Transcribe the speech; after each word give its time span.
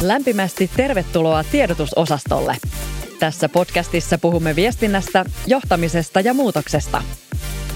Lämpimästi 0.00 0.70
tervetuloa 0.76 1.44
tiedotusosastolle. 1.44 2.56
Tässä 3.18 3.48
podcastissa 3.48 4.18
puhumme 4.18 4.56
viestinnästä, 4.56 5.24
johtamisesta 5.46 6.20
ja 6.20 6.34
muutoksesta. 6.34 7.02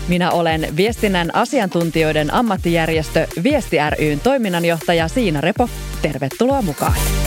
Minä 0.08 0.30
olen 0.30 0.68
viestinnän 0.76 1.34
asiantuntijoiden 1.34 2.34
ammattijärjestö 2.34 3.26
Viesti 3.42 3.76
ryn 3.98 4.20
toiminnanjohtaja 4.20 5.08
Siina 5.08 5.40
Repo. 5.40 5.68
Tervetuloa 6.02 6.62
mukaan. 6.62 7.23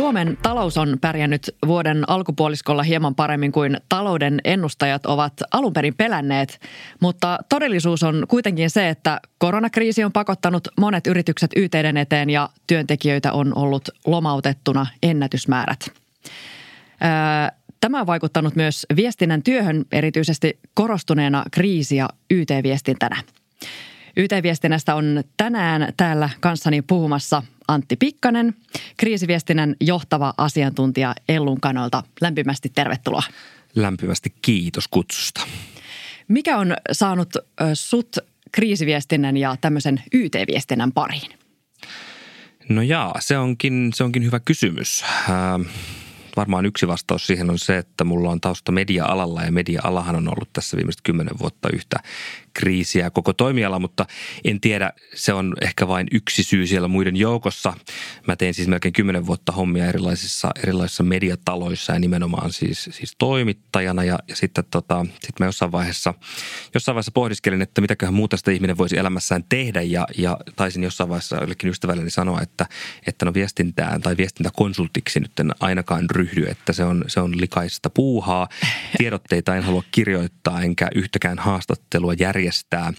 Suomen 0.00 0.38
talous 0.42 0.78
on 0.78 0.98
pärjännyt 1.00 1.56
vuoden 1.66 2.04
alkupuoliskolla 2.10 2.82
hieman 2.82 3.14
paremmin 3.14 3.52
kuin 3.52 3.76
talouden 3.88 4.40
ennustajat 4.44 5.06
ovat 5.06 5.32
alun 5.50 5.72
perin 5.72 5.94
pelänneet, 5.94 6.60
mutta 7.00 7.38
todellisuus 7.48 8.02
on 8.02 8.24
kuitenkin 8.28 8.70
se, 8.70 8.88
että 8.88 9.20
koronakriisi 9.38 10.04
on 10.04 10.12
pakottanut 10.12 10.68
monet 10.80 11.06
yritykset 11.06 11.50
yhteyden 11.56 11.96
eteen 11.96 12.30
ja 12.30 12.48
työntekijöitä 12.66 13.32
on 13.32 13.58
ollut 13.58 13.88
lomautettuna 14.06 14.86
ennätysmäärät. 15.02 15.90
Tämä 17.80 18.00
on 18.00 18.06
vaikuttanut 18.06 18.56
myös 18.56 18.86
viestinnän 18.96 19.42
työhön 19.42 19.84
erityisesti 19.92 20.58
korostuneena 20.74 21.44
kriisi- 21.50 21.96
ja 21.96 22.08
YT-viestintänä. 22.30 23.16
YT-viestinnästä 24.16 24.94
on 24.94 25.24
tänään 25.36 25.92
täällä 25.96 26.30
kanssani 26.40 26.82
puhumassa 26.82 27.42
Antti 27.70 27.96
Pikkanen, 27.96 28.54
kriisiviestinnän 28.96 29.76
johtava 29.80 30.34
asiantuntija 30.36 31.14
Ellun 31.28 31.60
kanalta. 31.60 32.02
Lämpimästi 32.20 32.68
tervetuloa. 32.74 33.22
Lämpimästi 33.74 34.34
kiitos 34.42 34.88
kutsusta. 34.88 35.40
Mikä 36.28 36.58
on 36.58 36.76
saanut 36.92 37.28
sut 37.74 38.16
kriisiviestinnän 38.52 39.36
ja 39.36 39.56
tämmöisen 39.60 40.02
YT-viestinnän 40.12 40.92
pariin? 40.92 41.30
No 42.68 42.82
jaa, 42.82 43.14
se 43.20 43.38
onkin, 43.38 43.90
se 43.94 44.04
onkin 44.04 44.24
hyvä 44.24 44.40
kysymys. 44.40 45.04
Ähm 45.30 45.62
varmaan 46.36 46.66
yksi 46.66 46.88
vastaus 46.88 47.26
siihen 47.26 47.50
on 47.50 47.58
se, 47.58 47.78
että 47.78 48.04
mulla 48.04 48.30
on 48.30 48.40
tausta 48.40 48.72
media-alalla 48.72 49.42
ja 49.42 49.52
media-alahan 49.52 50.16
on 50.16 50.28
ollut 50.28 50.52
tässä 50.52 50.76
viimeiset 50.76 51.00
kymmenen 51.02 51.38
vuotta 51.38 51.68
yhtä 51.72 51.96
kriisiä 52.54 53.10
koko 53.10 53.32
toimiala, 53.32 53.78
mutta 53.78 54.06
en 54.44 54.60
tiedä, 54.60 54.92
se 55.14 55.32
on 55.32 55.54
ehkä 55.60 55.88
vain 55.88 56.06
yksi 56.12 56.42
syy 56.42 56.66
siellä 56.66 56.88
muiden 56.88 57.16
joukossa. 57.16 57.72
Mä 58.26 58.36
tein 58.36 58.54
siis 58.54 58.68
melkein 58.68 58.92
kymmenen 58.92 59.26
vuotta 59.26 59.52
hommia 59.52 59.86
erilaisissa, 59.86 60.50
erilaisissa 60.62 61.02
mediataloissa 61.02 61.92
ja 61.92 61.98
nimenomaan 61.98 62.52
siis, 62.52 62.88
siis 62.92 63.14
toimittajana 63.18 64.04
ja, 64.04 64.18
ja 64.28 64.36
sitten 64.36 64.64
tota, 64.70 65.06
sit 65.20 65.40
mä 65.40 65.46
jossain 65.46 65.72
vaiheessa, 65.72 66.14
jossain 66.74 66.94
vaiheessa 66.94 67.12
pohdiskelin, 67.12 67.62
että 67.62 67.80
mitäköhän 67.80 68.14
muuta 68.14 68.36
sitä 68.36 68.50
ihminen 68.50 68.78
voisi 68.78 68.98
elämässään 68.98 69.44
tehdä 69.48 69.82
ja, 69.82 70.06
ja 70.18 70.36
taisin 70.56 70.82
jossain 70.82 71.08
vaiheessa 71.08 71.36
jollekin 71.36 71.70
ystävälleni 71.70 72.10
sanoa, 72.10 72.40
että, 72.40 72.66
että 73.06 73.24
no 73.24 73.34
viestintään 73.34 74.00
tai 74.00 74.16
viestintäkonsultiksi 74.16 75.20
nyt 75.20 75.40
en 75.40 75.50
ainakaan 75.60 76.10
ryhdy, 76.10 76.46
että 76.46 76.72
se 76.72 76.84
on, 76.84 77.04
se 77.06 77.20
on 77.20 77.40
likaista 77.40 77.90
puuhaa. 77.90 78.48
Tiedotteita 78.98 79.56
en 79.56 79.62
halua 79.62 79.84
kirjoittaa 79.90 80.62
enkä 80.62 80.88
yhtäkään 80.94 81.38
haastattelua 81.38 82.14
järjestää 82.18 82.39
järjestää. 82.40 82.92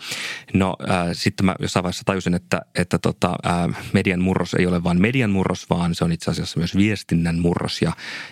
No 0.54 0.76
äh, 0.90 1.08
sitten 1.14 1.46
mä 1.46 1.56
jossain 1.60 1.84
vaiheessa 1.84 2.04
tajusin, 2.06 2.34
että, 2.34 2.62
että 2.76 2.98
tota, 3.00 3.36
äh, 3.46 3.92
median 3.94 4.22
murros 4.22 4.54
ei 4.54 4.68
ole 4.68 4.84
vain 4.84 5.02
median 5.02 5.30
murros, 5.30 5.70
vaan 5.70 5.96
se 5.96 6.04
on 6.04 6.12
itse 6.12 6.32
asiassa 6.32 6.60
myös 6.60 6.76
viestinnän 6.76 7.40
murros 7.40 7.82
ja, 7.82 7.92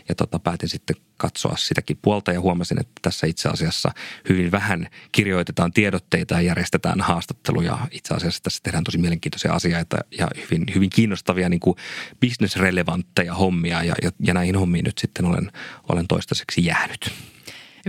ja 0.09 0.15
tota, 0.15 0.39
päätin 0.39 0.69
sitten 0.69 0.95
katsoa 1.17 1.55
sitäkin 1.57 1.97
puolta 2.01 2.31
ja 2.31 2.41
huomasin, 2.41 2.79
että 2.79 2.93
tässä 3.01 3.27
itse 3.27 3.49
asiassa 3.49 3.91
hyvin 4.29 4.51
vähän 4.51 4.87
kirjoitetaan 5.11 5.71
tiedotteita 5.71 6.33
ja 6.33 6.41
järjestetään 6.41 7.01
haastatteluja. 7.01 7.77
Itse 7.91 8.13
asiassa 8.13 8.43
tässä 8.43 8.59
tehdään 8.63 8.83
tosi 8.83 8.97
mielenkiintoisia 8.97 9.53
asioita 9.53 9.97
ja 10.17 10.27
hyvin, 10.35 10.65
hyvin 10.75 10.89
kiinnostavia 10.89 11.49
niin 11.49 11.59
kuin 11.59 11.75
business-relevantteja 12.21 13.33
hommia 13.33 13.83
ja, 13.83 13.95
ja, 14.01 14.11
ja 14.19 14.33
näihin 14.33 14.55
hommiin 14.55 14.85
nyt 14.85 14.97
sitten 14.97 15.25
olen, 15.25 15.51
olen 15.89 16.07
toistaiseksi 16.07 16.65
jäänyt. 16.65 17.11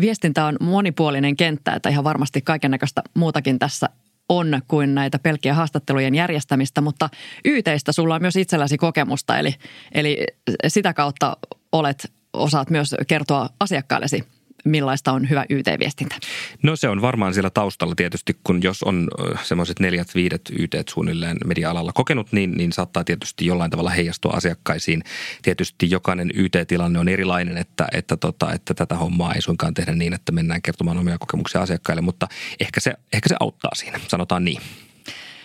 Viestintä 0.01 0.45
on 0.45 0.56
monipuolinen 0.61 1.37
kenttä, 1.37 1.75
että 1.75 1.89
ihan 1.89 2.05
varmasti 2.05 2.41
kaiken 2.41 2.71
näköistä 2.71 3.03
muutakin 3.15 3.59
tässä 3.59 3.89
on 4.28 4.61
kuin 4.69 4.95
näitä 4.95 5.19
pelkkiä 5.19 5.55
haastattelujen 5.55 6.15
järjestämistä, 6.15 6.81
mutta 6.81 7.09
YTistä 7.45 7.93
sulla 7.93 8.15
on 8.15 8.23
myös 8.23 8.37
itselläsi 8.37 8.79
kokemusta, 8.79 9.39
eli, 9.39 9.55
eli 9.93 10.27
sitä 10.69 10.95
kautta 10.95 11.37
olet, 11.73 12.12
osaat 12.33 12.71
myös 12.71 12.95
kertoa 13.06 13.49
asiakkaillesi 13.61 14.25
millaista 14.65 15.12
on 15.12 15.31
hyvä 15.31 15.44
YT-viestintä? 15.50 16.15
No 16.62 16.76
se 16.76 16.88
on 16.88 17.03
varmaan 17.03 17.34
siellä 17.34 17.50
taustalla 17.50 17.94
tietysti, 17.94 18.37
kun 18.44 18.62
jos 18.62 18.82
on 18.82 19.09
semmoiset 19.43 19.81
neljät, 19.81 20.15
viidet 20.15 20.43
YT 20.59 20.88
suunnilleen 20.88 21.37
media-alalla 21.44 21.93
kokenut, 21.93 22.32
niin, 22.32 22.53
niin 22.53 22.72
saattaa 22.72 23.04
tietysti 23.04 23.47
jollain 23.47 23.70
tavalla 23.70 23.91
heijastua 23.91 24.32
asiakkaisiin. 24.32 25.03
Tietysti 25.43 25.91
jokainen 25.91 26.31
YT-tilanne 26.34 26.99
on 26.99 27.09
erilainen, 27.09 27.59
että, 27.59 27.88
että, 27.93 28.16
tota, 28.16 28.53
että 28.53 28.75
tätä 28.75 28.94
hommaa 28.94 29.34
ei 29.34 29.43
suinkaan 29.43 29.75
tehdä 29.75 29.93
niin, 29.93 30.12
että 30.12 30.32
mennään 30.32 30.62
kertomaan 30.62 30.99
omia 30.99 31.19
kokemuksia 31.19 31.60
asiakkaille, 31.60 32.03
mutta 32.03 32.28
ehkä 32.60 32.81
se, 32.81 32.94
ehkä 33.12 33.28
se 33.28 33.37
auttaa 33.41 33.75
siinä, 33.75 34.00
sanotaan 34.09 34.44
niin. 34.44 34.62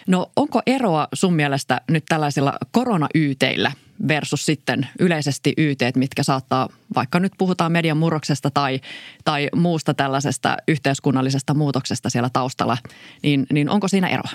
No 0.08 0.32
onko 0.36 0.62
eroa 0.66 1.08
sun 1.14 1.34
mielestä 1.34 1.82
nyt 1.90 2.06
tällaisilla 2.10 2.54
korona-YTillä 2.72 3.72
versus 4.08 4.46
sitten 4.46 4.88
yleisesti 5.00 5.54
YT, 5.58 5.80
mitkä 5.96 6.24
saattaa, 6.24 6.70
vaikka 6.96 7.20
nyt 7.20 7.34
puhutaan 7.38 7.72
median 7.72 7.98
murroksesta 7.98 8.52
tai, 8.52 8.80
tai 9.26 9.50
muusta 9.56 9.94
tällaisesta 9.94 10.58
yhteiskunnallisesta 10.68 11.54
muutoksesta 11.54 12.10
siellä 12.10 12.30
taustalla, 12.34 12.78
niin, 13.24 13.46
niin 13.54 13.70
onko 13.70 13.88
siinä 13.88 14.08
eroa? 14.08 14.32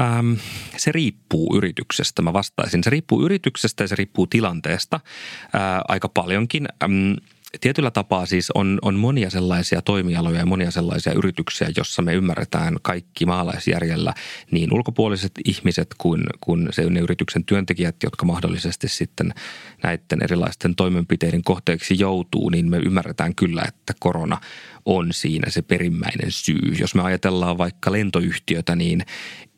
Ähm, 0.00 0.32
se 0.76 0.92
riippuu 0.92 1.56
yrityksestä, 1.56 2.22
mä 2.22 2.32
vastaisin. 2.32 2.84
Se 2.84 2.90
riippuu 2.90 3.22
yrityksestä 3.24 3.84
ja 3.84 3.88
se 3.88 3.94
riippuu 3.94 4.26
tilanteesta 4.26 5.00
ää, 5.52 5.82
aika 5.88 6.08
paljonkin. 6.08 6.68
Ähm, 6.82 7.12
tietyllä 7.60 7.90
tapaa 7.90 8.26
siis 8.26 8.50
on, 8.50 8.78
on 8.82 8.94
monia 8.94 9.30
sellaisia 9.30 9.82
toimialoja 9.82 10.38
ja 10.38 10.46
monia 10.46 10.70
sellaisia 10.70 11.12
yrityksiä, 11.12 11.68
jossa 11.76 12.02
me 12.02 12.14
ymmärretään 12.14 12.76
kaikki 12.82 13.26
maalaisjärjellä 13.26 14.14
niin 14.50 14.74
ulkopuoliset 14.74 15.32
ihmiset 15.44 15.88
kuin, 15.98 16.22
kuin 16.40 16.68
se 16.70 16.90
ne 16.90 17.00
yrityksen 17.00 17.44
työntekijät, 17.44 17.96
jotka 18.02 18.26
mahdollisesti 18.26 18.88
sitten 18.88 19.34
näiden 19.82 20.22
erilaisten 20.22 20.74
toimenpiteiden 20.74 21.44
kohteeksi 21.44 21.98
joutuu, 21.98 22.50
niin 22.50 22.70
me 22.70 22.76
ymmärretään 22.76 23.34
kyllä, 23.34 23.62
että 23.68 23.94
korona 24.00 24.40
on 24.84 25.08
siinä 25.12 25.50
se 25.50 25.62
perimmäinen 25.62 26.30
syy. 26.32 26.74
Jos 26.78 26.94
me 26.94 27.02
ajatellaan 27.02 27.58
vaikka 27.58 27.92
lentoyhtiötä, 27.92 28.76
niin 28.76 29.02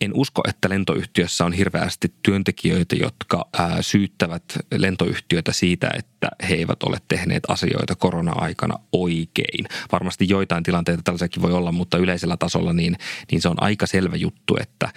en 0.00 0.11
usko, 0.15 0.43
että 0.49 0.69
lentoyhtiössä 0.69 1.44
on 1.44 1.53
hirveästi 1.53 2.15
työntekijöitä, 2.22 2.97
jotka 2.97 3.49
ää, 3.59 3.83
syyttävät 3.83 4.44
lentoyhtiötä 4.77 5.53
siitä, 5.53 5.91
että 5.99 6.28
he 6.49 6.55
eivät 6.55 6.83
ole 6.83 6.99
tehneet 7.09 7.43
asioita 7.49 7.94
korona-aikana 7.94 8.78
oikein. 8.93 9.66
Varmasti 9.93 10.28
joitain 10.28 10.62
tilanteita 10.62 11.03
tällaisiakin 11.03 11.43
voi 11.43 11.53
olla, 11.53 11.72
mutta 11.72 11.99
yleisellä 11.99 12.37
tasolla 12.37 12.72
niin, 12.72 12.97
niin 13.31 13.43
se 13.43 13.49
on 13.49 13.62
aika 13.62 13.87
selvä 13.87 14.16
juttu, 14.16 14.56
että 14.60 14.89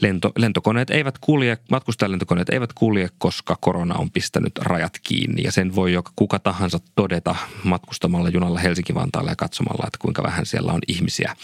lento, 0.00 0.32
lentokoneet 0.36 0.90
eivät 0.90 1.18
kulje, 1.18 1.58
matkustajalentokoneet 1.70 2.48
eivät 2.48 2.72
kulje, 2.72 3.08
koska 3.18 3.56
korona 3.60 3.94
on 3.94 4.10
pistänyt 4.10 4.58
rajat 4.58 4.98
kiinni. 5.02 5.42
Ja 5.42 5.52
sen 5.52 5.74
voi 5.74 5.92
joka 5.92 6.12
kuka 6.16 6.38
tahansa 6.38 6.78
todeta 6.94 7.36
matkustamalla 7.64 8.28
junalla 8.28 8.60
Helsinki-Vantaalle 8.60 9.30
ja 9.30 9.36
katsomalla, 9.36 9.86
että 9.86 9.98
kuinka 9.98 10.22
vähän 10.22 10.46
siellä 10.46 10.72
on 10.72 10.80
ihmisiä 10.88 11.36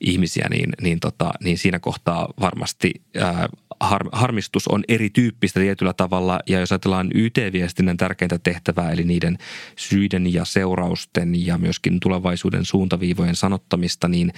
ihmisiä, 0.00 0.46
niin, 0.50 0.70
niin, 0.82 1.00
tota, 1.00 1.30
niin 1.44 1.58
siinä 1.58 1.78
kohtaa 1.78 2.28
varmasti 2.40 2.92
ää, 3.20 3.48
har, 3.80 4.08
harmistus 4.12 4.68
on 4.68 4.84
erityyppistä 4.88 5.60
tietyllä 5.60 5.92
tavalla. 5.92 6.40
Ja 6.48 6.60
jos 6.60 6.72
ajatellaan 6.72 7.10
YT-viestinnän 7.14 7.96
tärkeintä 7.96 8.38
tehtävää, 8.38 8.92
eli 8.92 9.04
niiden 9.04 9.38
syiden 9.76 10.32
ja 10.32 10.44
seurausten 10.44 11.46
ja 11.46 11.58
myöskin 11.58 12.00
tulevaisuuden 12.00 12.64
suuntaviivojen 12.64 13.36
sanottamista, 13.36 14.08
niin, 14.08 14.32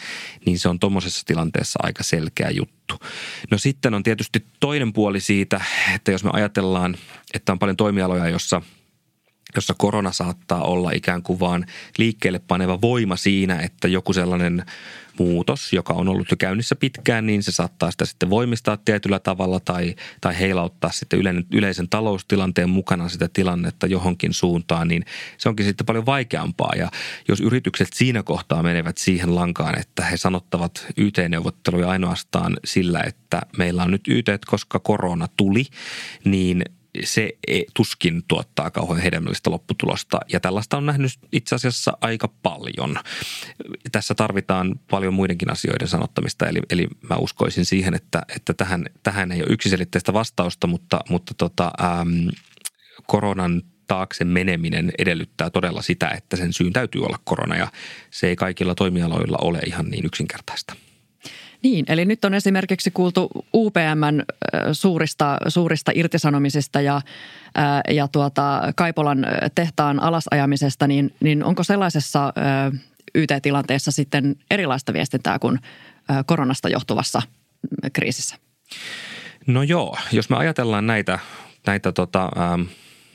niin 0.47 0.59
se 0.59 0.69
on 0.69 0.79
tuommoisessa 0.79 1.27
tilanteessa 1.27 1.79
aika 1.83 2.03
selkeä 2.03 2.51
juttu. 2.51 2.95
No 3.51 3.59
sitten 3.59 3.95
on 3.95 4.03
tietysti 4.03 4.45
toinen 4.61 4.93
puoli 4.93 5.21
siitä, 5.21 5.61
että 5.95 6.13
jos 6.13 6.25
me 6.25 6.31
ajatellaan, 6.33 6.97
että 7.35 7.53
on 7.53 7.59
paljon 7.59 7.77
toimialoja, 7.77 8.29
jossa– 8.29 8.63
jossa 9.55 9.75
korona 9.79 10.13
saattaa 10.13 10.63
olla 10.63 10.91
ikään 10.91 11.23
kuin 11.23 11.41
vaan 11.41 11.67
liikkeelle 11.99 12.39
paneva 12.39 12.81
voima 12.81 13.17
siinä, 13.17 13.61
että 13.61 13.89
joku 13.89 14.13
sellainen 14.13 14.65
muutos, 15.19 15.73
joka 15.73 15.93
on 15.93 16.09
ollut 16.09 16.31
jo 16.31 16.37
käynnissä 16.37 16.77
pitkään, 16.77 17.27
niin 17.27 17.43
se 17.43 17.53
saattaa 17.53 17.91
sitä 17.91 18.05
sitten 18.05 18.31
voimistaa 18.31 18.77
tietyllä 18.77 19.19
tavalla 19.19 19.61
tai, 19.61 19.95
tai 20.21 20.39
heilauttaa 20.39 20.91
sitten 20.93 21.19
yleinen, 21.19 21.47
yleisen 21.53 21.89
taloustilanteen 21.89 22.71
mukana 22.71 23.09
sitä 23.09 23.29
tilannetta 23.33 23.87
johonkin 23.87 24.35
suuntaan, 24.35 24.89
niin 24.89 25.05
se 25.39 25.49
onkin 25.49 25.67
sitten 25.67 25.87
paljon 25.87 26.07
vaikeampaa. 26.07 26.73
Ja 26.77 26.91
jos 27.29 27.41
yritykset 27.41 27.89
siinä 27.95 28.23
kohtaa 28.23 28.63
menevät 28.63 28.99
siihen 28.99 29.35
lankaan, 29.35 29.79
että 29.79 30.05
he 30.05 30.17
sanottavat 30.17 30.87
YT-neuvotteluja 30.97 31.89
ainoastaan 31.89 32.57
sillä, 32.65 33.03
että 33.03 33.41
meillä 33.59 33.83
on 33.83 33.91
nyt 33.91 34.09
YT, 34.09 34.27
koska 34.47 34.79
korona 34.79 35.29
tuli, 35.37 35.65
niin 36.25 36.65
se 37.05 37.31
e, 37.47 37.63
tuskin 37.75 38.23
tuottaa 38.29 38.71
kauhean 38.71 39.03
hedelmällistä 39.03 39.51
lopputulosta. 39.51 40.21
Ja 40.33 40.41
tällaista 40.41 40.77
on 40.77 40.87
nähnyt 40.87 41.13
itse 41.33 41.55
asiassa 41.55 41.99
aika 42.01 42.29
paljon. 42.43 42.97
Tässä 43.93 44.15
tarvitaan 44.15 44.81
paljon 44.91 45.15
muidenkin 45.15 45.53
asioiden 45.53 45.89
sanottamista, 45.89 46.49
eli, 46.49 46.61
eli 46.71 46.89
mä 47.11 47.17
uskoisin 47.17 47.65
siihen, 47.65 47.95
että, 47.95 48.23
että 48.37 48.55
tähän, 48.55 48.87
tähän 49.03 49.33
ei 49.33 49.43
ole 49.43 49.53
yksiselitteistä 49.53 50.13
vastausta, 50.13 50.67
mutta, 50.67 51.01
mutta 51.09 51.35
tota, 51.35 51.71
äm, 51.85 52.29
koronan 53.07 53.63
taakse 53.87 54.25
meneminen 54.25 54.93
edellyttää 54.99 55.51
todella 55.51 55.83
sitä, 55.83 56.09
että 56.09 56.37
sen 56.37 56.53
syyn 56.53 56.73
täytyy 56.73 57.03
olla 57.03 57.19
korona 57.25 57.57
ja 57.57 57.69
se 58.11 58.29
ei 58.29 58.37
kaikilla 58.37 58.75
toimialoilla 58.75 59.39
ole 59.41 59.59
ihan 59.67 59.87
niin 59.87 60.07
yksinkertaista. 60.07 60.75
Niin, 61.63 61.85
eli 61.89 62.05
nyt 62.05 62.25
on 62.25 62.35
esimerkiksi 62.35 62.91
kuultu 62.91 63.31
UPMn 63.55 64.23
suurista, 64.73 65.39
suurista 65.49 65.93
irtisanomisista 65.95 66.81
ja, 66.81 67.01
ja 67.89 68.09
tuota, 68.09 68.61
Kaipolan 68.77 69.27
tehtaan 69.55 70.03
alasajamisesta, 70.03 70.87
niin, 70.87 71.15
niin 71.21 71.45
onko 71.45 71.63
sellaisessa 71.63 72.33
YT-tilanteessa 73.15 73.91
sitten 73.91 74.37
erilaista 74.51 74.93
viestintää 74.93 75.39
kuin 75.39 75.59
koronasta 76.27 76.69
johtuvassa 76.69 77.23
kriisissä? 77.93 78.37
No 79.47 79.63
joo, 79.63 79.97
jos 80.13 80.31
me 80.31 80.37
ajatellaan 80.37 80.87
näitä, 80.87 81.19
näitä 81.67 81.93
tota, 81.93 82.29
ähm, 82.39 82.63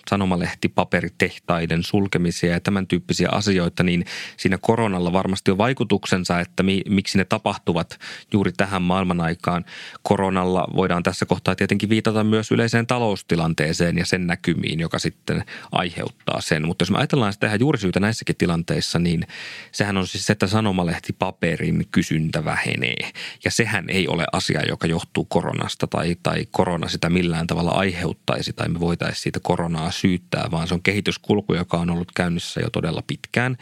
sanomalehtipaperitehtaiden 0.09 1.83
sulkemisia 1.83 2.51
ja 2.51 2.59
tämän 2.59 2.87
tyyppisiä 2.87 3.29
asioita, 3.31 3.83
niin 3.83 4.05
siinä 4.37 4.57
koronalla 4.61 5.13
varmasti 5.13 5.51
on 5.51 5.57
vaikutuksensa, 5.57 6.39
että 6.39 6.63
mi, 6.63 6.81
miksi 6.89 7.17
ne 7.17 7.25
tapahtuvat 7.25 7.99
juuri 8.33 8.51
tähän 8.51 8.81
maailman 8.81 9.21
aikaan. 9.21 9.65
Koronalla 10.01 10.67
voidaan 10.75 11.03
tässä 11.03 11.25
kohtaa 11.25 11.55
tietenkin 11.55 11.89
viitata 11.89 12.23
myös 12.23 12.51
yleiseen 12.51 12.87
taloustilanteeseen 12.87 13.97
ja 13.97 14.05
sen 14.05 14.27
näkymiin, 14.27 14.79
joka 14.79 14.99
sitten 14.99 15.43
aiheuttaa 15.71 16.41
sen. 16.41 16.67
Mutta 16.67 16.83
jos 16.83 16.91
me 16.91 16.97
ajatellaan 16.97 17.33
sitä 17.33 17.47
ihan 17.47 17.59
juurisyytä 17.59 17.99
näissäkin 17.99 18.35
tilanteissa, 18.35 18.99
niin 18.99 19.27
sehän 19.71 19.97
on 19.97 20.07
siis 20.07 20.25
se, 20.25 20.33
että 20.33 20.47
sanomalehtipaperin 20.47 21.87
kysyntä 21.91 22.45
vähenee. 22.45 23.11
Ja 23.45 23.51
sehän 23.51 23.89
ei 23.89 24.07
ole 24.07 24.25
asia, 24.31 24.61
joka 24.67 24.87
johtuu 24.87 25.25
koronasta 25.25 25.87
tai, 25.87 26.15
tai 26.23 26.45
korona 26.51 26.87
sitä 26.87 27.09
millään 27.09 27.47
tavalla 27.47 27.71
aiheuttaisi 27.71 28.53
tai 28.53 28.69
me 28.69 28.79
voitaisiin 28.79 29.23
siitä 29.23 29.39
koronaa 29.43 29.91
syyttää, 30.01 30.47
vaan 30.51 30.67
se 30.67 30.73
on 30.73 30.83
kehityskulku, 30.83 31.53
joka 31.53 31.77
on 31.77 31.89
ollut 31.89 32.11
käynnissä 32.15 32.61
jo 32.61 32.69
todella 32.69 33.03
pitkään. 33.07 33.57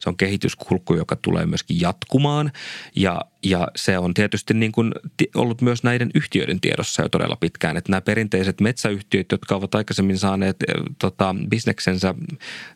Se 0.00 0.08
on 0.08 0.16
kehityskulku, 0.16 0.94
joka 0.94 1.16
tulee 1.16 1.46
myöskin 1.46 1.80
jatkumaan 1.80 2.52
ja, 2.96 3.20
ja 3.44 3.68
se 3.76 3.98
on 3.98 4.14
tietysti 4.14 4.54
niin 4.54 4.72
kuin 4.72 4.92
ollut 5.34 5.62
myös 5.62 5.82
näiden 5.82 6.10
yhtiöiden 6.14 6.60
tiedossa 6.60 7.02
jo 7.02 7.08
todella 7.08 7.36
pitkään, 7.36 7.76
että 7.76 7.92
nämä 7.92 8.00
perinteiset 8.00 8.60
metsäyhtiöt, 8.60 9.32
jotka 9.32 9.56
ovat 9.56 9.74
aikaisemmin 9.74 10.18
saaneet 10.18 10.56
eh, 10.62 10.74
tota, 10.98 11.34
bisneksensä 11.50 12.14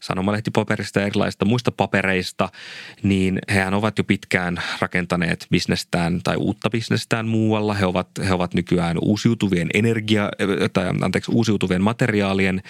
sanomalehtipaperista 0.00 1.00
ja 1.00 1.06
erilaisista 1.06 1.44
muista 1.44 1.72
papereista, 1.72 2.48
niin 3.02 3.38
hehän 3.50 3.74
ovat 3.74 3.98
jo 3.98 4.04
pitkään 4.04 4.62
rakentaneet 4.80 5.46
bisnestään 5.50 6.20
tai 6.24 6.36
uutta 6.36 6.70
bisnestään 6.70 7.28
muualla. 7.28 7.74
He 7.74 7.86
ovat, 7.86 8.08
he 8.28 8.34
ovat 8.34 8.54
nykyään 8.54 8.98
uusiutuvien 9.02 9.68
energia, 9.74 10.28
eh, 10.38 10.70
tai 10.72 10.86
anteeksi, 11.00 11.32
uusiutuvien 11.34 11.82
materiaalien 11.82 12.62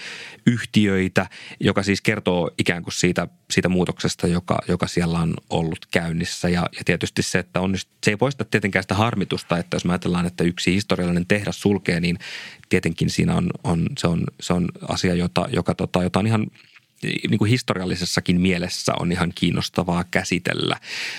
yhtiöitä, 0.46 1.26
joka 1.60 1.82
siis 1.82 2.00
kertoo 2.00 2.50
ikään 2.58 2.82
kuin 2.82 2.94
siitä, 2.94 3.28
siitä 3.50 3.68
muutoksesta, 3.68 4.26
joka, 4.26 4.58
joka 4.68 4.86
siellä 4.86 5.18
on 5.18 5.34
ollut 5.50 5.86
käynnissä. 5.90 6.48
Ja, 6.48 6.68
ja 6.78 6.84
tietysti 6.84 7.22
se, 7.22 7.38
että 7.38 7.60
on, 7.86 7.92
se 8.04 8.10
ei 8.10 8.16
poista 8.16 8.44
tietenkään 8.44 8.82
sitä 8.82 8.94
harmitusta, 8.94 9.58
että 9.58 9.74
jos 9.74 9.84
me 9.84 9.92
ajatellaan, 9.92 10.26
että 10.26 10.44
yksi 10.44 10.74
historiallinen 10.74 11.26
tehdas 11.26 11.60
sulkee, 11.60 12.00
niin 12.00 12.18
tietenkin 12.68 13.10
siinä 13.10 13.34
on, 13.34 13.50
on, 13.64 13.86
se, 13.98 14.06
on, 14.06 14.24
se 14.40 14.52
on 14.52 14.68
asia, 14.88 15.14
jota, 15.14 15.48
joka, 15.52 15.74
tota, 15.74 16.02
jota 16.02 16.18
on 16.18 16.26
ihan– 16.26 16.46
niin 17.02 17.38
kuin 17.38 17.50
historiallisessakin 17.50 18.40
mielessä 18.40 18.92
on 19.00 19.12
ihan 19.12 19.32
kiinnostavaa 19.34 20.04
käsitellä. 20.10 20.76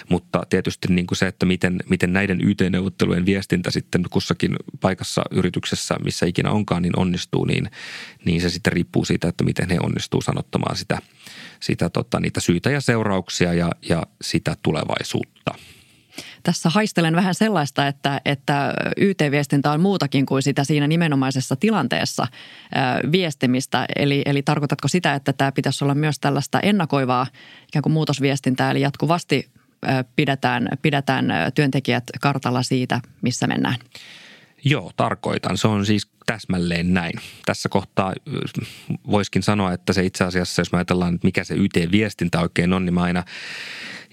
Mutta 0.09 0.43
tietysti 0.49 0.87
niin 0.87 1.07
kuin 1.07 1.17
se, 1.17 1.27
että 1.27 1.45
miten, 1.45 1.79
miten 1.89 2.13
näiden 2.13 2.41
YT-neuvottelujen 2.41 3.25
viestintä 3.25 3.71
sitten 3.71 4.03
kussakin 4.09 4.55
paikassa 4.81 5.21
yrityksessä, 5.31 5.95
missä 6.03 6.25
ikinä 6.25 6.51
onkaan, 6.51 6.81
niin 6.81 6.99
onnistuu, 6.99 7.45
niin, 7.45 7.71
niin 8.25 8.41
se 8.41 8.49
sitten 8.49 8.73
riippuu 8.73 9.05
siitä, 9.05 9.27
että 9.27 9.43
miten 9.43 9.69
he 9.69 9.77
onnistuu 9.79 10.21
sanottamaan 10.21 10.77
sitä, 10.77 10.99
sitä 11.59 11.89
tota, 11.89 12.19
niitä 12.19 12.39
syitä 12.39 12.71
ja 12.71 12.81
seurauksia 12.81 13.53
ja, 13.53 13.71
ja 13.89 14.03
sitä 14.21 14.55
tulevaisuutta– 14.61 15.51
tässä 16.43 16.69
haistelen 16.69 17.15
vähän 17.15 17.35
sellaista, 17.35 17.87
että, 17.87 18.21
että 18.25 18.73
YT-viestintä 18.97 19.71
on 19.71 19.81
muutakin 19.81 20.25
kuin 20.25 20.43
sitä 20.43 20.63
siinä 20.63 20.87
nimenomaisessa 20.87 21.55
tilanteessa 21.55 22.27
viestimistä. 23.11 23.85
Eli, 23.95 24.21
eli 24.25 24.41
tarkoitatko 24.41 24.87
sitä, 24.87 25.13
että 25.13 25.33
tämä 25.33 25.51
pitäisi 25.51 25.83
olla 25.83 25.95
myös 25.95 26.19
tällaista 26.19 26.59
ennakoivaa 26.59 27.27
ikään 27.67 27.83
kuin 27.83 27.93
muutosviestintää, 27.93 28.71
eli 28.71 28.81
jatkuvasti 28.81 29.49
pidetään, 30.15 30.69
pidetään 30.81 31.25
työntekijät 31.55 32.03
kartalla 32.21 32.63
siitä, 32.63 32.99
missä 33.21 33.47
mennään? 33.47 33.75
Joo, 34.65 34.91
tarkoitan. 34.95 35.57
Se 35.57 35.67
on 35.67 35.85
siis 35.85 36.07
täsmälleen 36.25 36.93
näin. 36.93 37.13
Tässä 37.45 37.69
kohtaa 37.69 38.13
voiskin 39.07 39.43
sanoa, 39.43 39.73
että 39.73 39.93
se 39.93 40.05
itse 40.05 40.23
asiassa, 40.23 40.61
jos 40.61 40.71
me 40.71 40.77
ajatellaan, 40.77 41.15
että 41.15 41.27
mikä 41.27 41.43
se 41.43 41.55
YT-viestintä 41.55 42.41
oikein 42.41 42.73
on, 42.73 42.85
niin 42.85 42.93
mä 42.93 43.01
aina 43.01 43.23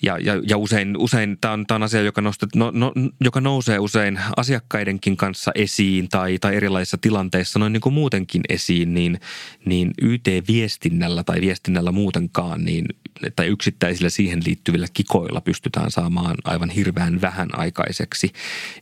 ja, 0.02 0.18
ja, 0.18 0.42
ja 0.48 0.56
usein, 0.56 0.96
usein 0.96 1.38
tämä 1.40 1.54
on, 1.54 1.64
on 1.70 1.82
asia, 1.82 2.02
joka, 2.02 2.20
nostet, 2.20 2.54
no, 2.56 2.70
no, 2.74 2.92
joka 3.20 3.40
nousee 3.40 3.78
usein 3.78 4.20
asiakkaidenkin 4.36 5.16
kanssa 5.16 5.50
esiin 5.54 6.08
tai, 6.08 6.38
tai 6.38 6.56
erilaisissa 6.56 6.98
tilanteissa 6.98 7.58
noin 7.58 7.72
niin 7.72 7.80
kuin 7.80 7.92
muutenkin 7.92 8.42
esiin, 8.48 8.94
niin, 8.94 9.20
niin 9.64 9.90
YT-viestinnällä 10.02 11.24
tai 11.24 11.40
viestinnällä 11.40 11.92
muutenkaan, 11.92 12.64
niin, 12.64 12.84
tai 13.36 13.46
yksittäisillä 13.46 14.10
siihen 14.10 14.42
liittyvillä 14.46 14.86
kikoilla 14.92 15.40
pystytään 15.40 15.90
saamaan 15.90 16.36
aivan 16.44 16.70
hirveän 16.70 17.20
vähän 17.20 17.48
aikaiseksi. 17.52 18.32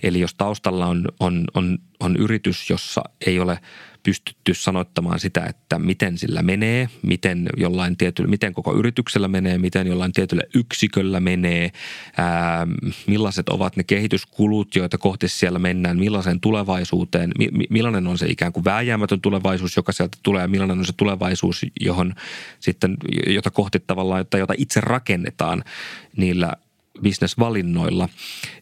Eli 0.02 0.20
jos 0.20 0.34
taustalla 0.34 0.86
on, 0.86 1.04
on, 1.20 1.44
on, 1.54 1.78
on 2.00 2.16
yritys, 2.16 2.70
jossa 2.70 3.02
ei 3.26 3.40
ole– 3.40 3.58
pystytty 4.08 4.54
sanoittamaan 4.54 5.20
sitä, 5.20 5.44
että 5.44 5.78
miten 5.78 6.18
sillä 6.18 6.42
menee, 6.42 6.88
miten, 7.02 7.48
jollain 7.56 7.96
tietyllä, 7.96 8.30
miten 8.30 8.54
koko 8.54 8.74
yrityksellä 8.74 9.28
menee, 9.28 9.58
miten 9.58 9.86
jollain 9.86 10.12
tietyllä 10.12 10.42
yksiköllä 10.54 11.20
menee, 11.20 11.70
ää, 12.16 12.66
millaiset 13.06 13.48
ovat 13.48 13.76
ne 13.76 13.84
kehityskulut, 13.84 14.76
joita 14.76 14.98
kohti 14.98 15.28
siellä 15.28 15.58
mennään, 15.58 15.98
millaiseen 15.98 16.40
tulevaisuuteen, 16.40 17.30
mi, 17.38 17.48
millainen 17.70 18.06
on 18.06 18.18
se 18.18 18.26
ikään 18.26 18.52
kuin 18.52 18.64
vääjäämätön 18.64 19.20
tulevaisuus, 19.20 19.76
joka 19.76 19.92
sieltä 19.92 20.18
tulee 20.22 20.42
ja 20.42 20.48
millainen 20.48 20.78
on 20.78 20.86
se 20.86 20.92
tulevaisuus, 20.96 21.66
johon 21.80 22.14
sitten, 22.60 22.96
jota 23.26 23.50
kohti 23.50 23.80
tavallaan, 23.86 24.24
jota 24.38 24.54
itse 24.56 24.80
rakennetaan 24.80 25.64
niillä– 26.16 26.52
bisnesvalinnoilla, 27.02 28.08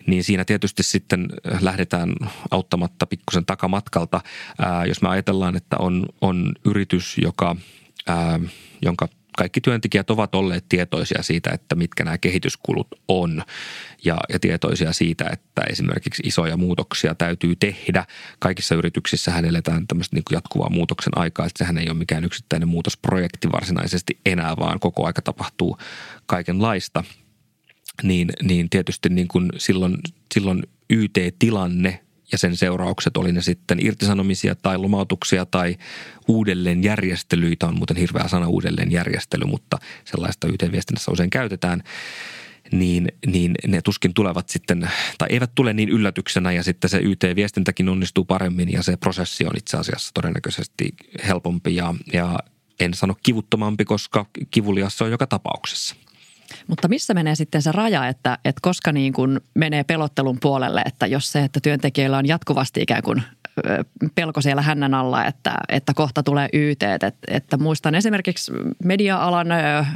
niin 0.06 0.24
siinä 0.24 0.44
tietysti 0.44 0.82
sitten 0.82 1.28
äh, 1.52 1.62
lähdetään 1.62 2.14
auttamatta 2.50 3.06
pikkusen 3.06 3.46
takamatkalta. 3.46 4.20
Ää, 4.58 4.84
jos 4.84 5.02
me 5.02 5.08
ajatellaan, 5.08 5.56
että 5.56 5.76
on, 5.78 6.06
on 6.20 6.52
yritys, 6.64 7.18
joka, 7.18 7.56
ää, 8.06 8.40
jonka 8.82 9.08
kaikki 9.36 9.60
työntekijät 9.60 10.10
ovat 10.10 10.34
olleet 10.34 10.64
tietoisia 10.68 11.22
siitä, 11.22 11.50
että 11.50 11.74
mitkä 11.74 12.04
nämä 12.04 12.18
kehityskulut 12.18 12.86
on 13.08 13.42
ja, 14.04 14.16
ja 14.32 14.38
tietoisia 14.38 14.92
siitä, 14.92 15.24
että 15.32 15.62
esimerkiksi 15.70 16.22
isoja 16.26 16.56
muutoksia 16.56 17.14
täytyy 17.14 17.56
tehdä. 17.56 18.04
Kaikissa 18.38 18.74
yrityksissä 18.74 19.38
eletään 19.48 19.86
tämmöistä 19.86 20.16
niin 20.16 20.24
kuin 20.28 20.36
jatkuvaa 20.36 20.70
muutoksen 20.70 21.18
aikaa, 21.18 21.46
että 21.46 21.58
sehän 21.58 21.78
ei 21.78 21.88
ole 21.88 21.98
mikään 21.98 22.24
yksittäinen 22.24 22.68
muutosprojekti 22.68 23.52
varsinaisesti 23.52 24.18
enää, 24.26 24.56
vaan 24.56 24.80
koko 24.80 25.06
aika 25.06 25.22
tapahtuu 25.22 25.78
kaikenlaista– 26.26 27.04
niin, 28.02 28.28
niin 28.42 28.70
tietysti 28.70 29.08
niin 29.08 29.28
kuin 29.28 29.50
silloin, 29.56 29.98
silloin 30.34 30.62
YT-tilanne 30.90 32.00
ja 32.32 32.38
sen 32.38 32.56
seuraukset, 32.56 33.16
oli 33.16 33.32
ne 33.32 33.42
sitten 33.42 33.86
irtisanomisia 33.86 34.54
tai 34.54 34.78
lomautuksia 34.78 35.46
tai 35.46 35.76
uudelleenjärjestelyitä, 36.28 37.66
on 37.66 37.76
muuten 37.76 37.96
hirveä 37.96 38.28
sana 38.28 38.48
uudelleenjärjestely, 38.48 39.44
mutta 39.44 39.78
sellaista 40.04 40.48
YT-viestinnässä 40.48 41.12
usein 41.12 41.30
käytetään, 41.30 41.82
niin, 42.72 43.08
niin 43.26 43.54
ne 43.66 43.82
tuskin 43.82 44.14
tulevat 44.14 44.48
sitten, 44.48 44.90
tai 45.18 45.28
eivät 45.30 45.50
tule 45.54 45.72
niin 45.72 45.88
yllätyksenä 45.88 46.52
ja 46.52 46.62
sitten 46.62 46.90
se 46.90 46.98
YT-viestintäkin 46.98 47.88
onnistuu 47.88 48.24
paremmin 48.24 48.72
ja 48.72 48.82
se 48.82 48.96
prosessi 48.96 49.44
on 49.44 49.56
itse 49.56 49.76
asiassa 49.76 50.10
todennäköisesti 50.14 50.94
helpompi 51.26 51.74
ja, 51.74 51.94
ja 52.12 52.38
en 52.80 52.94
sano 52.94 53.14
kivuttomampi, 53.22 53.84
koska 53.84 54.26
kivuliassa 54.50 55.04
on 55.04 55.10
joka 55.10 55.26
tapauksessa. 55.26 55.96
Mutta 56.66 56.88
missä 56.88 57.14
menee 57.14 57.34
sitten 57.34 57.62
se 57.62 57.72
raja, 57.72 58.08
että, 58.08 58.38
että 58.44 58.60
koska 58.62 58.92
niin 58.92 59.12
kuin 59.12 59.40
menee 59.54 59.84
pelottelun 59.84 60.38
puolelle, 60.40 60.82
että 60.86 61.06
jos 61.06 61.32
se, 61.32 61.44
että 61.44 61.60
työntekijöillä 61.60 62.18
on 62.18 62.28
jatkuvasti 62.28 62.82
ikään 62.82 63.02
kuin 63.02 63.22
pelko 64.14 64.40
siellä 64.40 64.62
hännän 64.62 64.94
alla, 64.94 65.24
että, 65.24 65.54
että 65.68 65.94
kohta 65.94 66.22
tulee 66.22 66.48
YT. 66.52 66.82
Et, 66.82 67.14
että 67.28 67.56
muistan 67.56 67.94
esimerkiksi 67.94 68.52
media-alan 68.84 69.46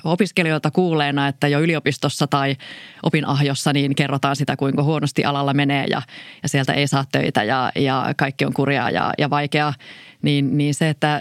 opiskelijoilta 0.05 0.71
kuuleena, 0.71 1.29
että 1.29 1.49
jo 1.49 1.61
yliopistossa 1.61 2.27
tai 2.27 2.57
opinahjossa 3.03 3.73
niin 3.73 3.95
kerrotaan 3.95 4.37
sitä, 4.37 4.57
kuinka 4.57 4.83
huonosti 4.83 5.25
alalla 5.25 5.55
menee 5.55 5.85
ja, 5.91 6.03
ja 6.43 6.49
sieltä 6.49 6.73
ei 6.73 6.87
saa 6.87 7.05
töitä 7.13 7.43
ja, 7.43 7.73
ja 7.77 8.15
kaikki 8.17 8.45
on 8.45 8.53
kurjaa 8.53 8.91
ja, 8.91 9.13
ja 9.19 9.31
vaikeaa. 9.31 9.75
Niin, 10.23 10.59
niin 10.59 10.75
se, 10.75 10.89
että 10.89 11.21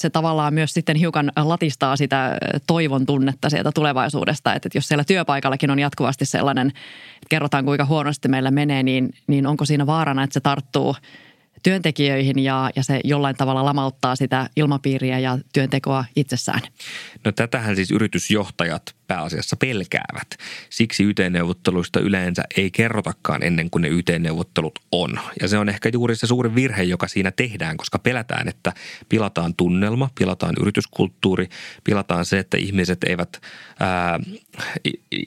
se 0.00 0.10
tavallaan 0.10 0.54
myös 0.54 0.74
sitten 0.74 0.96
hiukan 0.96 1.32
latistaa 1.36 1.96
sitä 1.96 2.38
toivon 2.66 3.06
tunnetta 3.06 3.50
sieltä 3.50 3.72
tulevaisuudesta. 3.72 4.54
Että 4.54 4.68
jos 4.74 4.88
siellä 4.88 5.04
työpaikallakin 5.04 5.70
on 5.70 5.78
jatkuvasti 5.78 6.24
sellainen, 6.24 6.66
että 6.66 7.26
kerrotaan 7.28 7.64
kuinka 7.64 7.84
huonosti 7.84 8.28
meillä 8.28 8.50
menee, 8.50 8.82
niin, 8.82 9.14
niin 9.26 9.46
onko 9.46 9.64
siinä 9.64 9.86
vaarana, 9.86 10.22
että 10.22 10.34
se 10.34 10.40
tarttuu 10.40 10.96
työntekijöihin 11.62 12.38
ja, 12.38 12.70
ja 12.76 12.84
se 12.84 13.00
jollain 13.04 13.36
tavalla 13.36 13.64
lamauttaa 13.64 14.16
sitä 14.16 14.50
ilmapiiriä 14.56 15.18
ja 15.18 15.38
työntekoa 15.52 16.04
itsessään? 16.16 16.60
No 17.24 17.32
tätähän 17.32 17.76
siis 17.76 17.90
yritysjohtajat 17.90 18.94
pääasiassa 19.06 19.56
pelkäävät. 19.56 20.28
Siksi 20.70 21.04
YT-neuvotteluista 21.04 22.00
yleensä 22.00 22.42
ei 22.56 22.70
kerrotakaan 22.70 23.42
ennen 23.42 23.70
kuin 23.70 23.82
ne 23.82 23.88
YT-neuvottelut 23.88 24.78
on. 24.92 25.20
Ja 25.40 25.48
se 25.48 25.58
on 25.58 25.68
ehkä 25.68 25.90
juuri 25.92 26.16
se 26.16 26.26
suuri 26.26 26.54
virhe, 26.54 26.82
joka 26.82 27.08
siinä 27.08 27.30
tehdään, 27.30 27.76
koska 27.76 27.98
pelätään, 27.98 28.48
että 28.48 28.72
pilataan 29.08 29.54
tunnelma, 29.56 30.10
pilataan 30.18 30.54
yrityskulttuuri, 30.60 31.48
pilataan 31.84 32.24
se, 32.24 32.38
että 32.38 32.56
ihmiset 32.56 33.04
eivät, 33.04 33.40
ää, 33.80 34.20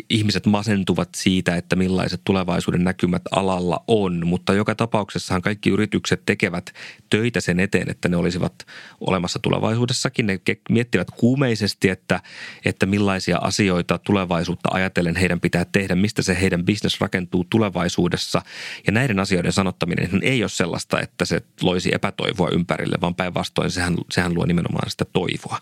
ihmiset 0.09 0.45
masentuvat 0.45 1.09
siitä, 1.15 1.55
että 1.55 1.75
millaiset 1.75 2.21
tulevaisuuden 2.24 2.83
näkymät 2.83 3.21
alalla 3.31 3.83
on. 3.88 4.27
Mutta 4.27 4.53
joka 4.53 4.75
tapauksessahan 4.75 5.41
kaikki 5.41 5.69
yritykset 5.69 6.21
tekevät 6.25 6.74
töitä 7.09 7.41
sen 7.41 7.59
eteen, 7.59 7.89
että 7.89 8.09
ne 8.09 8.17
olisivat 8.17 8.53
olemassa 9.01 9.39
tulevaisuudessakin. 9.39 10.25
Ne 10.25 10.39
miettivät 10.69 11.07
kuumeisesti, 11.12 11.89
että, 11.89 12.21
että 12.65 12.86
millaisia 12.86 13.38
asioita 13.38 13.68
asioita 13.69 13.97
tulevaisuutta 13.97 14.69
ajatellen 14.71 15.15
heidän 15.15 15.39
pitää 15.39 15.65
tehdä, 15.71 15.95
mistä 15.95 16.21
se 16.21 16.41
heidän 16.41 16.65
business 16.65 17.01
rakentuu 17.01 17.45
tulevaisuudessa. 17.49 18.41
Ja 18.88 18.91
näiden 18.91 19.19
asioiden 19.19 19.51
sanottaminen 19.51 20.09
ei 20.21 20.43
ole 20.43 20.49
sellaista, 20.49 21.01
että 21.01 21.25
se 21.25 21.41
loisi 21.61 21.89
epätoivoa 21.93 22.49
ympärille, 22.49 22.95
vaan 23.01 23.15
päinvastoin 23.15 23.71
sehän, 23.71 23.95
sehän 24.11 24.33
luo 24.33 24.45
nimenomaan 24.45 24.89
sitä 24.89 25.05
toivoa. 25.05 25.57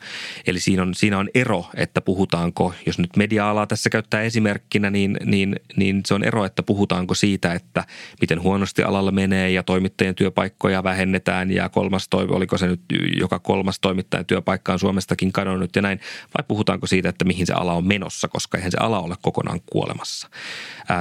Eli 0.48 0.60
siinä 0.60 0.82
on, 0.82 0.94
siinä 0.96 1.18
on 1.18 1.30
ero, 1.36 1.66
että 1.76 2.02
puhutaanko, 2.02 2.74
jos 2.86 3.00
nyt 3.00 3.18
media-alaa 3.18 3.68
tässä 3.68 3.90
käyttää 3.90 4.22
esimerkkinä, 4.22 4.90
niin, 4.90 5.18
niin, 5.26 5.56
niin 5.76 6.02
se 6.06 6.14
on 6.14 6.24
ero, 6.24 6.46
että 6.46 6.64
puhutaanko 6.64 7.14
siitä, 7.14 7.54
että 7.54 7.84
miten 8.22 8.42
huonosti 8.42 8.84
alalla 8.84 9.12
menee 9.12 9.50
ja 9.50 9.64
toimittajien 9.64 10.16
työpaikkoja 10.16 10.84
vähennetään 10.84 11.52
ja 11.52 11.70
kolmas 11.70 12.08
toivo, 12.10 12.36
oliko 12.36 12.58
se 12.58 12.68
nyt 12.68 12.82
joka 13.20 13.40
kolmas 13.40 13.80
toimittajan 13.80 14.26
työpaikka 14.26 14.74
on 14.74 14.80
Suomestakin 14.80 15.32
kadonnut 15.32 15.76
ja 15.76 15.82
näin, 15.82 16.00
vai 16.38 16.46
puhutaanko 16.48 16.88
siitä, 16.88 17.10
että 17.10 17.26
mihin 17.26 17.48
se 17.48 17.54
ala 17.54 17.74
on 17.74 17.88
mennyt 17.88 17.97
menossa, 17.98 18.28
koska 18.28 18.58
eihän 18.58 18.72
se 18.72 18.78
ala 18.78 19.00
ole 19.00 19.16
kokonaan 19.22 19.62
kuolemassa. 19.66 20.30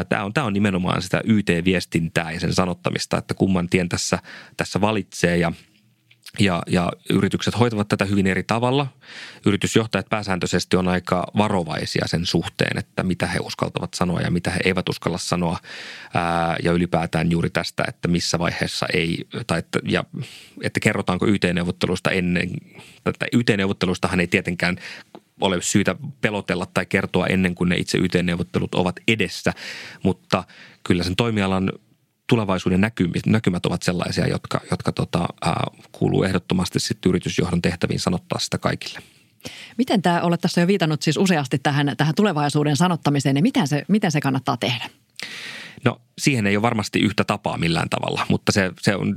Tämä 0.09 0.25
on, 0.25 0.33
tämä 0.33 0.47
on 0.47 0.53
nimenomaan 0.53 1.03
sitä 1.03 1.21
YT-viestintää 1.25 2.33
ja 2.33 2.41
sen 2.41 2.55
sanottamista, 2.55 3.19
että 3.19 3.35
kumman 3.35 3.69
tien 3.69 3.88
tässä, 3.88 4.19
tässä 4.57 4.81
valitsee 4.81 5.37
ja 5.37 5.53
ja, 6.38 6.62
ja 6.67 6.93
yritykset 7.11 7.59
hoitavat 7.59 7.88
tätä 7.88 8.05
hyvin 8.05 8.26
eri 8.26 8.43
tavalla. 8.43 8.87
Yritysjohtajat 9.47 10.07
pääsääntöisesti 10.09 10.76
on 10.76 10.88
aika 10.88 11.26
varovaisia 11.37 12.05
sen 12.07 12.26
suhteen, 12.26 12.79
että 12.79 13.03
mitä 13.03 13.26
he 13.26 13.38
uskaltavat 13.38 13.95
sanoa 13.95 14.21
ja 14.21 14.31
mitä 14.31 14.50
he 14.50 14.61
eivät 14.65 14.88
uskalla 14.88 15.19
sanoa. 15.19 15.59
Ää, 16.15 16.57
ja 16.62 16.73
ylipäätään 16.73 17.31
juuri 17.31 17.50
tästä, 17.50 17.85
että 17.88 18.09
missä 18.09 18.38
vaiheessa 18.38 18.87
ei, 18.93 19.25
tai 19.47 19.59
että, 19.59 19.79
ja, 19.85 20.05
että 20.62 20.81
kerrotaanko 20.81 21.26
YT-neuvottelusta 21.26 22.11
ennen, 22.11 22.50
tai 23.05 23.29
YT-neuvottelustahan 23.33 24.21
ei 24.21 24.26
tietenkään 24.26 24.76
ole 25.40 25.62
syytä 25.62 25.97
pelotella 26.21 26.66
tai 26.75 26.87
kertoa 26.87 27.26
ennen 27.26 27.55
kuin 27.55 27.69
ne 27.69 27.76
itse 27.76 27.99
YT-neuvottelut 27.99 28.75
ovat 28.75 28.97
edessä, 29.09 29.52
mutta 30.02 30.45
kyllä 30.85 31.02
sen 31.02 31.16
toimialan 31.16 31.73
tulevaisuuden 32.26 32.81
näkymät, 32.81 33.26
näkymät 33.26 33.66
ovat 33.66 33.83
sellaisia, 33.83 34.26
jotka, 34.28 34.61
jotka 34.71 34.93
tota, 34.93 35.28
ää, 35.45 35.66
kuuluu 35.93 36.23
ehdottomasti 36.23 36.81
sitten 36.81 37.11
yritysjohdon 37.11 37.62
tehtäviin 37.62 38.00
sanottaa 38.00 38.38
sitä 38.38 38.59
kaikille. 38.59 39.00
Miten 39.78 40.02
tämä, 40.02 40.21
olet 40.21 40.40
tässä 40.40 40.61
jo 40.61 40.66
viitannut 40.66 41.02
siis 41.02 41.16
useasti 41.16 41.59
tähän, 41.59 41.95
tähän 41.97 42.14
tulevaisuuden 42.14 42.76
sanottamiseen, 42.76 43.37
ja 43.37 43.43
miten 43.43 43.69
se, 43.69 43.85
miten 43.88 44.12
se 44.12 44.21
kannattaa 44.21 44.57
tehdä? 44.57 44.90
No 45.85 46.00
siihen 46.19 46.47
ei 46.47 46.57
ole 46.57 46.62
varmasti 46.62 46.99
yhtä 47.00 47.25
tapaa 47.25 47.59
millään 47.59 47.88
tavalla, 47.88 48.26
mutta 48.28 48.52
se, 48.52 48.73
se 48.81 48.97
on 48.97 49.16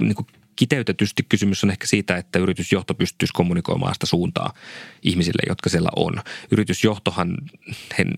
niin 0.00 0.14
kuin 0.14 0.26
kiteytetysti 0.58 1.22
kysymys 1.28 1.64
on 1.64 1.70
ehkä 1.70 1.86
siitä, 1.86 2.16
että 2.16 2.38
yritysjohto 2.38 2.94
pystyisi 2.94 3.32
kommunikoimaan 3.32 3.94
sitä 3.94 4.06
suuntaa 4.06 4.52
ihmisille, 5.02 5.42
jotka 5.48 5.70
siellä 5.70 5.90
on. 5.96 6.12
Yritysjohtohan, 6.50 7.36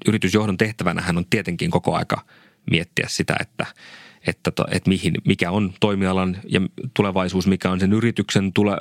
yritysjohdon 0.06 0.56
tehtävänä 0.56 1.02
hän 1.02 1.18
on 1.18 1.26
tietenkin 1.30 1.70
koko 1.70 1.96
aika 1.96 2.24
miettiä 2.70 3.06
sitä, 3.08 3.34
että– 3.40 3.66
että, 4.26 4.52
että 4.70 4.88
mihin, 4.88 5.14
mikä 5.24 5.50
on 5.50 5.72
toimialan 5.80 6.36
ja 6.48 6.60
tulevaisuus, 6.94 7.46
mikä 7.46 7.70
on 7.70 7.80
sen 7.80 7.92
yrityksen 7.92 8.52
tule, 8.52 8.76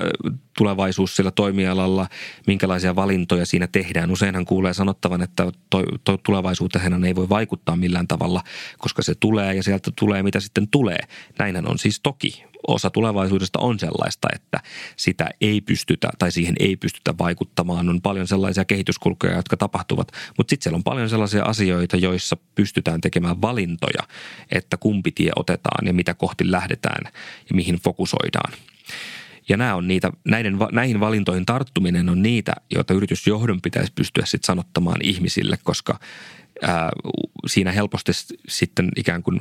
tulevaisuus 0.57 1.15
sillä 1.15 1.31
toimialalla, 1.31 2.07
minkälaisia 2.47 2.95
valintoja 2.95 3.45
siinä 3.45 3.67
tehdään. 3.67 4.11
Useinhan 4.11 4.45
kuulee 4.45 4.73
sanottavan, 4.73 5.21
että 5.21 5.51
to, 5.69 5.83
to, 6.03 6.17
tulevaisuuteen 6.17 7.05
ei 7.05 7.15
voi 7.15 7.29
vaikuttaa 7.29 7.75
millään 7.75 8.07
tavalla, 8.07 8.43
koska 8.77 9.01
se 9.01 9.15
tulee 9.19 9.55
ja 9.55 9.63
sieltä 9.63 9.91
tulee 9.99 10.23
mitä 10.23 10.39
sitten 10.39 10.67
tulee. 10.67 10.99
Näinhän 11.39 11.67
on 11.67 11.79
siis 11.79 11.99
toki, 11.99 12.43
osa 12.67 12.89
tulevaisuudesta 12.89 13.59
on 13.59 13.79
sellaista, 13.79 14.27
että 14.35 14.59
sitä 14.95 15.29
ei 15.41 15.61
pystytä 15.61 16.09
tai 16.19 16.31
siihen 16.31 16.55
ei 16.59 16.75
pystytä 16.75 17.13
vaikuttamaan. 17.17 17.89
On 17.89 18.01
paljon 18.01 18.27
sellaisia 18.27 18.65
kehityskulkuja, 18.65 19.35
jotka 19.35 19.57
tapahtuvat, 19.57 20.11
mutta 20.37 20.51
sitten 20.51 20.63
siellä 20.63 20.77
on 20.77 20.83
paljon 20.83 21.09
sellaisia 21.09 21.43
asioita, 21.43 21.97
joissa 21.97 22.37
pystytään 22.55 23.01
tekemään 23.01 23.41
valintoja, 23.41 24.03
että 24.51 24.77
kumpi 24.77 25.11
tie 25.11 25.31
otetaan 25.35 25.87
ja 25.87 25.93
mitä 25.93 26.13
kohti 26.13 26.51
lähdetään 26.51 27.11
ja 27.49 27.55
mihin 27.55 27.75
fokusoidaan. 27.75 28.53
Ja 29.49 29.57
nämä 29.57 29.75
on 29.75 29.87
niitä, 29.87 30.11
näiden, 30.25 30.57
näihin 30.71 30.99
valintoihin 30.99 31.45
tarttuminen 31.45 32.09
on 32.09 32.21
niitä, 32.21 32.53
joita 32.71 32.93
yritysjohdon 32.93 33.61
pitäisi 33.61 33.91
pystyä 33.95 34.25
sitten 34.25 34.47
sanottamaan 34.47 34.99
ihmisille, 35.03 35.57
koska 35.63 35.99
ää, 36.61 36.89
siinä 37.47 37.71
helposti 37.71 38.11
sitten 38.47 38.89
ikään 38.95 39.23
kuin 39.23 39.39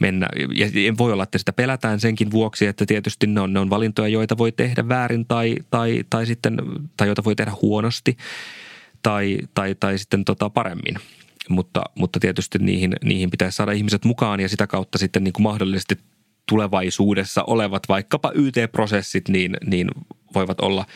mennä. 0.00 0.28
Ja 0.58 0.66
voi 0.98 1.12
olla, 1.12 1.22
että 1.22 1.38
sitä 1.38 1.52
pelätään 1.52 2.00
senkin 2.00 2.30
vuoksi, 2.30 2.66
että 2.66 2.86
tietysti 2.86 3.26
ne 3.26 3.40
on, 3.40 3.52
ne 3.52 3.60
on 3.60 3.70
valintoja, 3.70 4.08
joita 4.08 4.38
voi 4.38 4.52
tehdä 4.52 4.88
väärin 4.88 5.26
tai, 5.26 5.56
tai, 5.70 6.04
tai, 6.10 6.26
sitten, 6.26 6.56
tai 6.96 7.08
joita 7.08 7.24
voi 7.24 7.34
tehdä 7.34 7.52
huonosti 7.62 8.16
tai, 9.02 9.38
tai, 9.54 9.74
tai 9.80 9.98
sitten 9.98 10.24
tota 10.24 10.50
paremmin. 10.50 10.94
Mutta, 11.48 11.82
mutta 11.94 12.20
tietysti 12.20 12.58
niihin, 12.58 12.92
niihin 13.04 13.30
pitäisi 13.30 13.56
saada 13.56 13.72
ihmiset 13.72 14.04
mukaan 14.04 14.40
ja 14.40 14.48
sitä 14.48 14.66
kautta 14.66 14.98
sitten 14.98 15.24
niin 15.24 15.32
kuin 15.32 15.42
mahdollisesti 15.42 15.98
tulevaisuudessa 16.48 17.44
olevat 17.46 17.82
vaikkapa 17.88 18.32
YT-prosessit 18.34 19.28
niin, 19.28 19.56
niin 19.66 19.88
voivat 20.34 20.60
olla 20.60 20.86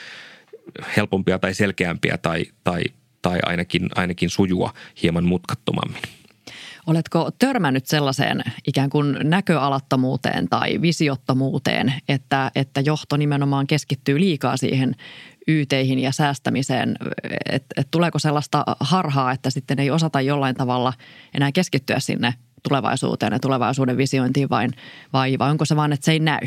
helpompia 0.97 1.39
tai 1.39 1.55
selkeämpiä 1.55 2.19
tai, 2.19 2.45
tai 2.65 2.83
tai 3.26 3.38
ainakin, 3.42 3.88
ainakin 3.95 4.30
sujua 4.30 4.73
hieman 5.02 5.25
mutkattomammin. 5.25 6.02
Oletko 6.87 7.30
törmännyt 7.38 7.87
sellaiseen 7.87 8.45
ikään 8.66 8.90
kuin 8.90 9.16
näköalattomuuteen 9.23 10.49
tai 10.49 10.83
visiottomuuteen, 10.83 11.95
että, 12.09 12.50
että 12.54 12.80
johto 12.80 13.16
nimenomaan 13.16 13.66
keskittyy 13.66 14.21
liikaa 14.21 14.56
siihen 14.56 14.95
yteihin 15.49 15.99
ja 15.99 16.12
säästämiseen? 16.12 16.97
Et, 17.52 17.64
et 17.76 17.88
tuleeko 17.90 18.18
sellaista 18.18 18.64
harhaa, 18.80 19.33
että 19.33 19.50
sitten 19.50 19.78
ei 19.78 19.90
osata 19.90 20.21
jollain 20.21 20.56
tavalla 20.56 20.92
enää 21.35 21.52
keskittyä 21.52 22.00
sinne 22.00 22.35
tulevaisuuteen 22.68 23.33
ja 23.33 23.38
tulevaisuuden 23.38 23.97
visiointiin 23.97 24.50
vain, 24.50 24.71
vai, 25.12 25.38
vai 25.38 25.50
onko 25.50 25.64
se 25.64 25.76
vaan, 25.76 25.92
että 25.92 26.04
se 26.04 26.12
ei 26.12 26.18
näy? 26.18 26.40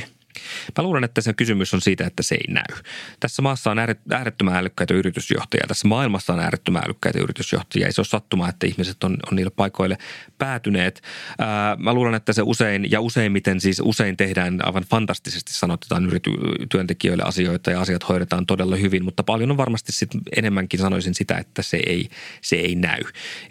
Mä 0.78 0.84
luulen, 0.84 1.04
että 1.04 1.22
se 1.22 1.34
kysymys 1.34 1.74
on 1.74 1.82
siitä, 1.82 2.06
että 2.06 2.24
se 2.24 2.36
ei 2.36 2.54
näy. 2.54 2.84
Tässä 3.20 3.42
maassa 3.42 3.72
on 3.72 3.80
äärettömän 4.12 4.56
älykkäitä 4.56 4.94
yritysjohtajia. 4.94 5.68
Tässä 5.68 5.88
maailmassa 5.88 6.34
on 6.34 6.40
äärettömän 6.40 6.84
älykkäitä 6.86 7.20
yritysjohtajia. 7.20 7.88
Ei 7.88 7.94
se 7.94 8.02
ole 8.02 8.08
sattuma, 8.08 8.50
että 8.50 8.68
ihmiset 8.68 9.04
on, 9.04 9.18
on 9.32 9.36
niille 9.36 9.52
paikoille 9.52 9.98
päätyneet. 10.38 11.02
Ää, 11.40 11.76
mä 11.76 11.94
luulen, 11.94 12.14
että 12.14 12.34
se 12.34 12.42
usein 12.46 12.92
ja 12.92 13.02
useimmiten 13.02 13.62
siis 13.62 13.82
usein 13.86 14.18
tehdään 14.18 14.60
aivan 14.66 14.84
fantastisesti 14.84 15.54
sanotetaan 15.54 16.06
yrity, 16.06 16.32
työntekijöille 16.72 17.24
asioita 17.24 17.72
ja 17.72 17.82
asiat 17.82 18.10
hoidetaan 18.10 18.46
todella 18.46 18.76
hyvin, 18.76 19.04
mutta 19.04 19.24
paljon 19.24 19.52
on 19.52 19.58
varmasti 19.58 19.92
sit 19.92 20.10
enemmänkin 20.38 20.80
sanoisin 20.80 21.16
sitä, 21.16 21.38
että 21.38 21.62
se 21.62 21.80
ei, 21.86 22.10
se 22.42 22.56
ei 22.56 22.76
näy. 22.76 23.02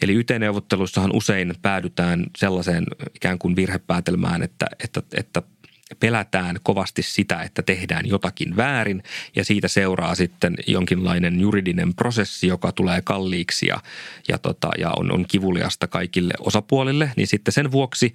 Eli 0.03 0.15
YT-neuvotteluissahan 0.15 1.17
usein 1.17 1.55
päädytään 1.63 2.27
sellaiseen 2.39 2.85
ikään 3.15 3.39
kuin 3.39 3.57
virhepäätelmään, 3.57 4.43
että, 4.43 4.67
että, 4.85 5.03
että– 5.15 5.43
pelätään 6.01 6.57
kovasti 6.63 7.03
sitä, 7.03 7.43
että 7.43 7.63
tehdään 7.63 8.07
jotakin 8.07 8.57
väärin 8.57 9.03
ja 9.37 9.45
siitä 9.45 9.69
seuraa 9.69 10.15
sitten 10.15 10.55
jonkinlainen 10.67 11.41
juridinen 11.41 11.95
prosessi, 11.95 12.47
joka 12.47 12.73
tulee 12.73 13.03
kalliiksi 13.03 13.67
ja, 13.67 13.81
ja, 14.29 14.39
tota, 14.39 14.71
ja 14.79 14.91
on, 14.91 15.13
on 15.13 15.25
kivuliasta 15.29 15.87
kaikille 15.87 16.35
osapuolille, 16.39 17.11
niin 17.17 17.27
sitten 17.27 17.53
sen 17.53 17.73
vuoksi 17.73 18.13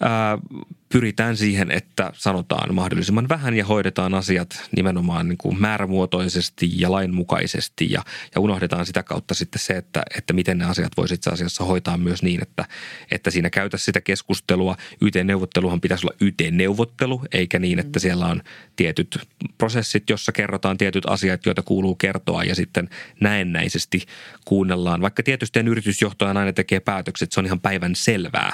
ää, 0.00 0.38
pyritään 0.88 1.36
siihen, 1.36 1.70
että 1.70 2.10
sanotaan 2.14 2.74
mahdollisimman 2.74 3.28
vähän 3.28 3.54
ja 3.54 3.64
hoidetaan 3.64 4.14
asiat 4.14 4.68
nimenomaan 4.76 5.28
niin 5.28 5.38
kuin 5.38 5.60
määrämuotoisesti 5.60 6.80
ja 6.80 6.92
lainmukaisesti 6.92 7.92
ja, 7.92 8.02
ja 8.34 8.40
unohdetaan 8.40 8.86
sitä 8.86 9.02
kautta 9.02 9.34
sitten 9.34 9.60
se, 9.60 9.72
että, 9.72 10.02
että 10.18 10.32
miten 10.32 10.58
ne 10.58 10.64
asiat 10.64 10.92
voisi 10.96 11.14
itse 11.14 11.30
asiassa 11.30 11.64
hoitaa 11.64 11.98
myös 11.98 12.22
niin, 12.22 12.42
että, 12.42 12.64
että 13.10 13.30
siinä 13.30 13.50
käytä 13.50 13.76
sitä 13.76 14.00
keskustelua. 14.00 14.76
YT-neuvotteluhan 15.00 15.80
pitäisi 15.80 16.06
olla 16.06 16.16
YT-neuvottelu, 16.20 17.22
eikä 17.32 17.58
niin, 17.58 17.78
että 17.78 17.98
siellä 17.98 18.26
on 18.26 18.42
tietyt 18.76 19.18
prosessit, 19.58 20.10
jossa 20.10 20.32
kerrotaan 20.32 20.78
tietyt 20.78 21.04
asiat, 21.06 21.46
joita 21.46 21.62
kuuluu 21.62 21.94
kertoa 21.94 22.44
ja 22.44 22.54
sitten 22.54 22.88
näennäisesti 23.20 24.02
kuunnellaan. 24.44 25.00
Vaikka 25.00 25.22
tietysti 25.22 25.58
yritysjohtaja 25.58 26.28
aina 26.28 26.52
tekee 26.52 26.80
päätökset, 26.80 27.32
se 27.32 27.40
on 27.40 27.46
ihan 27.46 27.60
päivän 27.60 27.94
selvää. 27.94 28.52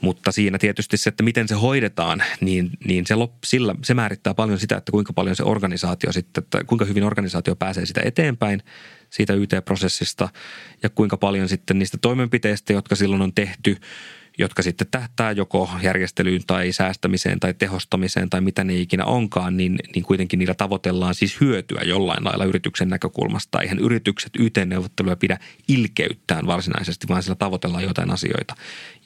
Mutta 0.00 0.32
siinä 0.32 0.58
tietysti 0.58 0.96
se, 0.96 1.08
että 1.08 1.22
miten 1.22 1.48
se 1.48 1.54
hoidetaan, 1.54 2.22
niin, 2.40 2.70
niin 2.84 3.06
se, 3.06 3.14
lop, 3.14 3.32
sillä, 3.46 3.74
se 3.84 3.94
määrittää 3.94 4.34
paljon 4.34 4.58
sitä, 4.58 4.76
että 4.76 4.92
kuinka 4.92 5.12
paljon 5.12 5.36
se 5.36 5.42
organisaatio 5.42 6.12
sitten, 6.12 6.44
että 6.44 6.64
kuinka 6.64 6.84
hyvin 6.84 7.04
organisaatio 7.04 7.56
pääsee 7.56 7.86
sitä 7.86 8.00
eteenpäin 8.04 8.62
siitä 9.10 9.32
YT-prosessista 9.32 10.28
ja 10.82 10.90
kuinka 10.90 11.16
paljon 11.16 11.48
sitten 11.48 11.78
niistä 11.78 11.98
toimenpiteistä, 12.00 12.72
jotka 12.72 12.94
silloin 12.94 13.22
on 13.22 13.34
tehty– 13.34 13.76
jotka 14.38 14.62
sitten 14.62 14.86
tähtää 14.90 15.32
joko 15.32 15.70
järjestelyyn 15.82 16.42
tai 16.46 16.72
säästämiseen 16.72 17.40
tai 17.40 17.54
tehostamiseen 17.54 18.30
tai 18.30 18.40
mitä 18.40 18.64
ne 18.64 18.74
ikinä 18.74 19.04
onkaan, 19.04 19.56
niin, 19.56 19.78
niin 19.94 20.02
kuitenkin 20.04 20.38
niillä 20.38 20.54
tavoitellaan 20.54 21.14
siis 21.14 21.40
hyötyä 21.40 21.80
jollain 21.84 22.24
lailla 22.24 22.44
yrityksen 22.44 22.88
näkökulmasta. 22.88 23.60
Eihän 23.60 23.78
yritykset 23.78 24.32
YT-neuvotteluja 24.38 25.16
pidä 25.16 25.38
ilkeyttään 25.68 26.46
varsinaisesti, 26.46 27.08
vaan 27.08 27.22
sillä 27.22 27.34
tavoitellaan 27.34 27.84
jotain 27.84 28.10
asioita. 28.10 28.54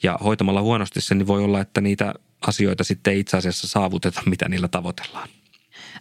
Ja 0.03 0.19
hoitamalla 0.23 0.61
huonosti 0.61 1.01
sen, 1.01 1.17
niin 1.17 1.27
voi 1.27 1.43
olla, 1.43 1.61
että 1.61 1.81
niitä 1.81 2.13
asioita 2.47 2.83
sitten 2.83 3.13
ei 3.13 3.19
itse 3.19 3.37
asiassa 3.37 3.67
saavuteta, 3.67 4.21
mitä 4.25 4.49
niillä 4.49 4.67
tavoitellaan. 4.67 5.29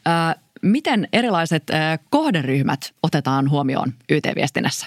Ää, 0.05 0.37
miten 0.63 1.09
erilaiset 1.13 1.71
ää, 1.71 1.99
kohderyhmät 2.11 2.95
otetaan 3.03 3.51
huomioon 3.51 3.93
YT-viestinnässä? 4.09 4.87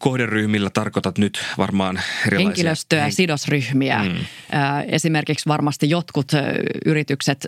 Kohderyhmillä 0.00 0.70
tarkoitat 0.70 1.18
nyt 1.18 1.44
varmaan 1.58 2.00
erilaisia... 2.26 2.48
Henkilöstöä, 2.48 3.02
hen... 3.02 3.12
sidosryhmiä. 3.12 4.04
Mm. 4.04 4.14
Esimerkiksi 4.86 5.48
varmasti 5.48 5.90
jotkut 5.90 6.32
yritykset 6.86 7.46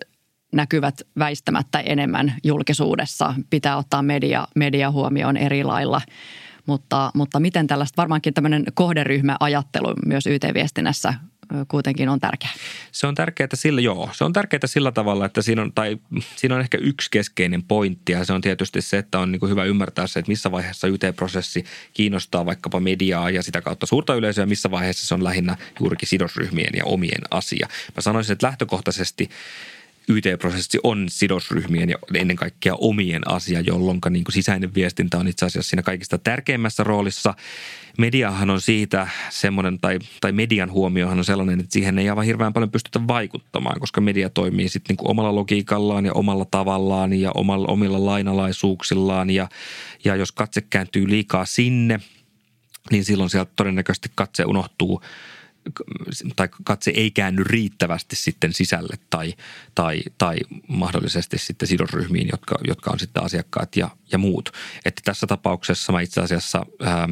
näkyvät 0.53 0.95
väistämättä 1.19 1.81
enemmän 1.81 2.35
julkisuudessa. 2.45 3.35
Pitää 3.51 3.77
ottaa 3.77 4.03
media, 4.03 4.49
media 4.57 4.91
huomioon 4.91 5.37
eri 5.37 5.65
lailla. 5.65 6.01
Mutta, 6.67 7.11
mutta 7.15 7.41
miten 7.41 7.67
tällaista, 7.67 8.03
varmaankin 8.03 8.35
tämmöinen 8.35 8.65
kohderyhmäajattelu 8.75 9.95
myös 10.07 10.27
YT-viestinnässä 10.27 11.15
kuitenkin 11.69 12.09
on 12.09 12.21
tärkeä. 12.21 12.51
Se 12.93 13.07
on 13.07 13.15
tärkeää 13.15 13.49
sillä, 13.55 13.81
joo, 13.81 14.11
se 14.13 14.25
on 14.25 14.33
tärkeää 14.33 14.67
sillä 14.67 14.93
tavalla, 14.93 15.27
että 15.27 15.43
siinä 15.43 15.63
on, 15.63 15.73
tai 15.73 15.99
siinä 16.37 16.55
on 16.55 16.61
ehkä 16.61 16.79
yksi 16.79 17.11
keskeinen 17.11 17.63
pointti 17.63 18.13
ja 18.13 18.25
se 18.25 18.33
on 18.33 18.41
tietysti 18.41 18.83
se, 18.83 18.99
että 18.99 19.19
on 19.19 19.33
niin 19.33 19.49
hyvä 19.49 19.65
ymmärtää 19.65 20.07
se, 20.07 20.19
että 20.19 20.31
missä 20.31 20.51
vaiheessa 20.51 20.87
YT-prosessi 20.87 21.65
kiinnostaa 21.95 22.47
vaikkapa 22.47 22.81
mediaa 22.81 23.31
ja 23.31 23.43
sitä 23.43 23.61
kautta 23.61 23.87
suurta 23.87 24.15
yleisöä, 24.15 24.47
missä 24.47 24.71
vaiheessa 24.71 25.07
se 25.07 25.15
on 25.15 25.25
lähinnä 25.25 25.57
juurikin 25.81 26.09
sidosryhmien 26.09 26.73
ja 26.77 26.85
omien 26.85 27.23
asia. 27.31 27.69
Mä 27.97 28.01
sanoisin, 28.01 28.33
että 28.33 28.47
lähtökohtaisesti– 28.47 29.31
YT-prosessi 30.09 30.79
on 30.83 31.07
sidosryhmien 31.09 31.91
ja 31.91 31.97
ennen 32.15 32.37
kaikkea 32.37 32.75
omien 32.75 33.29
asia, 33.29 33.61
jolloin 33.61 34.01
niin 34.11 34.25
kuin 34.25 34.33
sisäinen 34.33 34.75
viestintä 34.75 35.19
on 35.19 35.29
itse 35.29 35.47
asiassa 35.47 35.71
siinä 35.71 35.83
kaikista 35.83 36.19
tärkeimmässä 36.19 36.85
roolissa. 36.85 37.35
Mediahan 37.99 38.51
on 38.51 38.61
siitä 38.61 39.09
semmoinen, 39.31 39.79
tai, 39.79 39.99
tai 40.21 40.33
median 40.33 40.71
huomiohan 40.71 41.19
on 41.19 41.25
sellainen, 41.25 41.61
että 41.61 41.73
siihen 41.73 41.99
ei 41.99 42.09
aivan 42.09 42.25
hirveän 42.25 42.53
paljon 42.53 42.71
pystytä 42.71 43.07
vaikuttamaan, 43.09 43.81
koska 43.81 44.01
media 44.01 44.31
toimii 44.31 44.69
sitten 44.69 44.97
niin 44.97 45.11
omalla 45.11 45.35
logiikallaan 45.35 46.07
ja 46.07 46.13
omalla 46.13 46.45
tavallaan 46.51 47.13
ja 47.13 47.31
omalla, 47.35 47.69
omilla 47.69 48.07
lainalaisuuksillaan. 48.07 49.31
Ja, 49.31 49.49
ja 50.05 50.17
jos 50.17 50.33
katse 50.33 50.61
kääntyy 50.61 51.09
liikaa 51.09 51.45
sinne, 51.45 52.01
niin 52.91 53.05
silloin 53.05 53.31
sieltä 53.31 53.53
todennäköisesti 53.57 54.11
katse 54.15 54.45
unohtuu– 54.45 55.03
tai 56.37 56.49
katse 56.65 56.93
ei 56.95 57.11
käänny 57.11 57.45
riittävästi 57.45 58.17
sitten 58.17 58.53
sisälle 58.53 58.97
tai, 59.11 59.35
tai, 59.75 60.03
tai 60.19 60.37
mahdollisesti 60.69 61.39
sitten 61.39 61.69
sidosryhmiin, 61.69 62.29
jotka, 62.33 62.55
jotka 62.65 62.91
on 62.91 62.99
sitten 62.99 63.23
asiakkaat 63.23 63.77
ja, 63.77 63.91
ja 64.13 64.19
muut. 64.19 64.51
Että 64.85 65.03
tässä 65.05 65.27
tapauksessa 65.27 65.93
mä 65.93 66.01
itse 66.01 66.21
asiassa 66.21 66.67
ää, 66.81 67.09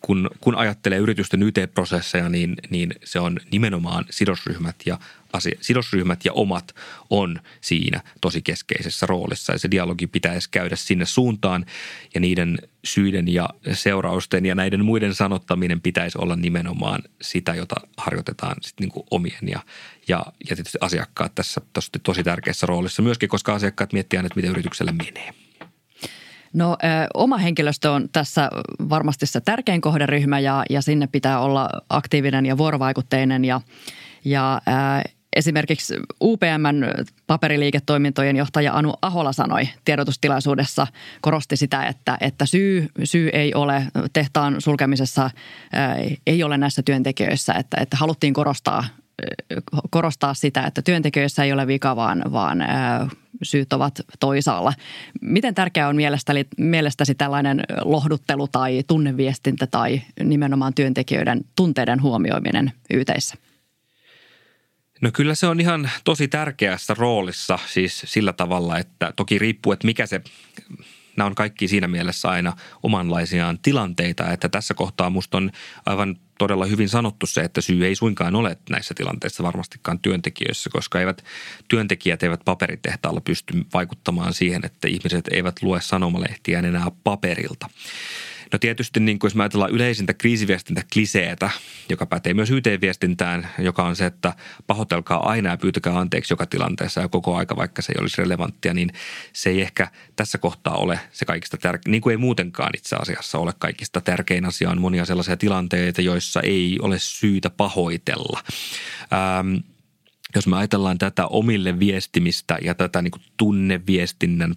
kun, 0.00 0.30
kun 0.40 0.54
ajattelee 0.54 0.98
yritysten 0.98 1.42
YT-prosesseja, 1.42 2.28
niin, 2.28 2.54
niin 2.70 2.94
se 3.04 3.20
on 3.20 3.38
nimenomaan 3.52 4.04
sidosryhmät 4.10 4.76
ja 4.86 4.98
asia, 5.32 5.58
sidosryhmät 5.60 6.24
ja 6.24 6.32
omat 6.32 6.74
on 7.10 7.40
siinä 7.60 8.00
tosi 8.20 8.42
keskeisessä 8.42 9.06
roolissa. 9.06 9.52
Ja 9.52 9.58
se 9.58 9.70
dialogi 9.70 10.06
pitäisi 10.06 10.48
käydä 10.50 10.76
sinne 10.76 11.06
suuntaan 11.06 11.66
ja 12.14 12.20
niiden 12.20 12.58
syiden 12.84 13.28
ja 13.28 13.48
seurausten 13.72 14.46
ja 14.46 14.54
näiden 14.54 14.84
muiden 14.84 15.14
sanottaminen 15.14 15.80
pitäisi 15.80 16.18
olla 16.18 16.36
nimenomaan 16.36 17.02
sitä, 17.22 17.54
jota 17.54 17.76
harjoitetaan 17.96 18.56
sitten 18.62 18.84
niin 18.84 18.92
kuin 18.92 19.06
omien 19.10 19.48
ja, 19.48 19.60
ja, 20.08 20.26
ja 20.50 20.56
tietysti 20.56 20.78
asiakkaat 20.80 21.34
tässä 21.34 21.60
tosi, 22.02 22.22
tärkeässä 22.22 22.66
roolissa 22.66 23.02
myöskin, 23.02 23.28
koska 23.28 23.54
asiakkaat 23.54 23.92
miettivät 23.92 24.26
että 24.26 24.36
miten 24.36 24.50
yrityksellä 24.50 24.92
menee. 24.92 25.47
No 26.52 26.76
oma 27.14 27.36
henkilöstö 27.36 27.92
on 27.92 28.08
tässä 28.12 28.50
varmasti 28.88 29.26
se 29.26 29.40
tärkein 29.40 29.80
kohderyhmä 29.80 30.38
ja, 30.38 30.64
ja 30.70 30.82
sinne 30.82 31.06
pitää 31.06 31.40
olla 31.40 31.68
aktiivinen 31.88 32.46
ja 32.46 32.58
vuorovaikutteinen 32.58 33.44
ja, 33.44 33.60
ja 34.24 34.60
Esimerkiksi 35.36 35.94
UPMn 36.22 37.04
paperiliiketoimintojen 37.26 38.36
johtaja 38.36 38.74
Anu 38.74 38.94
Ahola 39.02 39.32
sanoi 39.32 39.68
tiedotustilaisuudessa, 39.84 40.86
korosti 41.20 41.56
sitä, 41.56 41.86
että, 41.86 42.18
että 42.20 42.46
syy, 42.46 42.88
syy 43.04 43.28
ei 43.32 43.54
ole 43.54 43.82
tehtaan 44.12 44.56
sulkemisessa, 44.58 45.30
ei 46.26 46.42
ole 46.42 46.58
näissä 46.58 46.82
työntekijöissä, 46.82 47.52
että, 47.52 47.76
että 47.80 47.96
haluttiin 47.96 48.34
korostaa, 48.34 48.84
korostaa 49.90 50.34
sitä, 50.34 50.62
että 50.62 50.82
työntekijöissä 50.82 51.44
ei 51.44 51.52
ole 51.52 51.66
vika, 51.66 51.96
vaan, 51.96 52.22
vaan 52.32 52.58
syyt 53.42 53.72
ovat 53.72 54.00
toisaalla. 54.20 54.72
Miten 55.20 55.54
tärkeää 55.54 55.88
on 55.88 55.96
mielestäsi, 55.96 56.48
mielestäsi 56.58 57.14
tällainen 57.14 57.62
lohduttelu 57.84 58.48
tai 58.48 58.82
tunneviestintä 58.86 59.66
tai 59.66 60.02
nimenomaan 60.24 60.74
työntekijöiden 60.74 61.40
tunteiden 61.56 62.02
huomioiminen 62.02 62.72
yhteissä? 62.90 63.34
No 65.00 65.10
kyllä 65.12 65.34
se 65.34 65.46
on 65.46 65.60
ihan 65.60 65.90
tosi 66.04 66.28
tärkeässä 66.28 66.94
roolissa 66.98 67.58
siis 67.66 68.02
sillä 68.06 68.32
tavalla, 68.32 68.78
että 68.78 69.12
toki 69.16 69.38
riippuu, 69.38 69.72
että 69.72 69.86
mikä 69.86 70.06
se, 70.06 70.20
nämä 71.18 71.26
on 71.26 71.34
kaikki 71.34 71.68
siinä 71.68 71.88
mielessä 71.88 72.28
aina 72.28 72.52
omanlaisiaan 72.82 73.58
tilanteita, 73.58 74.32
että 74.32 74.48
tässä 74.48 74.74
kohtaa 74.74 75.10
musta 75.10 75.36
on 75.36 75.50
aivan 75.86 76.16
todella 76.38 76.66
hyvin 76.66 76.88
sanottu 76.88 77.26
se, 77.26 77.40
että 77.40 77.60
syy 77.60 77.86
ei 77.86 77.94
suinkaan 77.94 78.34
ole 78.34 78.58
näissä 78.70 78.94
tilanteissa 78.94 79.42
varmastikaan 79.42 79.98
työntekijöissä, 79.98 80.70
koska 80.72 81.00
eivät, 81.00 81.24
työntekijät 81.68 82.22
eivät 82.22 82.40
paperitehtaalla 82.44 83.20
pysty 83.20 83.66
vaikuttamaan 83.74 84.34
siihen, 84.34 84.64
että 84.64 84.88
ihmiset 84.88 85.28
eivät 85.30 85.62
lue 85.62 85.80
sanomalehtiä 85.80 86.58
enää 86.58 86.90
paperilta. 87.04 87.70
No 88.52 88.58
tietysti 88.58 89.00
niin 89.00 89.18
kuin 89.18 89.28
jos 89.28 89.34
me 89.34 89.42
ajatellaan 89.42 89.70
yleisintä 89.70 90.14
kriisiviestintä 90.14 90.82
kliseetä, 90.92 91.50
joka 91.88 92.06
pätee 92.06 92.34
myös 92.34 92.50
YT-viestintään, 92.50 93.48
joka 93.58 93.84
on 93.84 93.96
se, 93.96 94.06
että 94.06 94.32
pahoitelkaa 94.66 95.28
aina 95.28 95.50
ja 95.50 95.56
pyytäkää 95.56 95.98
anteeksi 95.98 96.32
joka 96.32 96.46
tilanteessa 96.46 97.00
ja 97.00 97.08
koko 97.08 97.36
aika, 97.36 97.56
vaikka 97.56 97.82
se 97.82 97.92
ei 97.92 98.00
olisi 98.00 98.22
relevanttia, 98.22 98.74
niin 98.74 98.90
se 99.32 99.50
ei 99.50 99.60
ehkä 99.60 99.88
tässä 100.16 100.38
kohtaa 100.38 100.74
ole 100.74 101.00
se 101.12 101.24
kaikista 101.24 101.56
tärkein, 101.56 101.90
niin 101.90 102.02
kuin 102.02 102.10
ei 102.10 102.16
muutenkaan 102.16 102.70
itse 102.76 102.96
asiassa 102.96 103.38
ole 103.38 103.52
kaikista 103.58 104.00
tärkein 104.00 104.44
asia. 104.44 104.70
On 104.70 104.80
monia 104.80 105.04
sellaisia 105.04 105.36
tilanteita, 105.36 106.02
joissa 106.02 106.40
ei 106.40 106.78
ole 106.82 106.98
syytä 106.98 107.50
pahoitella. 107.50 108.42
Ähm, 109.12 109.56
jos 110.34 110.46
me 110.46 110.56
ajatellaan 110.56 110.98
tätä 110.98 111.26
omille 111.26 111.78
viestimistä 111.78 112.58
ja 112.62 112.74
tätä 112.74 113.02
niin 113.02 113.12
tunneviestinnän 113.36 114.54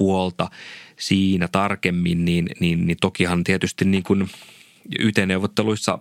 puolta 0.00 0.50
siinä 0.98 1.48
tarkemmin, 1.48 2.24
niin, 2.24 2.48
niin, 2.60 2.86
niin 2.86 2.96
tokihan 3.00 3.44
tietysti 3.44 3.84
niin 3.84 4.02
kuin 4.02 4.30
YT-neuvotteluissa 4.98 5.98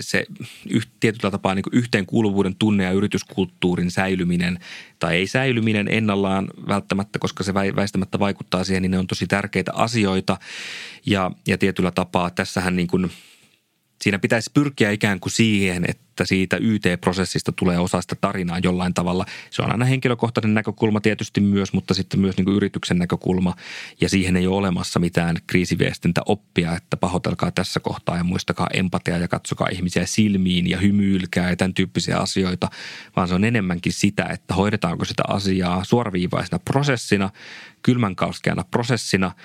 se 0.00 0.26
tietyllä 1.00 1.30
tapaa 1.30 1.54
niin 1.54 1.64
yhteenkuuluvuuden 1.72 2.56
tunne 2.58 2.84
ja 2.84 2.90
yrityskulttuurin 2.90 3.90
säilyminen 3.90 4.58
tai 4.98 5.16
ei 5.16 5.26
säilyminen 5.26 5.88
ennallaan 5.88 6.48
välttämättä, 6.68 7.18
koska 7.18 7.44
se 7.44 7.54
väistämättä 7.54 8.18
vaikuttaa 8.18 8.64
siihen, 8.64 8.82
niin 8.82 8.90
ne 8.90 8.98
on 8.98 9.06
tosi 9.06 9.26
tärkeitä 9.26 9.72
asioita. 9.74 10.38
Ja, 11.06 11.30
ja 11.46 11.58
tietyllä 11.58 11.90
tapaa 11.90 12.30
tässähän 12.30 12.76
niin 12.76 12.88
kuin 12.88 13.10
siinä 14.02 14.18
pitäisi 14.18 14.50
pyrkiä 14.54 14.90
ikään 14.90 15.20
kuin 15.20 15.32
siihen, 15.32 15.84
että 15.88 16.24
siitä 16.24 16.56
YT-prosessista 16.56 17.52
tulee 17.52 17.78
osa 17.78 18.00
sitä 18.00 18.14
tarinaa 18.14 18.58
jollain 18.58 18.94
tavalla. 18.94 19.26
Se 19.50 19.62
on 19.62 19.72
aina 19.72 19.84
henkilökohtainen 19.84 20.54
näkökulma 20.54 21.00
tietysti 21.00 21.40
myös, 21.40 21.72
mutta 21.72 21.94
sitten 21.94 22.20
myös 22.20 22.36
niin 22.36 22.44
kuin 22.44 22.56
yrityksen 22.56 22.98
näkökulma. 22.98 23.54
Ja 24.00 24.08
siihen 24.08 24.36
ei 24.36 24.46
ole 24.46 24.56
olemassa 24.56 25.00
mitään 25.00 25.36
kriisiviestintä 25.46 26.22
oppia, 26.26 26.76
että 26.76 26.96
pahoitelkaa 26.96 27.50
tässä 27.50 27.80
kohtaa 27.80 28.16
ja 28.16 28.24
muistakaa 28.24 28.68
empatia 28.72 29.18
ja 29.18 29.28
katsokaa 29.28 29.68
ihmisiä 29.72 30.06
silmiin 30.06 30.70
ja 30.70 30.78
hymyilkää 30.78 31.50
ja 31.50 31.56
tämän 31.56 31.74
tyyppisiä 31.74 32.18
asioita. 32.18 32.70
Vaan 33.16 33.28
se 33.28 33.34
on 33.34 33.44
enemmänkin 33.44 33.92
sitä, 33.92 34.24
että 34.24 34.54
hoidetaanko 34.54 35.04
sitä 35.04 35.22
asiaa 35.28 35.84
suoraviivaisena 35.84 36.58
prosessina, 36.58 37.30
kylmän 37.82 38.16
prosessina– 38.70 39.32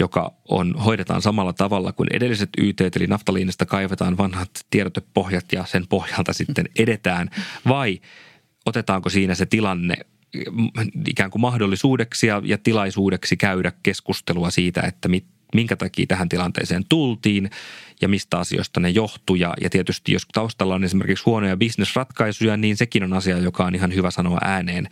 joka 0.00 0.32
on, 0.48 0.74
hoidetaan 0.84 1.22
samalla 1.22 1.52
tavalla 1.52 1.92
kuin 1.92 2.08
edelliset 2.12 2.48
YT, 2.58 2.80
eli 2.80 3.06
naftaliinista 3.06 3.66
kaivetaan 3.66 4.18
vanhat 4.18 4.50
tiedotepohjat 4.70 5.52
ja 5.52 5.64
sen 5.64 5.86
pohjalta 5.88 6.32
sitten 6.32 6.66
edetään, 6.78 7.30
vai 7.68 8.00
otetaanko 8.66 9.08
siinä 9.10 9.34
se 9.34 9.46
tilanne 9.46 9.96
ikään 11.06 11.30
kuin 11.30 11.42
mahdollisuudeksi 11.42 12.26
ja, 12.26 12.42
ja 12.44 12.58
tilaisuudeksi 12.58 13.36
käydä 13.36 13.72
keskustelua 13.82 14.50
siitä, 14.50 14.80
että 14.80 15.08
mit, 15.08 15.24
minkä 15.54 15.76
takia 15.76 16.06
tähän 16.06 16.28
tilanteeseen 16.28 16.84
tultiin 16.88 17.50
ja 18.00 18.08
mistä 18.08 18.38
asioista 18.38 18.80
ne 18.80 18.90
johtuu. 18.90 19.36
Ja, 19.36 19.54
ja 19.60 19.70
tietysti 19.70 20.12
jos 20.12 20.26
taustalla 20.32 20.74
on 20.74 20.84
esimerkiksi 20.84 21.24
huonoja 21.24 21.56
bisnesratkaisuja, 21.56 22.56
niin 22.56 22.76
sekin 22.76 23.04
on 23.04 23.12
asia, 23.12 23.38
joka 23.38 23.64
on 23.64 23.74
ihan 23.74 23.94
hyvä 23.94 24.10
sanoa 24.10 24.38
ääneen. 24.42 24.88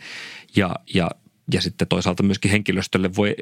Ja, 0.55 0.75
ja 0.93 1.09
ja 1.53 1.61
sitten 1.61 1.87
toisaalta 1.87 2.23
myöskin 2.23 2.51
henkilöstölle 2.51 3.15
voi 3.15 3.35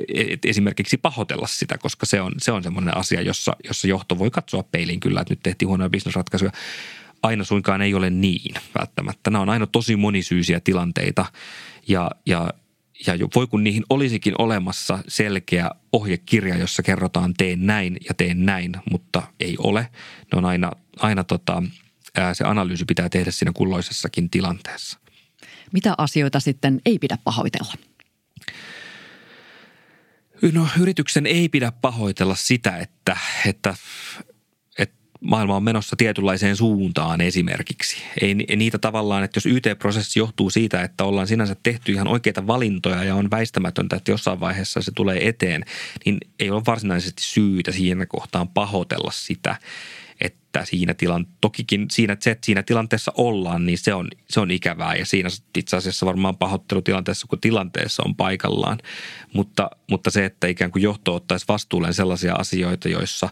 esimerkiksi 0.45 0.97
pahoitella 0.97 1.47
sitä, 1.47 1.77
koska 1.77 2.05
se 2.05 2.21
on, 2.21 2.31
se 2.37 2.51
on 2.51 2.63
semmoinen 2.63 2.97
asia, 2.97 3.21
jossa, 3.21 3.55
jossa 3.67 3.87
johto 3.87 4.19
voi 4.19 4.31
katsoa 4.31 4.63
peiliin 4.63 4.99
kyllä, 4.99 5.21
että 5.21 5.31
nyt 5.31 5.43
tehtiin 5.43 5.69
huonoja 5.69 5.89
bisnesratkaisuja. 5.89 6.51
Aina 7.23 7.43
suinkaan 7.43 7.81
ei 7.81 7.93
ole 7.93 8.09
niin 8.09 8.55
välttämättä. 8.79 9.29
Nämä 9.29 9.41
on 9.41 9.49
aina 9.49 9.67
tosi 9.67 9.95
monisyisiä 9.95 10.59
tilanteita 10.59 11.25
ja, 11.87 12.11
ja, 12.25 12.53
ja 13.07 13.13
voi 13.35 13.47
kun 13.47 13.63
niihin 13.63 13.83
olisikin 13.89 14.33
olemassa 14.37 14.99
selkeä 15.07 15.71
ohjekirja, 15.91 16.57
jossa 16.57 16.83
kerrotaan 16.83 17.33
teen 17.33 17.65
näin 17.65 17.97
ja 18.07 18.13
teen 18.13 18.45
näin, 18.45 18.73
mutta 18.91 19.23
ei 19.39 19.55
ole. 19.59 19.81
Ne 20.31 20.37
on 20.37 20.45
aina, 20.45 20.71
aina 20.99 21.23
tota, 21.23 21.63
se 22.33 22.43
analyysi 22.43 22.85
pitää 22.85 23.09
tehdä 23.09 23.31
siinä 23.31 23.51
kulloisessakin 23.55 24.29
tilanteessa. 24.29 24.99
Mitä 25.71 25.95
asioita 25.97 26.39
sitten 26.39 26.81
ei 26.85 26.99
pidä 26.99 27.17
pahoitella? 27.23 27.73
No 30.53 30.67
yrityksen 30.79 31.25
ei 31.25 31.49
pidä 31.49 31.71
pahoitella 31.71 32.35
sitä, 32.35 32.77
että, 32.77 33.17
että, 33.45 33.75
että 34.77 34.95
maailma 35.21 35.55
on 35.55 35.63
menossa 35.63 35.95
tietynlaiseen 35.95 36.55
suuntaan 36.55 37.21
esimerkiksi. 37.21 37.97
Ei, 38.21 38.35
niitä 38.35 38.77
tavallaan, 38.77 39.23
että 39.23 39.37
jos 39.37 39.45
YT-prosessi 39.45 40.19
johtuu 40.19 40.49
siitä, 40.49 40.81
että 40.81 41.03
ollaan 41.03 41.27
sinänsä 41.27 41.55
tehty 41.63 41.91
ihan 41.91 42.07
oikeita 42.07 42.47
valintoja 42.47 43.03
ja 43.03 43.15
on 43.15 43.31
väistämätöntä, 43.31 43.95
että 43.95 44.11
jossain 44.11 44.39
vaiheessa 44.39 44.81
se 44.81 44.91
tulee 44.95 45.27
eteen, 45.27 45.65
niin 46.05 46.17
ei 46.39 46.49
ole 46.49 46.63
varsinaisesti 46.67 47.23
syytä 47.23 47.71
siinä 47.71 48.05
kohtaan 48.05 48.47
pahoitella 48.47 49.11
sitä– 49.11 49.55
että 50.21 50.65
siinä 50.65 50.93
tilan, 50.93 51.27
tokikin 51.41 51.85
siinä, 51.91 52.17
se, 52.19 52.31
että 52.31 52.45
siinä 52.45 52.63
tilanteessa 52.63 53.11
ollaan, 53.15 53.65
niin 53.65 53.77
se 53.77 53.93
on, 53.93 54.07
se 54.29 54.39
on 54.39 54.51
ikävää 54.51 54.95
ja 54.95 55.05
siinä 55.05 55.29
itse 55.57 55.77
asiassa 55.77 56.05
varmaan 56.05 56.37
pahoittelutilanteessa, 56.37 57.27
kun 57.27 57.41
tilanteessa 57.41 58.03
on 58.05 58.15
paikallaan. 58.15 58.77
Mutta, 59.33 59.69
mutta 59.89 60.11
se, 60.11 60.25
että 60.25 60.47
ikään 60.47 60.71
kuin 60.71 60.83
johto 60.83 61.15
ottaisi 61.15 61.45
vastuulleen 61.47 61.93
sellaisia 61.93 62.33
asioita, 62.33 62.89
joissa 62.89 63.29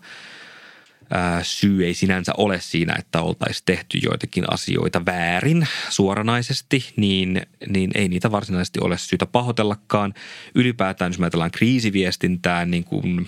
syy 1.43 1.85
ei 1.85 1.93
sinänsä 1.93 2.33
ole 2.37 2.61
siinä, 2.61 2.95
että 2.99 3.21
oltaisiin 3.21 3.65
tehty 3.65 3.97
joitakin 4.03 4.53
asioita 4.53 5.05
väärin 5.05 5.67
suoranaisesti, 5.89 6.93
niin, 6.95 7.41
niin 7.67 7.91
ei 7.95 8.07
niitä 8.07 8.31
varsinaisesti 8.31 8.79
ole 8.83 8.97
syytä 8.97 9.25
pahoitellakaan. 9.25 10.13
Ylipäätään, 10.55 11.09
jos 11.09 11.19
me 11.19 11.25
ajatellaan 11.25 11.51
kriisiviestintää, 11.51 12.65
niin 12.65 12.83
kuin 12.83 13.27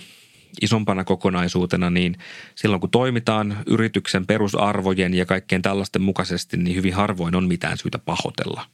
isompana 0.62 1.04
kokonaisuutena, 1.04 1.90
niin 1.90 2.16
silloin 2.54 2.80
kun 2.80 2.90
toimitaan 2.90 3.62
yrityksen 3.66 4.26
perusarvojen 4.26 5.14
ja 5.14 5.26
kaikkien 5.26 5.62
tällaisten 5.62 6.02
mukaisesti, 6.02 6.56
niin 6.56 6.76
hyvin 6.76 6.94
harvoin 6.94 7.34
on 7.34 7.48
mitään 7.48 7.78
syytä 7.78 7.98
pahoitella. 7.98 8.64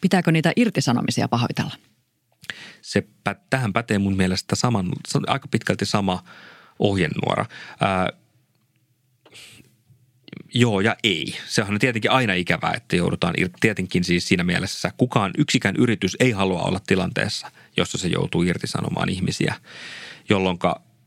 Pitääkö 0.00 0.32
niitä 0.32 0.52
irtisanomisia 0.56 1.28
pahoitella? 1.28 1.74
Se, 2.82 3.06
tähän 3.50 3.72
pätee 3.72 3.98
mun 3.98 4.16
mielestä 4.16 4.56
saman, 4.56 4.88
aika 5.26 5.48
pitkälti 5.48 5.86
sama 5.86 6.24
ohjenuora. 6.78 7.46
Ää, 7.80 8.08
joo 10.54 10.80
ja 10.80 10.96
ei. 11.04 11.34
Sehän 11.46 11.74
on 11.74 11.80
tietenkin 11.80 12.10
aina 12.10 12.34
ikävää, 12.34 12.72
että 12.76 12.96
joudutaan 12.96 13.34
Tietenkin 13.60 14.04
siis 14.04 14.28
siinä 14.28 14.44
mielessä 14.44 14.92
kukaan, 14.96 15.30
yksikään 15.38 15.76
yritys 15.78 16.16
ei 16.20 16.30
halua 16.30 16.62
olla 16.62 16.80
tilanteessa, 16.86 17.50
jossa 17.76 17.98
se 17.98 18.08
joutuu 18.08 18.42
irtisanomaan 18.42 19.08
ihmisiä, 19.08 19.54
jolloin 20.28 20.58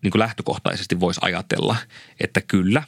niin 0.01 0.11
kuin 0.11 0.19
lähtökohtaisesti 0.19 0.99
voisi 0.99 1.19
ajatella, 1.23 1.75
että 2.19 2.41
kyllä, 2.41 2.83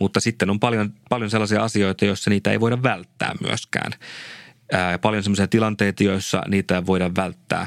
mutta 0.00 0.20
sitten 0.20 0.50
on 0.50 0.60
paljon, 0.60 0.92
paljon 1.08 1.30
sellaisia 1.30 1.62
asioita, 1.62 2.04
joissa 2.04 2.30
niitä 2.30 2.50
ei 2.50 2.60
voida 2.60 2.82
välttää 2.82 3.34
myöskään. 3.40 3.92
Ää, 4.72 4.98
paljon 4.98 5.22
sellaisia 5.22 5.48
tilanteita, 5.48 6.04
joissa 6.04 6.42
niitä 6.48 6.76
ei 6.76 6.86
voida 6.86 7.10
välttää. 7.16 7.66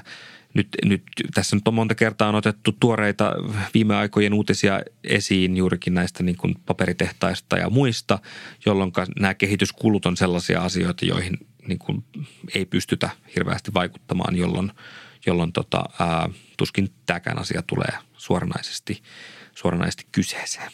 Nyt, 0.53 0.67
nyt 0.85 1.03
tässä 1.33 1.55
nyt 1.55 1.67
on 1.67 1.73
monta 1.73 1.95
kertaa 1.95 2.29
on 2.29 2.35
otettu 2.35 2.71
tuoreita 2.79 3.31
viime 3.73 3.95
aikojen 3.95 4.33
uutisia 4.33 4.81
esiin 5.03 5.57
juurikin 5.57 5.93
näistä 5.93 6.23
niin 6.23 6.37
kuin 6.37 6.55
paperitehtaista 6.65 7.57
ja 7.57 7.69
muista, 7.69 8.19
jolloin 8.65 8.91
nämä 9.19 9.33
kehityskulut 9.33 10.05
on 10.05 10.17
sellaisia 10.17 10.61
asioita, 10.61 11.05
joihin 11.05 11.37
niin 11.67 11.79
kuin 11.79 12.03
ei 12.55 12.65
pystytä 12.65 13.09
hirveästi 13.35 13.73
vaikuttamaan, 13.73 14.35
jolloin, 14.35 14.71
jolloin 15.25 15.51
tota, 15.51 15.83
ää, 15.99 16.29
tuskin 16.57 16.91
tämäkään 17.05 17.39
asia 17.39 17.61
tulee 17.67 17.91
suoranaisesti, 18.17 19.03
suoranaisesti 19.55 20.07
kyseeseen. 20.11 20.71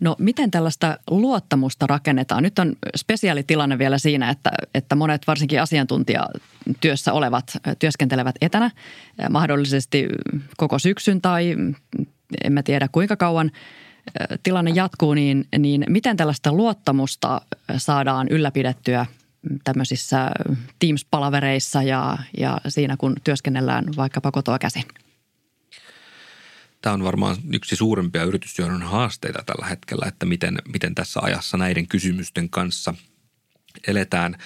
No 0.00 0.16
miten 0.18 0.50
tällaista 0.50 0.98
luottamusta 1.10 1.86
rakennetaan? 1.86 2.42
Nyt 2.42 2.58
on 2.58 2.76
spesiaalitilanne 2.96 3.78
vielä 3.78 3.98
siinä, 3.98 4.30
että, 4.30 4.50
että 4.74 4.94
monet 4.94 5.26
varsinkin 5.26 5.62
asiantuntijatyössä 5.62 7.12
olevat 7.12 7.56
työskentelevät 7.78 8.34
etänä 8.40 8.70
mahdollisesti 9.30 10.06
koko 10.56 10.78
syksyn 10.78 11.20
tai 11.20 11.56
en 12.44 12.52
mä 12.52 12.62
tiedä 12.62 12.88
kuinka 12.92 13.16
kauan 13.16 13.50
tilanne 14.42 14.70
jatkuu, 14.74 15.14
niin, 15.14 15.48
niin 15.58 15.84
miten 15.88 16.16
tällaista 16.16 16.52
luottamusta 16.52 17.40
saadaan 17.76 18.28
ylläpidettyä 18.30 19.06
tämmöisissä 19.64 20.30
Teams-palavereissa 20.78 21.82
ja, 21.82 22.18
ja 22.38 22.60
siinä 22.68 22.96
kun 22.96 23.16
työskennellään 23.24 23.84
vaikkapa 23.96 24.30
kotoa 24.32 24.58
käsin? 24.58 24.84
Tämä 26.82 26.94
on 26.94 27.04
varmaan 27.04 27.36
yksi 27.52 27.76
suurimpia 27.76 28.24
yritysjohdon 28.24 28.82
haasteita 28.82 29.42
tällä 29.46 29.66
hetkellä, 29.66 30.06
että 30.08 30.26
miten, 30.26 30.58
miten 30.72 30.94
tässä 30.94 31.20
ajassa 31.22 31.56
näiden 31.56 31.88
kysymysten 31.88 32.50
kanssa 32.50 32.94
eletään. 33.86 34.36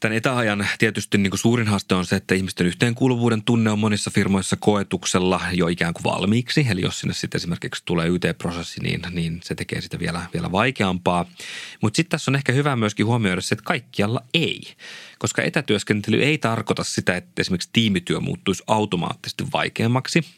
Tämän 0.00 0.16
etäajan 0.16 0.68
tietysti 0.78 1.18
niin 1.18 1.30
kuin 1.30 1.38
suurin 1.38 1.68
haaste 1.68 1.94
on 1.94 2.06
se, 2.06 2.16
että 2.16 2.34
ihmisten 2.34 2.66
yhteenkuuluvuuden 2.66 3.42
tunne 3.42 3.70
on 3.70 3.78
monissa 3.78 4.10
firmoissa 4.10 4.56
koetuksella 4.60 5.40
jo 5.52 5.68
ikään 5.68 5.94
kuin 5.94 6.04
valmiiksi. 6.04 6.66
Eli 6.70 6.80
jos 6.80 7.00
sinne 7.00 7.14
sitten 7.14 7.38
esimerkiksi 7.38 7.82
tulee 7.84 8.08
YT-prosessi, 8.08 8.80
niin, 8.80 9.02
niin 9.10 9.40
se 9.44 9.54
tekee 9.54 9.80
sitä 9.80 9.98
vielä, 9.98 10.22
vielä 10.34 10.52
vaikeampaa. 10.52 11.26
Mutta 11.82 11.96
sitten 11.96 12.10
tässä 12.10 12.30
on 12.30 12.36
ehkä 12.36 12.52
hyvä 12.52 12.76
myöskin 12.76 13.06
huomioida 13.06 13.40
se, 13.40 13.54
että 13.54 13.64
kaikkialla 13.64 14.20
ei. 14.34 14.74
Koska 15.18 15.42
etätyöskentely 15.42 16.22
ei 16.22 16.38
tarkoita 16.38 16.84
sitä, 16.84 17.16
että 17.16 17.42
esimerkiksi 17.42 17.70
tiimityö 17.72 18.20
muuttuisi 18.20 18.62
automaattisesti 18.66 19.44
vaikeammaksi– 19.52 20.24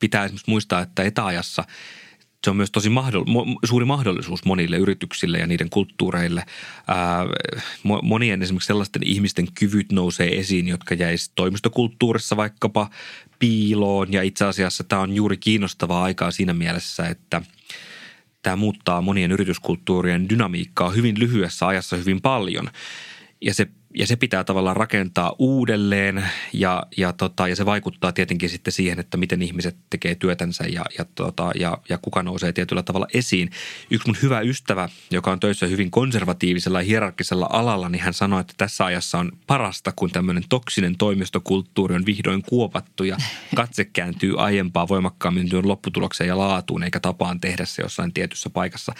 pitää 0.00 0.24
esimerkiksi 0.24 0.50
muistaa, 0.50 0.80
että 0.80 1.02
etäajassa 1.02 1.64
se 2.44 2.50
on 2.50 2.56
myös 2.56 2.70
tosi 2.70 2.88
mahdoll- 2.88 3.58
suuri 3.64 3.84
mahdollisuus 3.84 4.44
monille 4.44 4.76
yrityksille 4.76 5.38
ja 5.38 5.46
niiden 5.46 5.70
kulttuureille. 5.70 6.44
Ää, 6.88 7.26
monien 8.02 8.42
esimerkiksi 8.42 8.66
sellaisten 8.66 9.02
ihmisten 9.06 9.46
kyvyt 9.52 9.92
nousee 9.92 10.38
esiin, 10.38 10.68
jotka 10.68 10.94
jäisi 10.94 11.32
toimistokulttuurissa 11.34 12.36
vaikkapa 12.36 12.90
piiloon. 13.38 14.12
Ja 14.12 14.22
itse 14.22 14.44
asiassa 14.44 14.84
tämä 14.84 15.02
on 15.02 15.14
juuri 15.14 15.36
kiinnostavaa 15.36 16.02
aikaa 16.02 16.30
siinä 16.30 16.54
mielessä, 16.54 17.06
että 17.06 17.42
tämä 18.42 18.56
muuttaa 18.56 19.00
monien 19.02 19.32
yrityskulttuurien 19.32 20.28
dynamiikkaa 20.28 20.90
hyvin 20.90 21.18
lyhyessä 21.18 21.66
ajassa 21.66 21.96
hyvin 21.96 22.20
paljon. 22.20 22.70
Ja 23.40 23.54
se 23.54 23.68
ja 23.94 24.06
se 24.06 24.16
pitää 24.16 24.44
tavallaan 24.44 24.76
rakentaa 24.76 25.34
uudelleen 25.38 26.24
ja, 26.52 26.82
ja, 26.96 27.12
tota, 27.12 27.48
ja 27.48 27.56
se 27.56 27.66
vaikuttaa 27.66 28.12
tietenkin 28.12 28.48
sitten 28.48 28.72
siihen, 28.72 29.00
että 29.00 29.16
miten 29.16 29.42
ihmiset 29.42 29.76
tekee 29.90 30.14
työtänsä 30.14 30.64
ja, 30.64 30.84
ja, 30.98 31.04
tota, 31.14 31.50
ja, 31.54 31.78
ja 31.88 31.98
kuka 31.98 32.22
nousee 32.22 32.52
tietyllä 32.52 32.82
tavalla 32.82 33.06
esiin. 33.14 33.50
Yksi 33.90 34.08
mun 34.08 34.16
hyvä 34.22 34.40
ystävä, 34.40 34.88
joka 35.10 35.32
on 35.32 35.40
töissä 35.40 35.66
hyvin 35.66 35.90
konservatiivisella 35.90 36.80
ja 36.80 36.86
hierarkkisella 36.86 37.48
alalla, 37.50 37.88
niin 37.88 38.02
hän 38.02 38.14
sanoi, 38.14 38.40
että 38.40 38.54
tässä 38.56 38.84
ajassa 38.84 39.18
on 39.18 39.32
parasta, 39.46 39.92
kun 39.96 40.10
tämmöinen 40.10 40.44
toksinen 40.48 40.96
toimistokulttuuri 40.96 41.94
on 41.94 42.06
vihdoin 42.06 42.42
kuopattu 42.42 43.04
ja 43.04 43.16
katse 43.54 43.84
kääntyy 43.84 44.34
aiempaa 44.38 44.88
voimakkaammin 44.88 45.48
työn 45.48 45.68
lopputulokseen 45.68 46.28
ja 46.28 46.38
laatuun 46.38 46.82
eikä 46.82 47.00
tapaan 47.00 47.40
tehdä 47.40 47.64
se 47.64 47.82
jossain 47.82 48.12
tietyssä 48.12 48.50
paikassa. 48.50 48.92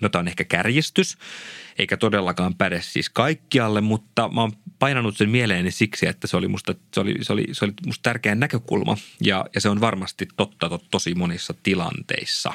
No 0.00 0.08
tämä 0.08 0.20
on 0.20 0.28
ehkä 0.28 0.44
kärjistys, 0.44 1.18
eikä 1.78 1.96
todellakaan 1.96 2.54
päde 2.54 2.80
siis 2.82 3.10
kaikkialle, 3.10 3.80
mutta 3.80 4.28
mä 4.28 4.40
oon 4.40 4.52
painanut 4.78 5.16
sen 5.16 5.30
mieleeni 5.30 5.70
siksi, 5.70 6.06
että 6.06 6.26
se 6.26 6.36
oli 6.36 6.48
musta, 6.48 6.74
se 6.94 7.00
oli, 7.00 7.14
se 7.22 7.32
oli, 7.32 7.46
se 7.52 7.64
oli 7.64 7.72
musta 7.86 8.02
tärkeä 8.02 8.34
näkökulma 8.34 8.96
ja, 9.20 9.44
ja 9.54 9.60
se 9.60 9.68
on 9.68 9.80
varmasti 9.80 10.28
totta 10.36 10.68
to, 10.68 10.80
tosi 10.90 11.14
monissa 11.14 11.54
tilanteissa. 11.62 12.52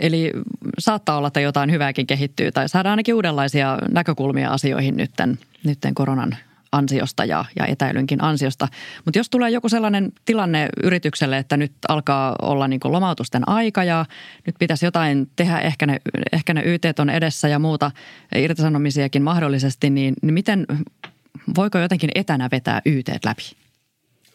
Eli 0.00 0.32
saattaa 0.78 1.16
olla, 1.16 1.28
että 1.28 1.40
jotain 1.40 1.70
hyvääkin 1.70 2.06
kehittyy 2.06 2.52
tai 2.52 2.68
saadaan 2.68 2.90
ainakin 2.90 3.14
uudenlaisia 3.14 3.78
näkökulmia 3.90 4.50
asioihin 4.50 4.96
nytten, 4.96 5.38
nytten 5.64 5.94
koronan 5.94 6.36
ansiosta 6.72 7.24
ja, 7.24 7.44
ja 7.56 7.66
etäilynkin 7.66 8.24
ansiosta. 8.24 8.68
Mutta 9.04 9.18
jos 9.18 9.30
tulee 9.30 9.50
joku 9.50 9.68
sellainen 9.68 10.12
tilanne 10.24 10.68
yritykselle, 10.82 11.38
että 11.38 11.56
nyt 11.56 11.72
alkaa 11.88 12.36
olla 12.42 12.68
niin 12.68 12.80
lomautusten 12.84 13.48
aika 13.48 13.84
ja 13.84 14.04
nyt 14.46 14.56
pitäisi 14.58 14.86
jotain 14.86 15.30
tehdä, 15.36 15.58
ehkä 15.58 15.86
ne, 15.86 16.00
ehkä 16.32 16.54
ne 16.54 16.62
YT 16.64 16.98
on 16.98 17.10
edessä 17.10 17.48
ja 17.48 17.58
muuta 17.58 17.90
irtisanomisiakin 18.36 19.22
mahdollisesti, 19.22 19.90
niin, 19.90 20.14
niin 20.22 20.34
miten, 20.34 20.66
voiko 21.56 21.78
jotenkin 21.78 22.10
etänä 22.14 22.48
vetää 22.52 22.82
YT 22.86 23.08
läpi? 23.24 23.42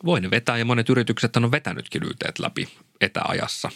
Voin 0.05 0.31
vetää 0.31 0.57
ja 0.57 0.65
monet 0.65 0.89
yritykset 0.89 1.35
on 1.35 1.51
vetänytkin 1.51 2.03
YT 2.03 2.39
läpi 2.39 2.67
etäajassa. 3.01 3.69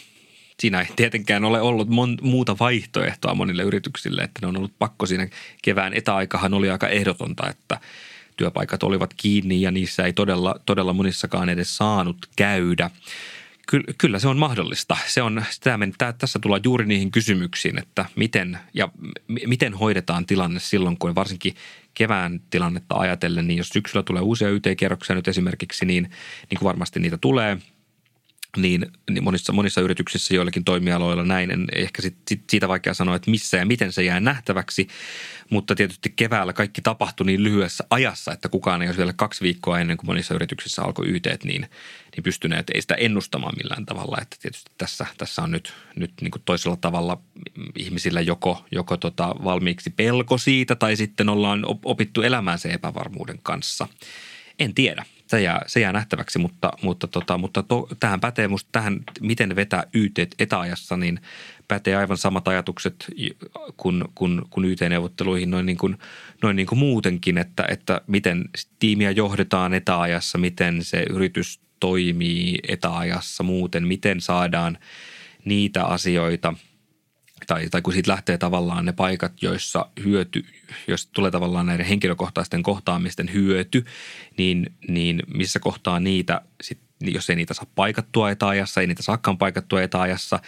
Siinä 0.60 0.80
ei 0.80 0.86
tietenkään 0.96 1.44
ole 1.44 1.60
ollut 1.60 1.88
mon, 1.88 2.18
muuta 2.22 2.56
vaihtoehtoa 2.60 3.34
monille 3.34 3.62
yrityksille, 3.62 4.22
että 4.22 4.38
ne 4.42 4.46
on 4.46 4.56
ollut 4.56 4.72
pakko 4.78 5.06
siinä 5.06 5.28
kevään 5.62 5.94
etäaikahan 5.94 6.54
oli 6.54 6.70
aika 6.70 6.88
ehdotonta, 6.88 7.50
että– 7.50 7.80
työpaikat 8.36 8.82
olivat 8.82 9.14
kiinni 9.16 9.60
ja 9.60 9.70
niissä 9.70 10.04
ei 10.04 10.12
todella, 10.12 10.54
todella 10.66 10.92
monissakaan 10.92 11.48
edes 11.48 11.76
saanut 11.76 12.16
käydä. 12.36 12.90
Kyllä, 13.68 13.94
kyllä 13.98 14.18
se 14.18 14.28
on 14.28 14.38
mahdollista. 14.38 14.96
Se 15.06 15.22
on, 15.22 15.44
tämä, 15.60 16.12
tässä 16.18 16.38
tullaan 16.38 16.60
juuri 16.64 16.86
niihin 16.86 17.10
kysymyksiin, 17.10 17.78
että 17.78 18.04
miten 18.16 18.58
ja 18.74 18.88
miten 19.46 19.74
hoidetaan 19.74 20.26
tilanne 20.26 20.60
silloin, 20.60 20.98
kun 20.98 21.14
varsinkin 21.14 21.54
kevään 21.94 22.40
tilannetta 22.50 22.94
ajatellen, 22.94 23.46
niin 23.46 23.58
jos 23.58 23.68
syksyllä 23.68 24.02
tulee 24.02 24.22
uusia 24.22 24.48
YT-kerroksia 24.48 25.16
nyt 25.16 25.28
esimerkiksi, 25.28 25.84
niin, 25.84 26.10
niin 26.50 26.58
kuin 26.58 26.66
varmasti 26.66 27.00
niitä 27.00 27.18
tulee– 27.18 27.58
niin, 28.56 28.86
niin 29.10 29.24
monissa, 29.24 29.52
monissa 29.52 29.80
yrityksissä 29.80 30.34
joillakin 30.34 30.64
toimialoilla 30.64 31.24
näin. 31.24 31.50
En 31.50 31.66
ehkä 31.74 32.02
sit, 32.02 32.16
sit, 32.28 32.42
siitä 32.50 32.68
vaikea 32.68 32.94
sanoa, 32.94 33.16
että 33.16 33.30
missä 33.30 33.56
ja 33.56 33.66
miten 33.66 33.92
se 33.92 34.02
jää 34.02 34.20
nähtäväksi, 34.20 34.88
mutta 35.50 35.74
tietysti 35.74 36.12
keväällä 36.16 36.52
kaikki 36.52 36.80
tapahtui 36.80 37.26
niin 37.26 37.42
lyhyessä 37.42 37.84
ajassa, 37.90 38.32
että 38.32 38.48
kukaan 38.48 38.82
ei 38.82 38.88
olisi 38.88 38.98
vielä 38.98 39.12
kaksi 39.12 39.40
viikkoa 39.40 39.80
ennen 39.80 39.96
kuin 39.96 40.06
monissa 40.06 40.34
yrityksissä 40.34 40.82
alkoi 40.82 41.08
YT, 41.08 41.26
niin, 41.44 41.66
niin 42.16 42.22
pystyneet 42.22 42.70
ei 42.70 42.82
sitä 42.82 42.94
ennustamaan 42.94 43.54
millään 43.62 43.86
tavalla. 43.86 44.18
Että 44.22 44.36
tietysti 44.42 44.70
tässä, 44.78 45.06
tässä 45.18 45.42
on 45.42 45.50
nyt, 45.50 45.74
nyt 45.96 46.12
niin 46.20 46.30
kuin 46.30 46.42
toisella 46.44 46.76
tavalla 46.76 47.22
ihmisillä 47.76 48.20
joko, 48.20 48.64
joko 48.72 48.96
tota 48.96 49.34
valmiiksi 49.44 49.90
pelko 49.90 50.38
siitä 50.38 50.74
tai 50.74 50.96
sitten 50.96 51.28
ollaan 51.28 51.64
opittu 51.84 52.22
elämään 52.22 52.58
se 52.58 52.68
epävarmuuden 52.68 53.38
kanssa. 53.42 53.88
En 54.58 54.74
tiedä 54.74 55.04
se 55.36 55.42
jää, 55.42 55.62
se 55.66 55.80
jää 55.80 55.92
nähtäväksi, 55.92 56.38
mutta, 56.38 56.72
mutta, 56.82 57.06
tota, 57.06 57.38
mutta 57.38 57.62
to, 57.62 57.88
tähän 58.00 58.20
pätee 58.20 58.48
musta 58.48 58.68
tähän, 58.72 59.00
miten 59.20 59.56
vetää 59.56 59.84
YT 59.94 60.18
etäajassa, 60.38 60.96
niin 60.96 61.20
pätee 61.68 61.96
aivan 61.96 62.18
samat 62.18 62.48
ajatukset 62.48 63.06
kuin, 63.76 64.04
kuin, 64.14 64.42
kuin 64.50 64.64
YT-neuvotteluihin 64.64 65.50
noin, 65.50 65.66
niin 65.66 65.78
kuin, 65.78 65.98
noin 66.42 66.56
niin 66.56 66.66
kuin 66.66 66.78
muutenkin, 66.78 67.38
että, 67.38 67.64
että 67.68 68.00
miten 68.06 68.44
tiimiä 68.78 69.10
johdetaan 69.10 69.74
etäajassa, 69.74 70.38
miten 70.38 70.84
se 70.84 71.06
yritys 71.10 71.60
toimii 71.80 72.58
etäajassa 72.68 73.42
muuten, 73.42 73.86
miten 73.86 74.20
saadaan 74.20 74.78
niitä 75.44 75.84
asioita– 75.84 76.54
tai, 77.46 77.68
tai 77.70 77.82
kun 77.82 77.92
siitä 77.92 78.10
lähtee 78.10 78.38
tavallaan 78.38 78.84
ne 78.84 78.92
paikat, 78.92 79.42
joissa 79.42 79.86
hyöty, 80.04 80.44
jos 80.88 81.06
tulee 81.06 81.30
tavallaan 81.30 81.66
näiden 81.66 81.86
henkilökohtaisten 81.86 82.62
kohtaamisten 82.62 83.32
hyöty, 83.32 83.84
niin, 84.38 84.72
niin 84.88 85.22
missä 85.34 85.58
kohtaa 85.58 86.00
niitä, 86.00 86.40
sit, 86.60 86.78
jos 87.00 87.30
ei 87.30 87.36
niitä 87.36 87.54
saa 87.54 87.66
paikattua 87.74 88.30
etäajassa, 88.30 88.80
ei 88.80 88.86
niitä 88.86 89.02
saakaan 89.02 89.38
paikattua 89.38 89.82
etäajassa, 89.82 90.40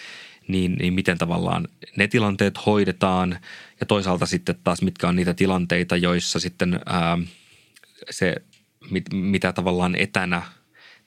niin, 0.49 0.73
niin 0.73 0.95
miten 0.95 1.19
tavallaan 1.19 1.69
ne 1.97 2.09
tilanteet 2.09 2.67
hoidetaan 2.67 3.39
ja 3.81 3.87
toisaalta 3.87 4.27
sitten 4.27 4.57
taas 4.65 4.83
mitkä 4.83 5.09
on 5.09 5.17
niitä 5.17 5.35
tilanteita, 5.35 5.97
joissa 5.97 6.41
sitten 6.41 6.81
ää, 6.87 7.19
se, 8.11 8.35
mit, 8.91 9.05
mitä 9.13 9.53
tavallaan 9.53 9.95
etänä 9.97 10.43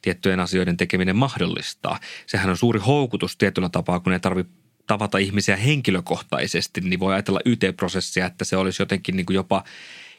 tiettyjen 0.02 0.40
asioiden 0.40 0.78
tekeminen 0.78 1.16
mahdollistaa. 1.16 2.00
Sehän 2.26 2.50
on 2.50 2.58
suuri 2.58 2.80
houkutus 2.80 3.38
tietyllä 3.38 3.70
tapaa, 3.70 4.00
kun 4.00 4.14
ei 4.14 4.20
tarvitse 4.20 4.54
tavata 4.88 5.18
ihmisiä 5.18 5.56
henkilökohtaisesti, 5.56 6.82
niin 6.82 7.00
voi 7.00 7.14
ajatella 7.14 7.40
YT-prosessia, 7.46 8.26
että 8.26 8.46
se 8.46 8.58
olisi 8.58 8.82
jotenkin 8.82 9.16
niin 9.16 9.26
kuin 9.26 9.36
jopa 9.36 9.64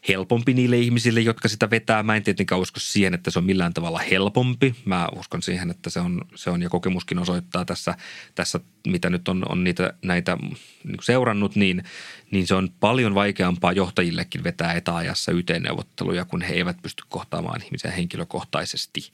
helpompi 0.08 0.54
niille 0.54 0.78
ihmisille, 0.78 1.20
jotka 1.20 1.48
sitä 1.48 1.70
vetää. 1.70 2.02
Mä 2.02 2.16
en 2.16 2.22
tietenkään 2.22 2.60
usko 2.60 2.80
siihen, 2.80 3.14
että 3.14 3.30
se 3.30 3.38
on 3.38 3.44
millään 3.44 3.74
tavalla 3.74 3.98
helpompi. 3.98 4.74
Mä 4.84 5.08
uskon 5.16 5.42
siihen, 5.42 5.70
että 5.70 5.90
se 5.90 6.00
on, 6.00 6.24
se 6.34 6.50
on 6.50 6.62
ja 6.62 6.68
kokemuskin 6.68 7.18
osoittaa 7.18 7.64
tässä, 7.64 7.94
tässä 8.34 8.60
mitä 8.86 9.10
nyt 9.10 9.28
on, 9.28 9.44
on 9.48 9.64
niitä, 9.64 9.92
näitä 10.02 10.38
niin 10.84 10.96
seurannut, 11.02 11.56
niin, 11.56 11.84
niin 12.30 12.46
se 12.46 12.54
on 12.54 12.68
paljon 12.80 13.14
vaikeampaa 13.14 13.72
johtajillekin 13.72 14.44
vetää 14.44 14.72
etäajassa 14.72 15.32
YT-neuvotteluja, 15.32 16.24
kun 16.24 16.42
he 16.42 16.54
eivät 16.54 16.82
pysty 16.82 17.02
kohtaamaan 17.08 17.62
ihmisiä 17.62 17.90
henkilökohtaisesti. 17.90 19.12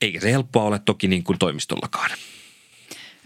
Eikä 0.00 0.20
se 0.20 0.32
helppoa 0.32 0.64
ole 0.64 0.78
toki 0.78 1.08
niin 1.08 1.24
kuin 1.24 1.38
toimistollakaan. 1.38 2.10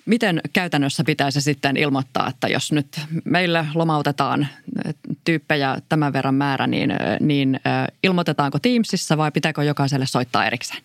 Miten 0.06 0.40
käytännössä 0.52 1.04
pitäisi 1.04 1.40
sitten 1.40 1.76
ilmoittaa, 1.76 2.28
että 2.28 2.48
jos 2.48 2.72
nyt 2.72 3.00
meillä 3.24 3.66
lomautetaan 3.74 4.48
tyyppejä 5.24 5.78
tämän 5.88 6.12
verran 6.12 6.34
määrä, 6.34 6.66
niin, 6.66 6.90
niin 7.20 7.60
ilmoitetaanko 8.02 8.58
Teamsissa 8.58 9.16
vai 9.16 9.32
pitääkö 9.32 9.64
jokaiselle 9.64 10.06
soittaa 10.06 10.46
erikseen? 10.46 10.82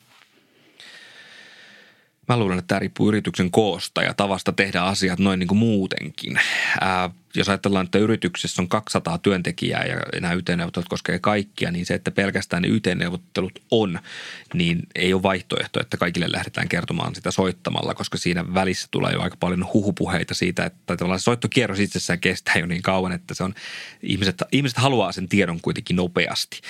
Mä 2.27 2.37
luulen, 2.37 2.59
että 2.59 2.67
tämä 2.67 2.79
riippuu 2.79 3.07
yrityksen 3.07 3.51
koosta 3.51 4.03
ja 4.03 4.13
tavasta 4.13 4.51
tehdä 4.51 4.81
asiat 4.81 5.19
noin 5.19 5.39
niin 5.39 5.47
kuin 5.47 5.57
muutenkin. 5.57 6.39
Ää, 6.81 7.09
jos 7.35 7.49
ajatellaan, 7.49 7.85
että 7.85 7.97
yrityksessä 7.97 8.61
on 8.61 8.67
200 8.67 9.17
työntekijää 9.17 9.85
ja 9.85 10.21
nämä 10.21 10.33
YT-neuvottelut 10.33 10.89
koskee 10.89 11.19
kaikkia, 11.19 11.71
niin 11.71 11.85
se, 11.85 11.93
että 11.93 12.11
pelkästään 12.11 12.61
ne 12.61 12.67
YT-neuvottelut 12.67 13.59
on, 13.71 13.99
niin 14.53 14.79
ei 14.95 15.13
ole 15.13 15.23
vaihtoehto, 15.23 15.81
että 15.81 15.97
kaikille 15.97 16.27
lähdetään 16.31 16.69
kertomaan 16.69 17.15
sitä 17.15 17.31
soittamalla, 17.31 17.93
koska 17.93 18.17
siinä 18.17 18.53
välissä 18.53 18.87
tulee 18.91 19.13
jo 19.13 19.21
aika 19.21 19.37
paljon 19.39 19.67
huhupuheita 19.73 20.33
siitä, 20.33 20.65
että 20.65 20.97
tavallaan 20.97 21.19
se 21.19 21.23
soittokierros 21.23 21.79
itsessään 21.79 22.19
kestää 22.19 22.55
jo 22.57 22.65
niin 22.65 22.81
kauan, 22.81 23.11
että 23.11 23.33
se 23.33 23.43
on, 23.43 23.53
ihmiset, 24.03 24.43
ihmiset 24.51 24.77
haluaa 24.77 25.11
sen 25.11 25.27
tiedon 25.27 25.61
kuitenkin 25.61 25.95
nopeasti. 25.95 26.61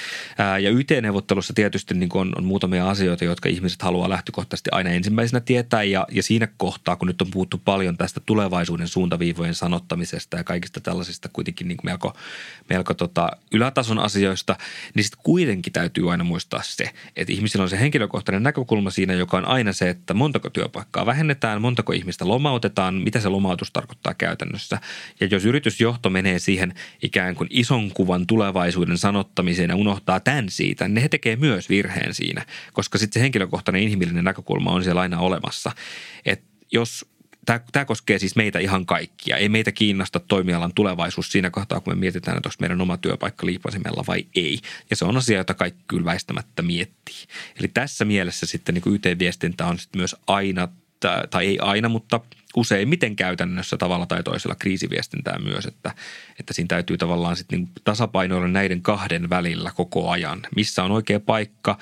Ja 0.62 0.70
YT-neuvottelussa 0.70 1.54
tietysti 1.54 1.94
niin 1.94 2.10
on, 2.14 2.34
on 2.38 2.46
muutamia 2.46 2.90
asioita, 2.90 3.26
jotka 3.26 3.50
ihmiset 3.50 3.82
haluaa 3.82 4.10
lähtökohtaisesti 4.10 4.70
aina 4.74 4.90
ensimmäisenä 4.90 5.40
tietää 5.40 5.84
ja, 5.84 6.08
ja 6.12 6.24
siinä 6.24 6.48
kohtaa, 6.58 6.96
kun 6.96 7.08
nyt 7.08 7.22
on 7.22 7.32
puhuttu 7.32 7.62
paljon 7.66 7.98
tästä 7.98 8.22
tulevaisuuden 8.26 8.88
suuntaviivojen 8.88 9.56
sanottamisesta 9.56 10.38
ja 10.38 10.44
kaikista 10.52 10.82
tällaisista 10.82 11.30
kuitenkin 11.34 11.68
niin 11.68 11.78
kuin 11.78 11.92
melko, 11.92 12.14
melko 12.70 12.94
tota 12.94 13.32
ylätason 13.52 14.00
asioista, 14.00 14.56
niin 14.96 15.04
sitten 15.04 15.24
kuitenkin 15.24 15.74
täytyy 15.74 16.12
aina 16.12 16.24
muistaa 16.24 16.62
se, 16.64 16.90
että 17.16 17.34
ihmisillä 17.34 17.64
on 17.64 17.70
se 17.70 17.80
henkilökohtainen 17.80 18.44
näkökulma 18.44 18.90
siinä, 18.90 19.14
joka 19.14 19.38
on 19.38 19.46
aina 19.46 19.74
se, 19.74 19.90
että 19.90 20.14
montako 20.14 20.50
työpaikkaa 20.50 21.06
vähennetään, 21.06 21.62
montako 21.62 21.94
ihmistä 21.94 22.28
lomautetaan, 22.28 22.96
mitä 22.96 23.20
se 23.20 23.30
lomautus 23.30 23.72
tarkoittaa 23.72 24.14
käytännössä. 24.14 24.80
Ja 25.20 25.28
jos 25.32 25.46
yritysjohto 25.46 26.10
menee 26.10 26.40
siihen 26.40 26.74
ikään 27.02 27.36
kuin 27.36 27.48
ison 27.50 27.92
kuvan 27.92 28.28
tulevaisuuden 28.28 28.98
sanottamiseen 28.98 29.70
ja 29.70 29.76
unohtaa 29.76 30.20
tämän 30.20 30.50
siitä, 30.50 30.88
niin 30.88 31.02
he 31.02 31.10
tekee 31.10 31.36
myös 31.36 31.70
virheen 31.70 32.14
siinä, 32.14 32.46
koska 32.74 32.98
sitten 32.98 33.20
se 33.20 33.24
henkilökohtainen 33.24 33.84
inhimillinen 33.84 34.24
näkökulma 34.24 34.72
on 34.72 34.84
siellä 34.84 35.02
aina 35.02 35.20
olemassa. 35.20 35.72
Että 36.26 36.52
jos 36.72 37.11
tämä, 37.46 37.60
tämä 37.72 37.86
koskee 37.86 38.20
siis 38.20 38.36
meitä 38.36 38.60
ihan 38.60 38.86
kaikkia. 38.86 39.38
Ei 39.38 39.50
meitä 39.50 39.72
kiinnosta 39.72 40.20
toimialan 40.20 40.74
tulevaisuus 40.74 41.32
siinä 41.32 41.50
kohtaa, 41.50 41.80
kun 41.80 41.94
me 41.94 42.00
mietitään, 42.00 42.38
että 42.38 42.50
onko 42.50 42.56
meidän 42.60 42.82
oma 42.82 42.98
työpaikka 42.98 43.46
liipasimella 43.46 44.04
vai 44.08 44.26
ei. 44.36 44.60
Ja 44.90 44.96
se 44.96 45.06
on 45.06 45.18
asia, 45.18 45.38
jota 45.38 45.54
kaikki 45.54 45.84
kyllä 45.88 46.06
väistämättä 46.06 46.62
miettii. 46.62 47.26
Eli 47.60 47.68
tässä 47.68 48.06
mielessä 48.06 48.46
sitten 48.46 48.76
niin 48.76 48.96
YT-viestintä 48.96 49.66
on 49.66 49.80
sitten 49.80 50.00
myös 50.00 50.16
aina, 50.28 50.68
tai 51.30 51.46
ei 51.46 51.60
aina, 51.60 51.90
mutta 51.90 52.20
useimmiten 52.56 53.16
käytännössä 53.16 53.78
tavalla 53.78 54.06
tai 54.06 54.24
toisella 54.24 54.56
kriisiviestintää 54.56 55.40
myös, 55.40 55.66
että, 55.66 55.92
että 56.40 56.54
siinä 56.54 56.68
täytyy 56.68 56.98
tavallaan 56.98 57.36
sitten 57.36 57.60
niin 57.60 57.70
tasapainoilla 57.84 58.48
näiden 58.48 58.82
kahden 58.82 59.30
välillä 59.30 59.72
koko 59.76 60.10
ajan. 60.10 60.42
Missä 60.56 60.84
on 60.84 60.92
oikea 60.92 61.20
paikka 61.20 61.78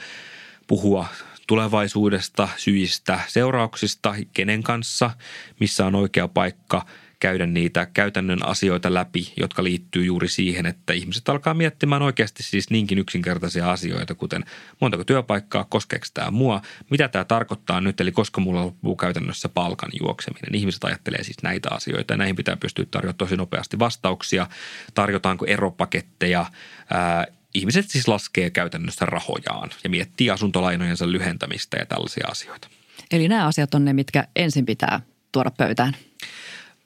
puhua 0.67 1.06
tulevaisuudesta, 1.50 2.50
syistä, 2.58 3.20
seurauksista, 3.28 4.16
kenen 4.34 4.64
kanssa, 4.64 5.12
missä 5.60 5.86
on 5.86 5.96
oikea 5.96 6.28
paikka– 6.28 6.86
käydä 7.20 7.46
niitä 7.46 7.86
käytännön 7.86 8.46
asioita 8.46 8.94
läpi, 8.94 9.34
jotka 9.38 9.64
liittyy 9.64 10.06
juuri 10.06 10.28
siihen, 10.28 10.66
että 10.66 10.94
ihmiset 10.94 11.30
alkaa 11.30 11.54
miettimään 11.54 12.02
oikeasti 12.02 12.44
siis 12.44 12.70
niinkin 12.70 12.98
yksinkertaisia 12.98 13.72
asioita, 13.72 14.16
kuten 14.16 14.46
montako 14.82 15.04
työpaikkaa, 15.04 15.66
koskeeko 15.70 16.06
tämä 16.14 16.32
mua, 16.32 16.62
mitä 16.90 17.08
tämä 17.08 17.26
tarkoittaa 17.26 17.82
nyt, 17.82 18.02
eli 18.02 18.12
koska 18.12 18.42
mulla 18.42 18.66
loppuu 18.66 18.96
käytännössä 18.96 19.50
palkan 19.50 19.92
juokseminen. 20.00 20.56
Ihmiset 20.56 20.84
ajattelee 20.84 21.24
siis 21.24 21.44
näitä 21.44 21.70
asioita 21.72 22.14
ja 22.14 22.18
näihin 22.18 22.36
pitää 22.36 22.58
pystyä 22.58 22.86
tarjoamaan 22.92 23.18
tosi 23.18 23.36
nopeasti 23.36 23.80
vastauksia. 23.80 24.48
Tarjotaanko 24.94 25.46
eropaketteja, 25.46 26.46
ää, 26.90 27.28
ihmiset 27.54 27.90
siis 27.90 28.08
laskee 28.08 28.50
käytännössä 28.50 29.06
rahojaan 29.06 29.70
ja 29.84 29.90
miettii 29.90 30.30
asuntolainojensa 30.30 31.12
lyhentämistä 31.12 31.78
ja 31.78 31.86
tällaisia 31.86 32.28
asioita. 32.28 32.68
Eli 33.12 33.28
nämä 33.28 33.48
asiat 33.48 33.74
on 33.74 33.86
ne, 33.86 33.94
mitkä 33.94 34.28
ensin 34.36 34.66
pitää 34.66 35.02
tuoda 35.32 35.52
pöytään. 35.52 35.96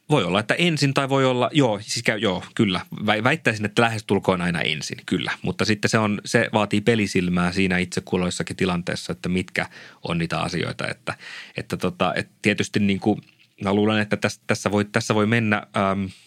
Voi 0.09 0.23
olla, 0.23 0.39
että 0.39 0.53
ensin 0.53 0.93
tai 0.93 1.09
voi 1.09 1.25
olla, 1.25 1.49
joo, 1.53 1.79
siis 1.81 2.03
käy, 2.03 2.17
joo, 2.17 2.43
kyllä. 2.55 2.81
Väittäisin, 3.05 3.65
että 3.65 3.81
lähestulkoon 3.81 4.41
aina 4.41 4.61
ensin, 4.61 4.97
kyllä. 5.05 5.31
Mutta 5.41 5.65
sitten 5.65 5.89
se, 5.89 5.97
on, 5.97 6.21
se 6.25 6.49
vaatii 6.53 6.81
pelisilmää 6.81 7.51
siinä 7.51 7.77
itse 7.77 8.01
kulloissakin 8.01 8.55
tilanteessa, 8.55 9.11
että 9.11 9.29
mitkä 9.29 9.65
on 10.03 10.17
niitä 10.17 10.39
asioita. 10.39 10.87
Että, 10.87 11.13
että, 11.57 11.77
tota, 11.77 12.13
että 12.15 12.33
tietysti 12.41 12.79
niin 12.79 12.99
kuin, 12.99 13.21
mä 13.63 13.73
luulen, 13.73 13.99
että 13.99 14.17
tässä, 14.17 14.41
tässä, 14.47 14.71
voi, 14.71 14.85
tässä 14.85 15.15
voi 15.15 15.25
mennä 15.25 15.67
ähm,– 15.77 16.05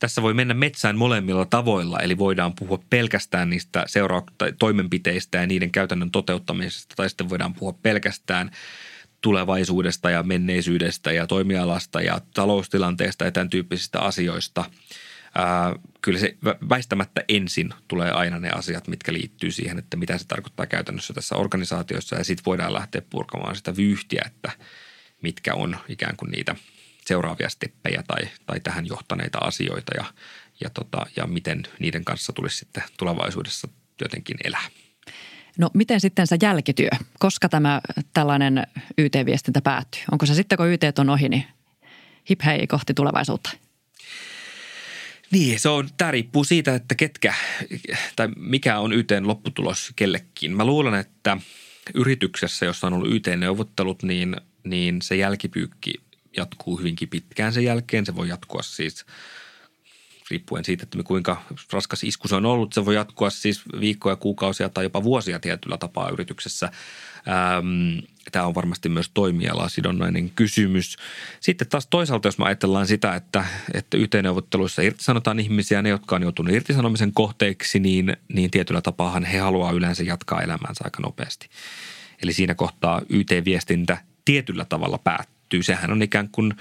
tässä 0.00 0.22
voi 0.22 0.34
mennä 0.34 0.54
metsään 0.54 0.96
molemmilla 0.96 1.44
tavoilla, 1.44 2.00
eli 2.00 2.18
voidaan 2.18 2.54
puhua 2.54 2.82
pelkästään 2.90 3.50
niistä 3.50 3.84
seura- 3.86 4.22
toimenpiteistä 4.58 5.38
ja 5.38 5.46
niiden 5.46 5.70
käytännön 5.70 6.10
toteuttamisesta, 6.10 6.94
tai 6.96 7.08
sitten 7.08 7.28
voidaan 7.28 7.54
puhua 7.54 7.78
pelkästään– 7.82 8.50
tulevaisuudesta 9.24 10.10
ja 10.10 10.22
menneisyydestä 10.22 11.12
ja 11.12 11.26
toimialasta 11.26 12.00
ja 12.00 12.20
taloustilanteesta 12.34 13.24
ja 13.24 13.32
tämän 13.32 13.50
tyyppisistä 13.50 14.00
asioista. 14.00 14.64
Ää, 15.34 15.74
kyllä 16.02 16.18
se 16.18 16.36
väistämättä 16.68 17.24
ensin 17.28 17.70
tulee 17.88 18.10
aina 18.10 18.38
ne 18.38 18.50
asiat, 18.50 18.88
mitkä 18.88 19.12
liittyy 19.12 19.50
siihen, 19.50 19.78
että 19.78 19.96
mitä 19.96 20.18
se 20.18 20.26
tarkoittaa 20.26 20.66
käytännössä 20.66 21.14
tässä 21.14 21.36
organisaatiossa 21.36 22.16
ja 22.16 22.24
sitten 22.24 22.44
voidaan 22.44 22.72
lähteä 22.72 23.02
purkamaan 23.10 23.56
sitä 23.56 23.76
vyyhtiä, 23.76 24.22
että 24.26 24.50
mitkä 25.22 25.54
on 25.54 25.76
ikään 25.88 26.16
kuin 26.16 26.30
niitä 26.30 26.56
seuraavia 27.06 27.48
steppejä 27.48 28.02
tai, 28.06 28.28
tai 28.46 28.60
tähän 28.60 28.86
johtaneita 28.86 29.38
asioita 29.38 29.92
ja, 29.96 30.04
ja, 30.60 30.70
tota, 30.70 31.06
ja 31.16 31.26
miten 31.26 31.62
niiden 31.78 32.04
kanssa 32.04 32.32
tulisi 32.32 32.56
sitten 32.56 32.82
tulevaisuudessa 32.98 33.68
jotenkin 34.00 34.36
elää. 34.44 34.64
No 35.58 35.70
miten 35.74 36.00
sitten 36.00 36.26
se 36.26 36.36
jälkityö? 36.42 36.88
Koska 37.18 37.48
tämä 37.48 37.80
tällainen 38.12 38.66
YT-viestintä 38.98 39.60
päättyy? 39.60 40.02
Onko 40.12 40.26
se 40.26 40.34
sitten, 40.34 40.58
kun 40.58 40.68
YT 40.68 40.98
on 40.98 41.10
ohi, 41.10 41.28
niin 41.28 41.44
hip 42.30 42.40
hei 42.44 42.66
kohti 42.66 42.94
tulevaisuutta? 42.94 43.50
Niin, 45.30 45.60
se 45.60 45.68
on, 45.68 45.88
tämä 45.96 46.10
riippuu 46.10 46.44
siitä, 46.44 46.74
että 46.74 46.94
ketkä 46.94 47.34
tai 48.16 48.28
mikä 48.36 48.78
on 48.78 48.92
YTn 48.92 49.26
lopputulos 49.26 49.92
kellekin. 49.96 50.56
Mä 50.56 50.64
luulen, 50.64 50.94
että 50.94 51.36
yrityksessä, 51.94 52.66
jossa 52.66 52.86
on 52.86 52.92
ollut 52.92 53.12
YT-neuvottelut, 53.12 54.02
niin, 54.02 54.36
niin 54.64 55.02
se 55.02 55.16
jälkipyykki 55.16 55.94
jatkuu 56.36 56.78
hyvinkin 56.78 57.08
pitkään 57.08 57.52
sen 57.52 57.64
jälkeen. 57.64 58.06
Se 58.06 58.16
voi 58.16 58.28
jatkua 58.28 58.62
siis– 58.62 59.04
riippuen 60.30 60.64
siitä, 60.64 60.82
että 60.82 60.98
kuinka 61.04 61.42
raskas 61.72 62.04
isku 62.04 62.28
se 62.28 62.34
on 62.34 62.46
ollut. 62.46 62.72
Se 62.72 62.84
voi 62.84 62.94
jatkua 62.94 63.30
siis 63.30 63.62
viikkoja, 63.80 64.16
kuukausia 64.16 64.68
tai 64.68 64.84
jopa 64.84 65.04
vuosia 65.04 65.40
tietyllä 65.40 65.76
tapaa 65.76 66.10
yrityksessä. 66.10 66.66
Ähm, 67.28 67.98
tämä 68.32 68.46
on 68.46 68.54
varmasti 68.54 68.88
myös 68.88 69.10
toimialasidonnainen 69.14 70.30
kysymys. 70.30 70.96
Sitten 71.40 71.68
taas 71.68 71.86
toisaalta, 71.86 72.28
jos 72.28 72.38
me 72.38 72.44
ajatellaan 72.44 72.86
sitä, 72.86 73.14
että, 73.14 73.44
että 73.74 73.96
YT-neuvotteluissa 73.96 74.82
irtisanotaan 74.82 75.40
ihmisiä, 75.40 75.82
ne, 75.82 75.88
jotka 75.88 76.16
on 76.16 76.22
joutunut 76.22 76.54
irtisanomisen 76.54 77.12
kohteeksi, 77.12 77.80
niin, 77.80 78.16
niin 78.28 78.50
tietyllä 78.50 78.80
tapaa 78.80 79.20
he 79.20 79.38
haluaa 79.38 79.72
yleensä 79.72 80.02
jatkaa 80.02 80.42
elämäänsä 80.42 80.84
aika 80.84 81.02
nopeasti. 81.02 81.48
Eli 82.22 82.32
siinä 82.32 82.54
kohtaa 82.54 83.02
YT-viestintä 83.08 83.98
tietyllä 84.24 84.64
tavalla 84.64 84.98
päättyy. 84.98 85.33
Sehän 85.62 85.92
on 85.92 86.02
ikään 86.02 86.28
kuin 86.32 86.52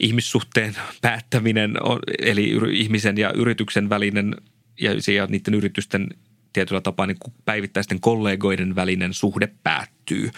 ihmissuhteen 0.00 0.76
päättäminen, 1.00 1.74
eli 2.18 2.52
ihmisen 2.72 3.18
ja 3.18 3.32
yrityksen 3.32 3.88
välinen 3.88 4.36
ja, 4.80 5.26
niiden 5.28 5.54
yritysten 5.54 6.06
tietyllä 6.52 6.80
tapaa 6.80 7.06
niin 7.06 7.16
päivittäisten 7.44 8.00
kollegoiden 8.00 8.74
välinen 8.74 9.14
suhde 9.14 9.48
päättyy. 9.62 10.30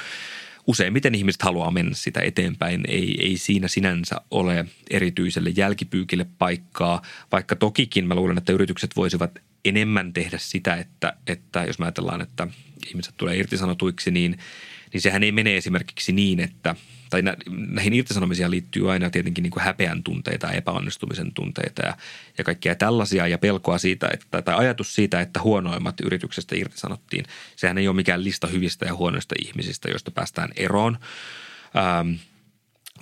Useimmiten 0.67 1.15
ihmiset 1.15 1.43
haluaa 1.43 1.71
mennä 1.71 1.95
sitä 1.95 2.21
eteenpäin. 2.21 2.81
Ei, 2.89 3.17
ei 3.21 3.37
siinä 3.37 3.69
sinänsä 3.69 4.21
ole 4.31 4.67
erityiselle 4.91 5.51
jälkipyykille 5.51 6.27
paikkaa, 6.39 7.03
vaikka 7.33 7.57
tokikin 7.57 8.07
mä 8.07 8.15
luulen, 8.15 8.39
että 8.39 8.53
yritykset 8.53 8.97
voisivat 8.97 9.39
enemmän 9.65 10.13
tehdä 10.13 10.39
sitä, 10.39 10.75
että, 10.75 11.13
että 11.27 11.65
jos 11.65 11.79
mä 11.79 11.85
ajatellaan, 11.85 12.21
että 12.21 12.49
ihmiset 12.89 13.15
tulee 13.17 13.37
irtisanotuiksi, 13.37 14.11
niin, 14.11 14.39
niin 14.93 15.01
sehän 15.01 15.23
ei 15.23 15.33
mene 15.33 15.57
esimerkiksi 15.57 16.13
niin, 16.13 16.41
että– 16.41 16.75
tai 17.13 17.23
näihin 17.51 17.93
irtisanomisiin 17.93 18.51
liittyy 18.51 18.93
aina 18.93 19.11
tietenkin 19.11 19.43
niin 19.43 19.53
häpeän 19.59 20.03
tunteita 20.03 20.47
ja 20.47 20.53
epäonnistumisen 20.53 21.33
tunteita 21.35 21.83
ja, 21.83 21.97
ja 22.39 22.45
kaikkia 22.45 22.75
tällaisia 22.75 23.27
ja 23.27 23.39
pelkoa 23.39 23.79
siitä, 23.79 24.09
että, 24.13 24.43
tai 24.43 24.55
ajatus 24.55 24.95
siitä, 24.95 25.21
että 25.21 25.41
huonoimmat 25.43 26.01
yrityksestä 26.01 26.57
irtisanottiin. 26.57 27.25
Sehän 27.57 27.79
ei 27.79 27.89
ole 27.89 27.97
mikään 27.97 28.25
lista 28.25 28.47
hyvistä 28.47 28.87
ja 28.87 28.95
huonoista 28.95 29.35
ihmisistä, 29.45 29.91
joista 29.91 30.11
päästään 30.11 30.49
eroon. 30.57 30.99
Ähm, 31.77 32.15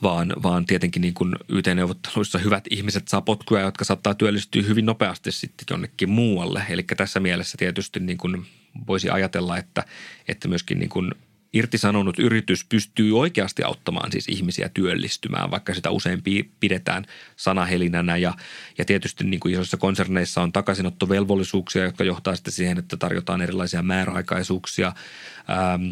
vaan, 0.03 0.33
vaan 0.43 0.67
tietenkin 0.67 1.03
niin 1.03 1.15
kuin 1.15 1.37
YT-neuvotteluissa 1.49 2.39
hyvät 2.39 2.65
ihmiset 2.71 3.09
saa 3.09 3.21
potkuja, 3.21 3.63
jotka 3.63 3.85
saattaa 3.85 4.15
työllistyä 4.15 4.63
hyvin 4.63 4.87
nopeasti 4.87 5.33
sitten 5.33 5.67
jonnekin 5.71 6.11
muualle. 6.11 6.63
Eli 6.69 6.83
tässä 6.83 7.21
mielessä 7.21 7.59
tietysti 7.59 8.01
niin 8.01 8.19
kuin 8.19 8.47
voisi 8.87 9.11
ajatella, 9.11 9.59
että, 9.59 9.85
että 10.29 10.49
myöskin 10.49 10.79
niin 10.79 10.89
kuin 10.89 11.15
irtisanonut 11.53 12.19
yritys 12.19 12.65
pystyy 12.65 13.19
oikeasti 13.19 13.63
auttamaan 13.63 14.13
siis 14.13 14.29
ihmisiä 14.29 14.69
työllistymään, 14.69 15.51
vaikka 15.51 15.75
sitä 15.75 15.91
usein 15.91 16.23
pidetään 16.61 17.07
sanahelinänä. 17.37 18.17
Ja, 18.17 18.35
ja 18.79 18.85
tietysti 18.85 19.25
niin 19.25 19.41
kuin 19.41 19.53
isoissa 19.53 19.77
konserneissa 19.77 20.43
on 20.43 20.53
takaisinottovelvollisuuksia, 20.53 21.85
jotka 21.85 22.05
johtaa 22.05 22.37
sitten 22.37 22.53
siihen, 22.53 22.79
että 22.79 22.97
tarjotaan 22.97 23.43
erilaisia 23.43 23.83
määräaikaisuuksia, 23.83 24.93
ähm, 25.51 25.91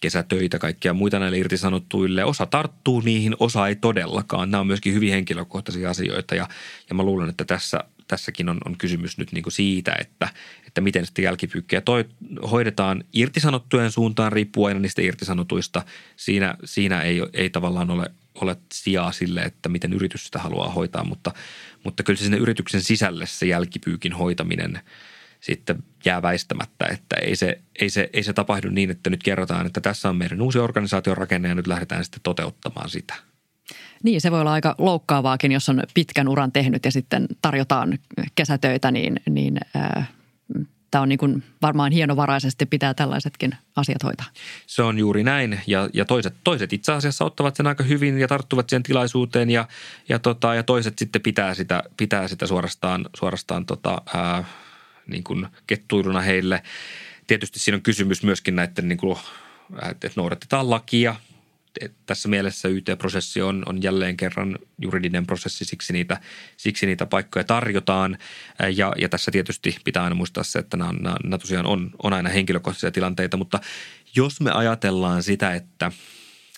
kesätöitä, 0.00 0.58
kaikkia 0.58 0.94
muita 0.94 1.18
näille 1.18 1.38
irtisanottuille. 1.38 2.24
Osa 2.24 2.46
tarttuu 2.46 3.00
niihin, 3.00 3.36
osa 3.40 3.68
ei 3.68 3.76
todellakaan. 3.76 4.50
Nämä 4.50 4.60
on 4.60 4.66
myöskin 4.66 4.94
hyvin 4.94 5.10
henkilökohtaisia 5.10 5.90
asioita 5.90 6.34
ja, 6.34 6.48
ja 6.88 6.94
mä 6.94 7.02
luulen, 7.02 7.28
että 7.28 7.44
tässä– 7.44 7.84
tässäkin 8.08 8.48
on, 8.48 8.58
on 8.64 8.78
kysymys 8.78 9.18
nyt 9.18 9.32
niin 9.32 9.42
kuin 9.42 9.52
siitä, 9.52 9.96
että, 10.00 10.28
että 10.66 10.80
miten 10.80 11.06
sitten 11.06 11.22
jälkipyykkiä 11.22 11.80
toi, 11.80 12.04
hoidetaan 12.50 13.04
irtisanottujen 13.12 13.92
suuntaan 13.92 14.32
riippuen 14.32 14.70
aina 14.70 14.80
niistä 14.80 15.02
irtisanotuista. 15.02 15.82
Siinä, 16.16 16.54
siinä 16.64 17.02
ei, 17.02 17.22
ei 17.32 17.50
tavallaan 17.50 17.90
ole, 17.90 18.10
ole 18.34 18.56
sijaa 18.72 19.12
sille, 19.12 19.40
että 19.40 19.68
miten 19.68 19.92
yritys 19.92 20.24
sitä 20.24 20.38
haluaa 20.38 20.70
hoitaa, 20.70 21.04
mutta, 21.04 21.32
mutta 21.84 22.02
kyllä 22.02 22.16
se 22.16 22.22
sinne 22.22 22.38
yrityksen 22.38 22.82
sisälle 22.82 23.26
se 23.26 23.46
jälkipyykin 23.46 24.12
hoitaminen 24.12 24.80
sitten 25.40 25.82
jää 26.04 26.22
väistämättä, 26.22 26.86
että 26.86 27.16
ei 27.16 27.36
se, 27.36 27.60
ei, 27.80 27.90
se, 27.90 28.10
ei 28.12 28.22
se 28.22 28.32
tapahdu 28.32 28.68
niin, 28.70 28.90
että 28.90 29.10
nyt 29.10 29.22
kerrotaan, 29.22 29.66
että 29.66 29.80
tässä 29.80 30.08
on 30.08 30.16
meidän 30.16 30.42
uusi 30.42 30.58
organisaation 30.58 31.16
rakenne 31.16 31.48
ja 31.48 31.54
nyt 31.54 31.66
lähdetään 31.66 32.04
sitten 32.04 32.20
toteuttamaan 32.22 32.90
sitä– 32.90 33.14
niin, 34.02 34.20
se 34.20 34.30
voi 34.30 34.40
olla 34.40 34.52
aika 34.52 34.74
loukkaavaakin, 34.78 35.52
jos 35.52 35.68
on 35.68 35.82
pitkän 35.94 36.28
uran 36.28 36.52
tehnyt 36.52 36.84
ja 36.84 36.92
sitten 36.92 37.26
tarjotaan 37.42 37.98
kesätöitä, 38.34 38.90
niin, 38.90 39.20
niin 39.28 39.58
äh, 39.76 40.08
tämä 40.90 41.02
on 41.02 41.08
niin 41.08 41.18
kuin 41.18 41.42
varmaan 41.62 41.92
hienovaraisesti 41.92 42.66
pitää 42.66 42.94
tällaisetkin 42.94 43.54
asiat 43.76 44.02
hoitaa. 44.02 44.26
Se 44.66 44.82
on 44.82 44.98
juuri 44.98 45.24
näin 45.24 45.60
ja, 45.66 45.88
ja 45.94 46.04
toiset, 46.04 46.34
toiset 46.44 46.72
itse 46.72 46.92
asiassa 46.92 47.24
ottavat 47.24 47.56
sen 47.56 47.66
aika 47.66 47.84
hyvin 47.84 48.18
ja 48.18 48.28
tarttuvat 48.28 48.68
siihen 48.68 48.82
tilaisuuteen 48.82 49.50
ja, 49.50 49.68
ja, 50.08 50.18
tota, 50.18 50.54
ja 50.54 50.62
toiset 50.62 50.98
sitten 50.98 51.22
pitää 51.22 51.54
sitä, 51.54 51.82
pitää 51.96 52.28
sitä 52.28 52.46
suorastaan, 52.46 53.06
suorastaan 53.16 53.66
tota, 53.66 54.02
ää, 54.14 54.44
niin 55.06 55.24
kuin 55.24 55.46
kettuiluna 55.66 56.20
heille. 56.20 56.62
Tietysti 57.26 57.58
siinä 57.58 57.76
on 57.76 57.82
kysymys 57.82 58.22
myöskin 58.22 58.56
näiden, 58.56 58.88
niin 58.88 58.98
kuin, 58.98 59.18
että 59.90 60.10
noudatetaan 60.16 60.70
lakia– 60.70 61.16
tässä 62.06 62.28
mielessä 62.28 62.68
YT-prosessi 62.68 63.42
on, 63.42 63.62
on 63.66 63.82
jälleen 63.82 64.16
kerran 64.16 64.58
juridinen 64.82 65.26
prosessi, 65.26 65.64
siksi 65.64 65.92
niitä, 65.92 66.20
siksi 66.56 66.86
niitä 66.86 67.06
paikkoja 67.06 67.44
tarjotaan. 67.44 68.18
Ja, 68.76 68.92
ja 68.98 69.08
tässä 69.08 69.30
tietysti 69.30 69.76
pitää 69.84 70.04
aina 70.04 70.14
muistaa 70.14 70.44
se, 70.44 70.58
että 70.58 70.76
nämä, 70.76 70.92
nämä, 70.92 71.16
nämä 71.24 71.38
tosiaan 71.38 71.66
on, 71.66 71.90
on 72.02 72.12
aina 72.12 72.28
henkilökohtaisia 72.28 72.90
tilanteita, 72.90 73.36
mutta 73.36 73.60
jos 74.16 74.40
me 74.40 74.50
ajatellaan 74.50 75.22
sitä, 75.22 75.54
että 75.54 75.92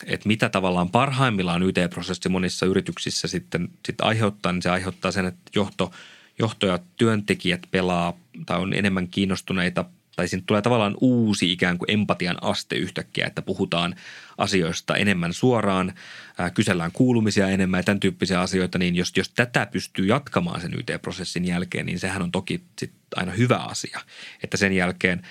että 0.07 0.29
mitä 0.29 0.49
tavallaan 0.49 0.91
parhaimmillaan 0.91 1.63
YT-prosessi 1.63 2.29
monissa 2.29 2.67
yrityksissä 2.67 3.29
sitten, 3.29 3.69
sitten 3.87 4.07
aiheuttaa, 4.07 4.53
niin 4.53 4.63
se 4.63 4.71
aiheuttaa 4.71 5.13
sen, 5.13 5.27
että 5.27 5.51
johto, 5.55 5.93
johto 6.39 6.67
ja 6.67 6.79
työntekijät 6.97 7.63
pelaa 7.71 8.17
tai 8.47 8.61
on 8.61 8.75
enemmän 8.75 9.09
kiinnostuneita 9.09 9.85
tai 10.21 10.29
siinä 10.29 10.45
tulee 10.47 10.63
tavallaan 10.63 10.97
uusi 11.01 11.53
ikään 11.53 11.79
kuin 11.79 11.91
empatian 11.91 12.37
aste 12.41 12.77
yhtäkkiä, 12.77 13.27
että 13.27 13.43
puhutaan 13.43 13.95
asioista 14.39 14.97
enemmän 14.97 15.33
suoraan, 15.33 15.93
ää, 16.39 16.51
kysellään 16.51 16.93
kuulumisia 16.93 17.49
enemmän 17.49 17.79
ja 17.79 17.83
tämän 17.83 18.01
tyyppisiä 18.01 18.41
asioita, 18.41 18.79
niin 18.79 18.97
jos, 18.97 19.13
jos 19.17 19.29
tätä 19.29 19.67
pystyy 19.67 20.07
jatkamaan 20.07 20.61
sen 20.61 20.75
YT-prosessin 20.75 21.45
jälkeen, 21.45 21.87
niin 21.87 21.99
sehän 21.99 22.23
on 22.23 22.33
toki 22.33 22.63
sit 22.79 22.93
aina 23.17 23.33
hyvä 23.33 23.57
asia, 23.57 24.01
että 24.43 24.57
sen 24.57 24.73
jälkeen– 24.73 25.23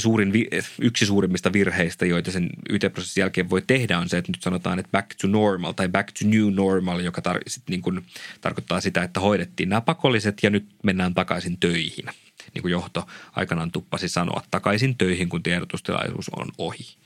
suurin, 0.00 0.32
yksi 0.80 1.06
suurimmista 1.06 1.52
virheistä, 1.52 2.06
joita 2.06 2.30
sen 2.30 2.50
YT-prosessin 2.70 3.20
jälkeen 3.20 3.50
voi 3.50 3.62
tehdä, 3.62 3.98
on 3.98 4.08
se, 4.08 4.18
että 4.18 4.32
nyt 4.32 4.42
sanotaan, 4.42 4.78
että 4.78 4.90
back 4.92 5.14
to 5.20 5.26
normal 5.26 5.72
tai 5.72 5.88
back 5.88 6.08
to 6.12 6.28
new 6.28 6.54
normal, 6.54 7.00
joka 7.00 7.22
tar- 7.28 7.42
sit 7.46 7.62
niin 7.70 7.82
kuin 7.82 8.00
tarkoittaa 8.40 8.80
sitä, 8.80 9.02
että 9.02 9.20
hoidettiin 9.20 9.68
nämä 9.68 9.80
pakolliset 9.80 10.38
ja 10.42 10.50
nyt 10.50 10.66
mennään 10.82 11.14
takaisin 11.14 11.58
töihin. 11.60 12.04
Niin 12.54 12.62
kuin 12.62 12.72
johto 12.72 13.06
aikanaan 13.36 13.70
tuppasi 13.70 14.08
sanoa, 14.08 14.42
takaisin 14.50 14.98
töihin, 14.98 15.28
kun 15.28 15.42
tiedotustilaisuus 15.42 16.28
on 16.28 16.48
ohi. 16.58 16.96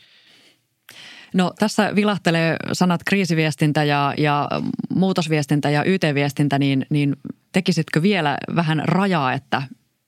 No 1.34 1.53
tässä 1.59 1.95
vilahtelee 1.95 2.57
sanat 2.72 3.01
kriisiviestintä 3.05 3.84
ja, 3.84 4.14
ja 4.18 4.49
muutosviestintä 4.95 5.70
ja 5.70 5.84
YT-viestintä, 5.84 6.59
niin, 6.59 6.87
niin 6.91 7.16
tekisitkö 7.53 8.03
vielä 8.03 8.39
vähän 8.55 8.82
rajaa, 8.84 9.32
että 9.32 9.62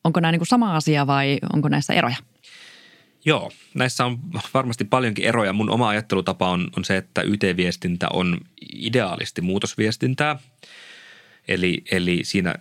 onko 0.05 0.21
nämä 0.21 0.33
niin 0.33 0.41
kuin 0.41 0.49
sama 0.49 0.77
asia 0.77 1.07
vai 1.07 1.39
onko 1.53 1.69
näissä 1.69 1.95
eroja? 1.95 2.17
Joo, 3.25 3.51
näissä 3.75 4.05
on 4.05 4.19
varmasti 4.55 4.85
paljonkin 4.85 5.25
eroja. 5.25 5.53
Mun 5.53 5.71
oma 5.71 5.89
ajattelutapa 5.89 6.51
on, 6.51 6.71
on 6.77 6.85
se, 6.85 6.97
että 6.97 7.23
YT-viestintä 7.23 8.07
on 8.13 8.39
ideaalisti 8.75 9.41
muutosviestintää. 9.41 10.39
Eli, 11.49 11.83
eli 11.91 12.21
siinä 12.23 12.55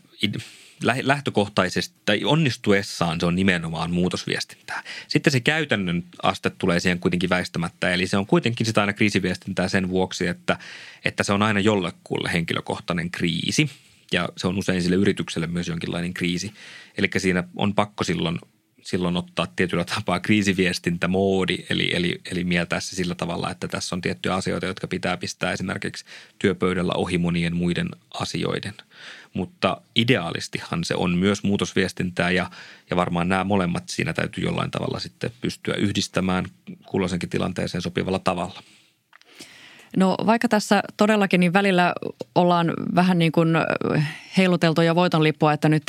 lähtökohtaisesti 0.82 1.95
tai 2.05 2.23
onnistuessaan 2.23 3.19
se 3.19 3.25
on 3.25 3.36
nimenomaan 3.36 3.91
muutosviestintää. 3.91 4.84
Sitten 5.07 5.34
se 5.34 5.39
käytännön 5.39 6.03
aste 6.23 6.49
tulee 6.49 6.80
siihen 6.80 6.99
kuitenkin 6.99 7.30
väistämättä, 7.30 7.93
eli 7.93 8.07
se 8.07 8.17
on 8.17 8.25
kuitenkin 8.25 8.65
sitä 8.65 8.82
aina 8.82 8.93
kriisiviestintää 8.93 9.67
sen 9.67 9.89
vuoksi, 9.89 10.28
että, 10.28 10.57
että 11.05 11.23
se 11.23 11.34
on 11.34 11.41
aina 11.41 11.59
jollekulle 11.59 12.30
henkilökohtainen 12.34 13.11
kriisi 13.11 13.69
ja 14.11 14.30
se 14.38 14.47
on 14.47 14.57
usein 14.57 14.82
sille 14.82 14.95
yritykselle 14.95 15.47
myös 15.47 15.67
jonkinlainen 15.67 16.13
kriisi. 16.13 16.53
Eli 16.97 17.09
siinä 17.17 17.43
on 17.55 17.75
pakko 17.75 18.03
silloin 18.03 18.39
silloin 18.88 19.17
ottaa 19.17 19.47
tietyllä 19.55 19.85
tapaa 19.85 20.19
kriisiviestintämoodi, 20.19 21.57
eli, 21.69 21.95
eli, 21.95 22.21
eli 22.31 22.43
mieltää 22.43 22.79
se 22.79 22.95
sillä 22.95 23.15
tavalla, 23.15 23.51
että 23.51 23.67
tässä 23.67 23.95
on 23.95 24.01
tiettyjä 24.01 24.35
asioita, 24.35 24.65
jotka 24.65 24.88
pitää 24.88 25.17
pistää 25.17 25.51
esimerkiksi 25.51 26.05
työpöydällä 26.39 26.93
ohi 26.93 27.17
monien 27.17 27.55
muiden 27.55 27.89
asioiden. 28.13 28.73
Mutta 29.33 29.81
ideaalistihan 29.95 30.83
se 30.83 30.95
on 30.95 31.17
myös 31.17 31.43
muutosviestintää 31.43 32.31
ja, 32.31 32.51
ja 32.89 32.95
varmaan 32.95 33.29
nämä 33.29 33.43
molemmat 33.43 33.89
siinä 33.89 34.13
täytyy 34.13 34.43
jollain 34.43 34.71
tavalla 34.71 34.99
sitten 34.99 35.31
pystyä 35.41 35.73
yhdistämään 35.73 36.45
kulloisenkin 36.85 37.29
tilanteeseen 37.29 37.81
sopivalla 37.81 38.19
tavalla– 38.19 38.63
No 39.97 40.15
vaikka 40.25 40.47
tässä 40.47 40.83
todellakin 40.97 41.39
niin 41.39 41.53
välillä 41.53 41.93
ollaan 42.35 42.73
vähän 42.95 43.19
niin 43.19 43.31
kuin 43.31 43.49
heiluteltu 44.37 44.81
ja 44.81 44.95
voitonlippua, 44.95 45.53
että 45.53 45.69
nyt 45.69 45.83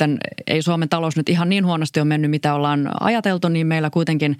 ei 0.47 0.61
Suomen 0.61 0.89
talous 0.89 1.17
nyt 1.17 1.29
ihan 1.29 1.49
niin 1.49 1.65
huonosti 1.65 1.99
ole 1.99 2.07
mennyt, 2.07 2.31
mitä 2.31 2.53
ollaan 2.53 2.91
ajateltu, 2.99 3.47
niin 3.47 3.67
meillä 3.67 3.89
kuitenkin 3.89 4.37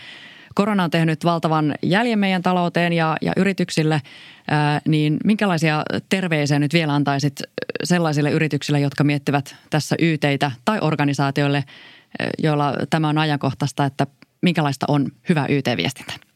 korona 0.56 0.84
on 0.84 0.92
tehnyt 0.92 1.26
valtavan 1.26 1.76
jäljen 1.84 2.20
meidän 2.20 2.42
talouteen 2.42 2.94
ja, 2.94 3.18
ja 3.22 3.34
yrityksille, 3.38 4.02
ää, 4.48 4.82
niin 4.88 5.18
minkälaisia 5.24 5.84
terveisiä 6.10 6.60
nyt 6.60 6.74
vielä 6.74 6.94
antaisit 6.94 7.42
sellaisille 7.84 8.32
yrityksille, 8.32 8.80
jotka 8.80 9.04
miettivät 9.04 9.56
tässä 9.70 9.96
YTitä 10.00 10.52
tai 10.66 10.80
organisaatioille, 10.82 11.64
joilla 12.38 12.74
tämä 12.90 13.10
on 13.10 13.18
ajankohtaista, 13.18 13.86
että 13.86 14.08
minkälaista 14.42 14.86
on 14.90 15.08
hyvä 15.30 15.46
YT-viestintä? 15.50 16.29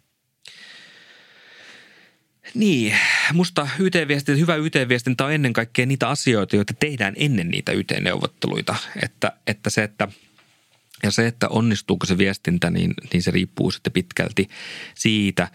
Niin, 2.54 2.96
musta 3.34 3.68
YT-viestintä, 3.80 4.40
hyvä 4.40 4.56
YT-viestintä 4.56 5.26
on 5.26 5.34
ennen 5.34 5.54
kaikkea 5.54 5.86
niitä 5.86 6.10
asioita, 6.10 6.56
joita 6.56 6.74
tehdään 6.74 7.14
ennen 7.18 7.50
niitä 7.50 7.72
YT-neuvotteluita. 7.72 8.76
Että, 9.04 9.32
että 9.48 9.70
se, 9.70 9.84
että 9.84 10.08
ja 11.04 11.12
se, 11.12 11.28
että 11.28 11.50
onnistuuko 11.50 12.06
se 12.06 12.18
viestintä, 12.18 12.70
niin, 12.70 12.94
niin 13.14 13.24
se 13.24 13.32
riippuu 13.32 13.72
sitten 13.72 13.94
pitkälti 13.94 14.50
siitä– 14.96 15.48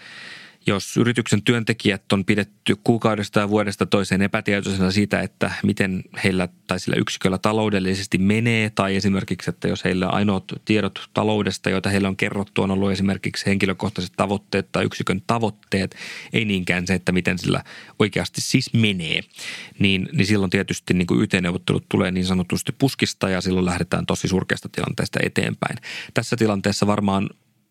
jos 0.69 0.97
yrityksen 0.97 1.43
työntekijät 1.43 2.13
on 2.13 2.25
pidetty 2.25 2.77
kuukaudesta 2.85 3.41
ja 3.41 3.49
vuodesta 3.49 3.87
toiseen 3.87 4.23
epätietoisena 4.23 4.91
siitä, 4.91 5.21
että 5.21 5.51
miten 5.63 6.05
heillä 6.25 6.49
tai 6.67 6.81
sillä 6.81 6.97
yksiköllä 6.97 7.39
taloudellisesti 7.39 8.19
menee, 8.19 8.71
tai 8.71 8.97
esimerkiksi, 8.97 9.51
että 9.51 9.69
jos 9.69 9.85
heillä 9.85 10.07
ainoat 10.07 10.45
tiedot 10.65 11.11
taloudesta, 11.15 11.71
joita 11.71 11.91
heillä 11.91 12.09
on 12.09 12.17
kerrottu, 12.17 12.63
on 12.63 12.71
ollut 12.71 12.93
esimerkiksi 12.93 13.47
henkilökohtaiset 13.47 14.13
tavoitteet 14.17 14.73
tai 14.73 14.85
yksikön 14.85 15.23
tavoitteet, 15.27 15.97
ei 16.33 16.45
niinkään 16.45 16.87
se, 16.87 16.95
että 16.95 17.13
miten 17.13 17.39
sillä 17.39 17.65
oikeasti 17.99 18.41
siis 18.41 18.73
menee, 18.73 19.21
niin, 19.79 20.09
niin 20.13 20.27
silloin 20.27 20.51
tietysti 20.51 20.95
niin 20.95 21.07
kuin 21.07 21.23
YT-neuvottelut 21.23 21.85
tulee 21.89 22.11
niin 22.11 22.27
sanotusti 22.27 22.73
puskista 22.79 23.29
ja 23.29 23.41
silloin 23.41 23.67
lähdetään 23.67 24.07
tosi 24.07 24.29
surkeasta 24.29 24.69
tilanteesta 24.69 25.19
eteenpäin. 25.23 25.77
Tässä 26.15 26.37
tilanteessa 26.37 26.87
varmaan 26.87 27.31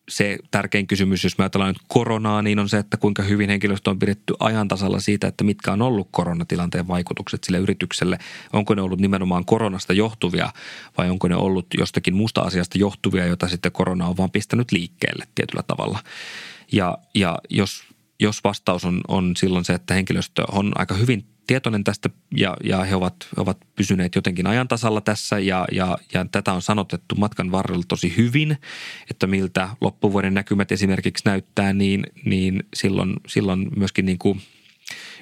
se 0.10 0.38
tärkein 0.52 0.88
kysymys, 0.88 1.24
jos 1.24 1.38
me 1.38 1.44
ajatellaan 1.44 1.70
nyt 1.70 1.84
koronaa, 1.88 2.42
niin 2.42 2.60
on 2.60 2.70
se, 2.70 2.78
että 2.78 2.98
kuinka 2.98 3.24
hyvin 3.24 3.50
henkilöstö 3.50 3.90
on 3.90 4.00
pidetty 4.00 4.34
ajan 4.40 4.68
tasalla 4.68 5.00
siitä, 5.00 5.28
että 5.28 5.44
mitkä 5.44 5.72
on 5.72 5.82
ollut 5.82 6.08
koronatilanteen 6.12 6.88
vaikutukset 6.88 7.44
sille 7.44 7.58
yritykselle. 7.58 8.18
Onko 8.54 8.76
ne 8.76 8.82
ollut 8.82 9.00
nimenomaan 9.00 9.46
koronasta 9.46 9.94
johtuvia 9.94 10.54
vai 10.98 11.10
onko 11.10 11.28
ne 11.28 11.36
ollut 11.36 11.68
jostakin 11.78 12.16
muusta 12.16 12.42
asiasta 12.42 12.78
johtuvia, 12.78 13.26
jota 13.26 13.48
sitten 13.48 13.72
korona 13.72 14.08
on 14.08 14.18
vaan 14.18 14.32
pistänyt 14.32 14.72
liikkeelle 14.72 15.28
tietyllä 15.36 15.64
tavalla. 15.64 16.00
Ja, 16.72 16.98
ja 17.16 17.40
jos, 17.50 17.84
jos 18.20 18.44
vastaus 18.44 18.86
on, 18.86 19.02
on 19.08 19.36
silloin 19.38 19.66
se, 19.66 19.74
että 19.74 19.94
henkilöstö 19.94 20.44
on 20.52 20.72
aika 20.76 20.96
hyvin 20.96 21.26
tietoinen 21.48 21.84
tästä 21.84 22.10
ja, 22.36 22.58
ja 22.64 22.84
he 22.84 22.96
ovat, 22.96 23.16
ovat 23.38 23.58
pysyneet 23.76 24.16
jotenkin 24.16 24.48
ajantasalla 24.48 25.02
tässä 25.02 25.40
ja, 25.40 25.66
ja, 25.72 25.98
ja 26.14 26.26
tätä 26.32 26.54
on 26.54 26.62
sanotettu 26.62 27.16
matkan 27.16 27.52
varrella 27.52 27.84
tosi 27.88 28.18
hyvin, 28.18 28.58
että 29.12 29.28
miltä 29.28 29.70
loppuvuoden 29.82 30.34
näkymät 30.34 30.72
esimerkiksi 30.72 31.26
näyttää, 31.26 31.74
niin, 31.74 32.04
niin 32.26 32.64
silloin, 32.74 33.14
silloin 33.28 33.68
myöskin 33.76 34.06
niin 34.06 34.18
kuin 34.18 34.42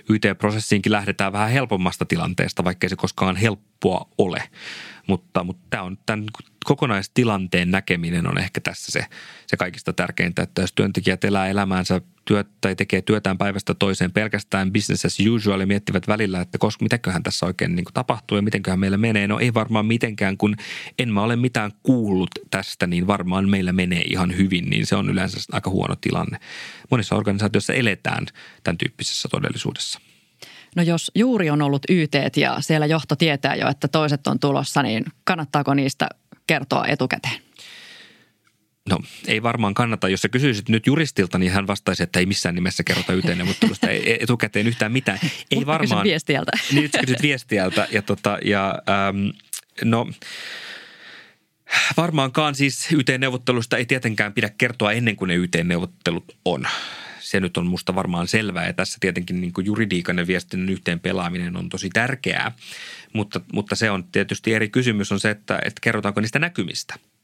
YT-prosessiinkin 0.09 0.91
lähdetään 0.91 1.33
vähän 1.33 1.49
helpommasta 1.49 2.05
tilanteesta, 2.05 2.63
vaikkei 2.63 2.89
se 2.89 2.95
koskaan 2.95 3.35
helppoa 3.85 4.09
ole. 4.17 4.43
Mutta, 5.07 5.43
mutta 5.43 5.63
tämä 5.69 5.83
on 5.83 5.97
tämän 6.05 6.25
kokonaistilanteen 6.65 7.71
näkeminen 7.71 8.27
on 8.27 8.37
ehkä 8.37 8.61
tässä 8.61 8.91
se, 8.91 9.05
se 9.47 9.57
kaikista 9.57 9.93
tärkeintä, 9.93 10.41
että 10.43 10.61
jos 10.61 10.73
työntekijät 10.73 11.23
elää 11.23 11.47
elämäänsä 11.47 12.01
työt, 12.25 12.47
tai 12.61 12.75
tekee 12.75 13.01
työtään 13.01 13.37
päivästä 13.37 13.73
toiseen 13.73 14.11
pelkästään 14.11 14.73
business 14.73 15.05
as 15.05 15.17
usual 15.35 15.59
ja 15.59 15.67
miettivät 15.67 16.07
välillä, 16.07 16.41
että 16.41 16.57
koska 16.57 16.83
mitäköhän 16.83 17.23
tässä 17.23 17.45
oikein 17.45 17.75
niin 17.75 17.83
kuin 17.83 17.93
tapahtuu 17.93 18.37
ja 18.37 18.41
mitenköhän 18.41 18.79
meillä 18.79 18.97
menee. 18.97 19.27
No 19.27 19.39
ei 19.39 19.53
varmaan 19.53 19.85
mitenkään, 19.85 20.37
kun 20.37 20.55
en 20.99 21.13
mä 21.13 21.21
ole 21.21 21.35
mitään 21.35 21.71
kuullut 21.83 22.29
tästä, 22.51 22.87
niin 22.87 23.07
varmaan 23.07 23.49
meillä 23.49 23.71
menee 23.71 24.01
ihan 24.01 24.37
hyvin, 24.37 24.69
niin 24.69 24.85
se 24.85 24.95
on 24.95 25.09
yleensä 25.09 25.37
aika 25.51 25.69
huono 25.69 25.95
tilanne. 25.95 26.39
Monissa 26.91 27.15
organisaatioissa 27.15 27.73
eletään 27.73 28.25
tämän 28.63 28.77
tyyppisessä 28.77 29.29
todellisuudessa. 29.31 29.99
No 30.75 30.83
jos 30.83 31.11
juuri 31.15 31.49
on 31.49 31.61
ollut 31.61 31.81
YT 31.89 32.13
ja 32.37 32.57
siellä 32.59 32.85
johto 32.85 33.15
tietää 33.15 33.55
jo, 33.55 33.69
että 33.69 33.87
toiset 33.87 34.27
on 34.27 34.39
tulossa, 34.39 34.83
niin 34.83 35.05
kannattaako 35.23 35.73
niistä 35.73 36.07
kertoa 36.47 36.85
etukäteen? 36.87 37.41
No 38.89 38.99
ei 39.27 39.43
varmaan 39.43 39.73
kannata. 39.73 40.09
Jos 40.09 40.21
sä 40.21 40.29
kysyisit 40.29 40.69
nyt 40.69 40.87
juristilta, 40.87 41.37
niin 41.37 41.51
hän 41.51 41.67
vastaisi, 41.67 42.03
että 42.03 42.19
ei 42.19 42.25
missään 42.25 42.55
nimessä 42.55 42.83
kerrota 42.83 43.13
yhteenneuvottelusta 43.13 43.87
etukäteen 44.19 44.67
yhtään 44.67 44.91
mitään. 44.91 45.19
Ei 45.23 45.31
Mutta 45.55 45.65
varmaan. 45.65 46.03
viestiältä. 46.03 46.51
Niin, 46.71 46.81
nyt 46.81 46.91
kysyt 46.99 47.21
viestiältä. 47.21 47.87
Ja, 47.91 48.01
tota, 48.01 48.37
ja 48.45 48.81
ähm, 48.89 49.27
no 49.83 50.07
varmaankaan 51.97 52.55
siis 52.55 52.91
YT-neuvottelusta 52.91 53.77
ei 53.77 53.85
tietenkään 53.85 54.33
pidä 54.33 54.49
kertoa 54.57 54.91
ennen 54.91 55.15
kuin 55.15 55.27
ne 55.27 55.35
YT-neuvottelut 55.35 56.37
on. 56.45 56.67
Se 57.35 57.39
nyt 57.39 57.57
on 57.57 57.67
musta 57.67 57.95
varmaan 57.95 58.27
selvää 58.27 58.67
ja 58.67 58.73
tässä 58.73 58.97
tietenkin 58.99 59.41
niin 59.41 59.53
kuin 59.53 59.65
juridiikan 59.65 60.17
ja 60.17 60.27
viestinnän 60.27 60.69
yhteen 60.69 60.99
pelaaminen 60.99 61.57
on 61.57 61.69
tosi 61.69 61.89
tärkeää. 61.89 62.51
Mutta, 63.13 63.41
mutta 63.53 63.75
se 63.75 63.91
on 63.91 64.03
tietysti 64.03 64.53
eri 64.53 64.69
kysymys 64.69 65.11
on 65.11 65.19
se, 65.19 65.29
että, 65.29 65.55
että 65.55 65.81
kerrotaanko 65.81 66.21
niistä 66.21 66.39
näkymistä– 66.39 66.95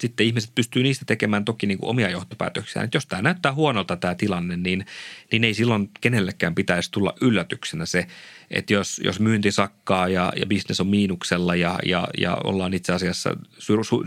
sitten 0.00 0.26
ihmiset 0.26 0.54
pystyy 0.54 0.82
niistä 0.82 1.04
tekemään 1.04 1.44
toki 1.44 1.66
niin 1.66 1.78
kuin 1.78 1.90
omia 1.90 2.10
johtopäätöksiä. 2.10 2.82
Että 2.82 2.96
jos 2.96 3.06
tämä 3.06 3.22
näyttää 3.22 3.54
huonolta 3.54 3.96
tämä 3.96 4.14
tilanne, 4.14 4.56
niin, 4.56 4.86
niin 5.32 5.44
ei 5.44 5.54
silloin 5.54 5.90
kenellekään 6.00 6.54
pitäisi 6.54 6.90
tulla 6.92 7.14
yllätyksenä 7.20 7.86
se, 7.86 8.06
että 8.50 8.72
jos, 8.72 9.00
jos 9.04 9.20
myynti 9.20 9.52
sakkaa 9.52 10.08
ja, 10.08 10.32
ja 10.36 10.46
bisnes 10.46 10.80
on 10.80 10.86
miinuksella 10.86 11.54
ja, 11.54 11.78
ja, 11.86 12.08
ja 12.18 12.38
ollaan 12.44 12.74
itse 12.74 12.92
asiassa, 12.92 13.36
su, 13.58 13.84
su, 13.84 14.04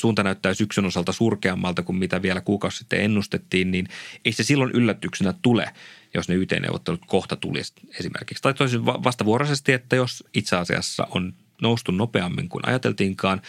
suunta 0.00 0.22
näyttää 0.22 0.54
syksyn 0.54 0.86
osalta 0.86 1.12
surkeammalta 1.12 1.82
kuin 1.82 1.96
mitä 1.96 2.22
vielä 2.22 2.40
kuukausi 2.40 2.78
sitten 2.78 3.00
ennustettiin, 3.00 3.70
niin 3.70 3.88
ei 4.24 4.32
se 4.32 4.42
silloin 4.42 4.70
yllätyksenä 4.70 5.34
tule. 5.42 5.70
jos 6.14 6.28
ne 6.28 6.34
YT-neuvottelut 6.34 7.00
kohta 7.06 7.36
tulisi 7.36 7.72
esimerkiksi. 7.98 8.42
Tai 8.42 8.54
toisin 8.54 8.86
vastavuoroisesti, 8.86 9.72
että 9.72 9.96
jos 9.96 10.24
itse 10.34 10.56
asiassa 10.56 11.06
on 11.10 11.34
noustu 11.62 11.92
nopeammin 11.92 12.48
kuin 12.48 12.68
ajateltiinkaan, 12.68 13.42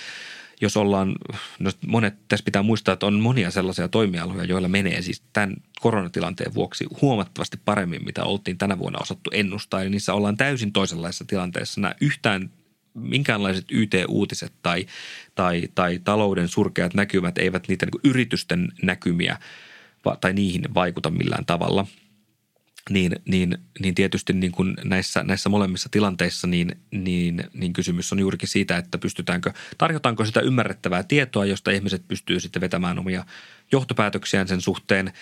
jos 0.61 0.77
ollaan, 0.77 1.15
no 1.59 1.71
monet, 1.87 2.13
tässä 2.27 2.43
pitää 2.43 2.63
muistaa, 2.63 2.93
että 2.93 3.05
on 3.05 3.19
monia 3.19 3.51
sellaisia 3.51 3.87
toimialoja, 3.87 4.43
joilla 4.43 4.67
menee 4.67 5.01
siis 5.01 5.23
tämän 5.33 5.55
koronatilanteen 5.79 6.53
vuoksi 6.53 6.85
huomattavasti 7.01 7.57
paremmin, 7.65 8.05
mitä 8.05 8.23
oltiin 8.23 8.57
tänä 8.57 8.79
vuonna 8.79 8.99
osattu 9.01 9.29
ennustaa. 9.33 9.81
Eli 9.81 9.89
niissä 9.89 10.13
ollaan 10.13 10.37
täysin 10.37 10.73
toisenlaisessa 10.73 11.25
tilanteessa. 11.25 11.81
Nämä 11.81 11.95
yhtään 12.01 12.49
minkäänlaiset 12.93 13.65
YT-uutiset 13.71 14.53
tai, 14.61 14.85
tai, 15.35 15.69
tai 15.75 15.99
talouden 16.03 16.47
surkeat 16.47 16.93
näkymät 16.93 17.37
eivät 17.37 17.67
niitä 17.67 17.85
niin 17.85 18.11
yritysten 18.11 18.69
näkymiä 18.83 19.37
tai 20.21 20.33
niihin 20.33 20.73
vaikuta 20.73 21.09
millään 21.09 21.45
tavalla– 21.45 21.87
niin, 22.89 23.15
niin, 23.25 23.57
niin 23.79 23.95
tietysti 23.95 24.33
niin 24.33 24.51
kuin 24.51 24.75
näissä, 24.83 25.23
näissä 25.23 25.49
molemmissa 25.49 25.89
tilanteissa 25.91 26.47
niin, 26.47 26.75
niin, 26.91 27.43
niin 27.53 27.73
kysymys 27.73 28.11
on 28.13 28.19
juurikin 28.19 28.49
siitä, 28.49 28.77
että 28.77 28.97
pystytäänkö, 28.97 29.53
tarjotaanko 29.77 30.25
sitä 30.25 30.39
ymmärrettävää 30.39 31.03
tietoa, 31.03 31.45
josta 31.45 31.71
ihmiset 31.71 32.07
pystyy 32.07 32.39
sitten 32.39 32.61
vetämään 32.61 32.99
omia 32.99 33.25
johtopäätöksiään 33.71 34.47
sen 34.47 34.61
suhteen 34.61 35.13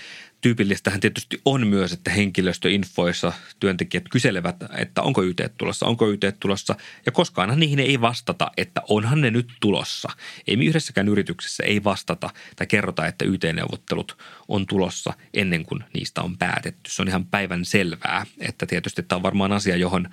tyypillistähän 0.41 0.99
tietysti 0.99 1.41
on 1.45 1.67
myös, 1.67 1.93
että 1.93 2.11
henkilöstöinfoissa 2.11 3.33
työntekijät 3.59 4.09
kyselevät, 4.09 4.55
että 4.77 5.01
onko 5.01 5.23
YT 5.23 5.41
tulossa, 5.57 5.85
onko 5.85 6.07
YT 6.09 6.21
tulossa. 6.39 6.75
Ja 7.05 7.11
koskaanhan 7.11 7.59
niihin 7.59 7.79
ei 7.79 8.01
vastata, 8.01 8.51
että 8.57 8.81
onhan 8.89 9.21
ne 9.21 9.31
nyt 9.31 9.49
tulossa. 9.59 10.09
Ei 10.47 10.65
yhdessäkään 10.65 11.07
yrityksessä 11.07 11.63
ei 11.63 11.83
vastata 11.83 12.29
tai 12.55 12.67
kerrota, 12.67 13.07
että 13.07 13.25
YT-neuvottelut 13.25 14.17
on 14.47 14.67
tulossa 14.67 15.13
ennen 15.33 15.65
kuin 15.65 15.83
niistä 15.93 16.21
on 16.21 16.37
päätetty. 16.37 16.91
Se 16.91 17.01
on 17.01 17.07
ihan 17.07 17.25
päivän 17.25 17.65
selvää, 17.65 18.25
että 18.39 18.65
tietysti 18.65 19.03
tämä 19.03 19.17
on 19.17 19.23
varmaan 19.23 19.51
asia, 19.51 19.75
johon, 19.75 20.09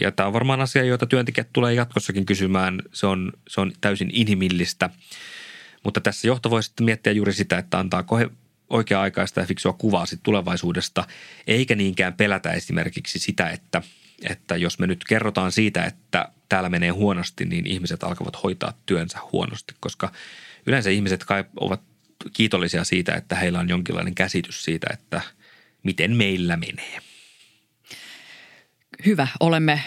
ja 0.00 0.12
tämä 0.12 0.26
on 0.26 0.32
varmaan 0.32 0.60
asia, 0.60 0.84
joita 0.84 1.06
työntekijät 1.06 1.48
tulee 1.52 1.74
jatkossakin 1.74 2.26
kysymään. 2.26 2.82
Se 2.92 3.06
on, 3.06 3.32
se 3.48 3.60
on 3.60 3.72
täysin 3.80 4.10
inhimillistä. 4.12 4.90
Mutta 5.84 6.00
tässä 6.00 6.26
johto 6.26 6.50
voi 6.50 6.62
sitten 6.62 6.84
miettiä 6.84 7.12
juuri 7.12 7.32
sitä, 7.32 7.58
että 7.58 7.78
antaako 7.78 8.16
he 8.16 8.30
oikea-aikaista 8.70 9.40
ja 9.40 9.46
fiksua 9.46 9.72
kuvaa 9.72 10.06
sit 10.06 10.20
tulevaisuudesta, 10.22 11.04
eikä 11.46 11.74
niinkään 11.74 12.14
pelätä 12.14 12.52
esimerkiksi 12.52 13.18
sitä, 13.18 13.50
että, 13.50 13.82
että 14.28 14.56
jos 14.56 14.78
me 14.78 14.86
nyt 14.86 15.04
kerrotaan 15.08 15.52
siitä, 15.52 15.84
että 15.84 16.28
täällä 16.48 16.68
menee 16.68 16.90
huonosti, 16.90 17.44
niin 17.44 17.66
ihmiset 17.66 18.04
alkavat 18.04 18.42
hoitaa 18.42 18.72
työnsä 18.86 19.18
huonosti, 19.32 19.74
koska 19.80 20.12
yleensä 20.66 20.90
ihmiset 20.90 21.24
kai 21.24 21.44
ovat 21.56 21.80
kiitollisia 22.32 22.84
siitä, 22.84 23.14
että 23.14 23.36
heillä 23.36 23.58
on 23.58 23.68
jonkinlainen 23.68 24.14
käsitys 24.14 24.64
siitä, 24.64 24.86
että 24.92 25.20
miten 25.82 26.16
meillä 26.16 26.56
menee. 26.56 26.98
Hyvä, 29.06 29.28
olemme 29.40 29.82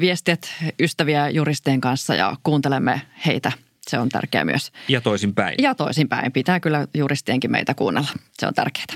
viestit 0.00 0.54
ystäviä 0.80 1.28
juristien 1.28 1.80
kanssa 1.80 2.14
ja 2.14 2.36
kuuntelemme 2.42 3.00
heitä 3.26 3.52
se 3.90 3.98
on 3.98 4.08
tärkeää 4.08 4.44
myös. 4.44 4.72
Ja 4.88 5.00
toisinpäin. 5.00 5.54
Ja 5.58 5.74
toisinpäin. 5.74 6.32
Pitää 6.32 6.60
kyllä 6.60 6.86
juristienkin 6.94 7.50
meitä 7.50 7.74
kuunnella. 7.74 8.08
Se 8.32 8.46
on 8.46 8.54
tärkeää. 8.54 8.86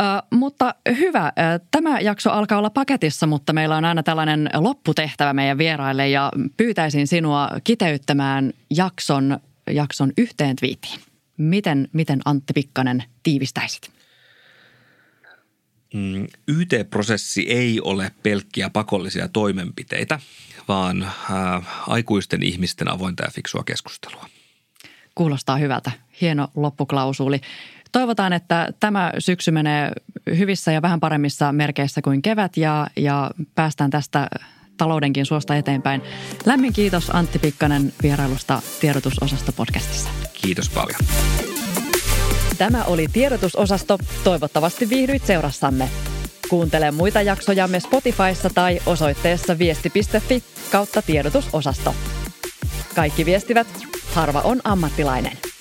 Uh, 0.00 0.38
mutta 0.38 0.74
hyvä. 0.98 1.26
Uh, 1.26 1.66
tämä 1.70 2.00
jakso 2.00 2.30
alkaa 2.30 2.58
olla 2.58 2.70
paketissa, 2.70 3.26
mutta 3.26 3.52
meillä 3.52 3.76
on 3.76 3.84
aina 3.84 4.02
tällainen 4.02 4.50
lopputehtävä 4.54 5.32
meidän 5.32 5.58
vieraille 5.58 6.08
ja 6.08 6.32
pyytäisin 6.56 7.06
sinua 7.06 7.48
kiteyttämään 7.64 8.52
jakson, 8.70 9.40
jakson 9.70 10.12
yhteen 10.18 10.56
twiittiin. 10.56 11.00
Miten, 11.36 11.88
miten 11.92 12.20
Antti 12.24 12.52
Pikkanen 12.52 13.04
tiivistäisit? 13.22 13.90
Mm, 15.94 16.26
YT-prosessi 16.48 17.46
ei 17.48 17.80
ole 17.80 18.10
pelkkiä 18.22 18.70
pakollisia 18.70 19.28
toimenpiteitä, 19.28 20.20
vaan 20.68 21.02
äh, 21.02 21.10
aikuisten 21.88 22.42
ihmisten 22.42 22.90
avointa 22.90 23.24
ja 23.24 23.30
fiksua 23.30 23.62
keskustelua. 23.64 24.26
Kuulostaa 25.14 25.56
hyvältä. 25.56 25.90
Hieno 26.20 26.48
loppuklausuli. 26.54 27.40
Toivotaan, 27.92 28.32
että 28.32 28.68
tämä 28.80 29.12
syksy 29.18 29.50
menee 29.50 29.92
hyvissä 30.38 30.72
ja 30.72 30.82
vähän 30.82 31.00
paremmissa 31.00 31.52
merkeissä 31.52 32.02
kuin 32.02 32.22
kevät 32.22 32.56
ja, 32.56 32.86
ja 32.96 33.30
päästään 33.54 33.90
tästä 33.90 34.28
taloudenkin 34.76 35.26
suosta 35.26 35.56
eteenpäin. 35.56 36.02
Lämmin 36.44 36.72
kiitos 36.72 37.10
Antti 37.10 37.38
Pikkanen 37.38 37.92
vierailusta 38.02 38.62
tiedotusosasto 38.80 39.52
podcastissa. 39.52 40.10
Kiitos 40.42 40.70
paljon. 40.70 41.00
Tämä 42.58 42.84
oli 42.84 43.06
tiedotusosasto. 43.12 43.98
Toivottavasti 44.24 44.88
viihdyit 44.88 45.26
seurassamme. 45.26 45.88
Kuuntele 46.48 46.90
muita 46.90 47.22
jaksojamme 47.22 47.80
Spotifyssa 47.80 48.50
tai 48.54 48.80
osoitteessa 48.86 49.58
viesti.fi 49.58 50.42
kautta 50.72 51.02
tiedotusosasto. 51.02 51.94
Kaikki 52.94 53.24
viestivät, 53.26 53.66
harva 54.14 54.40
on 54.40 54.60
ammattilainen. 54.64 55.53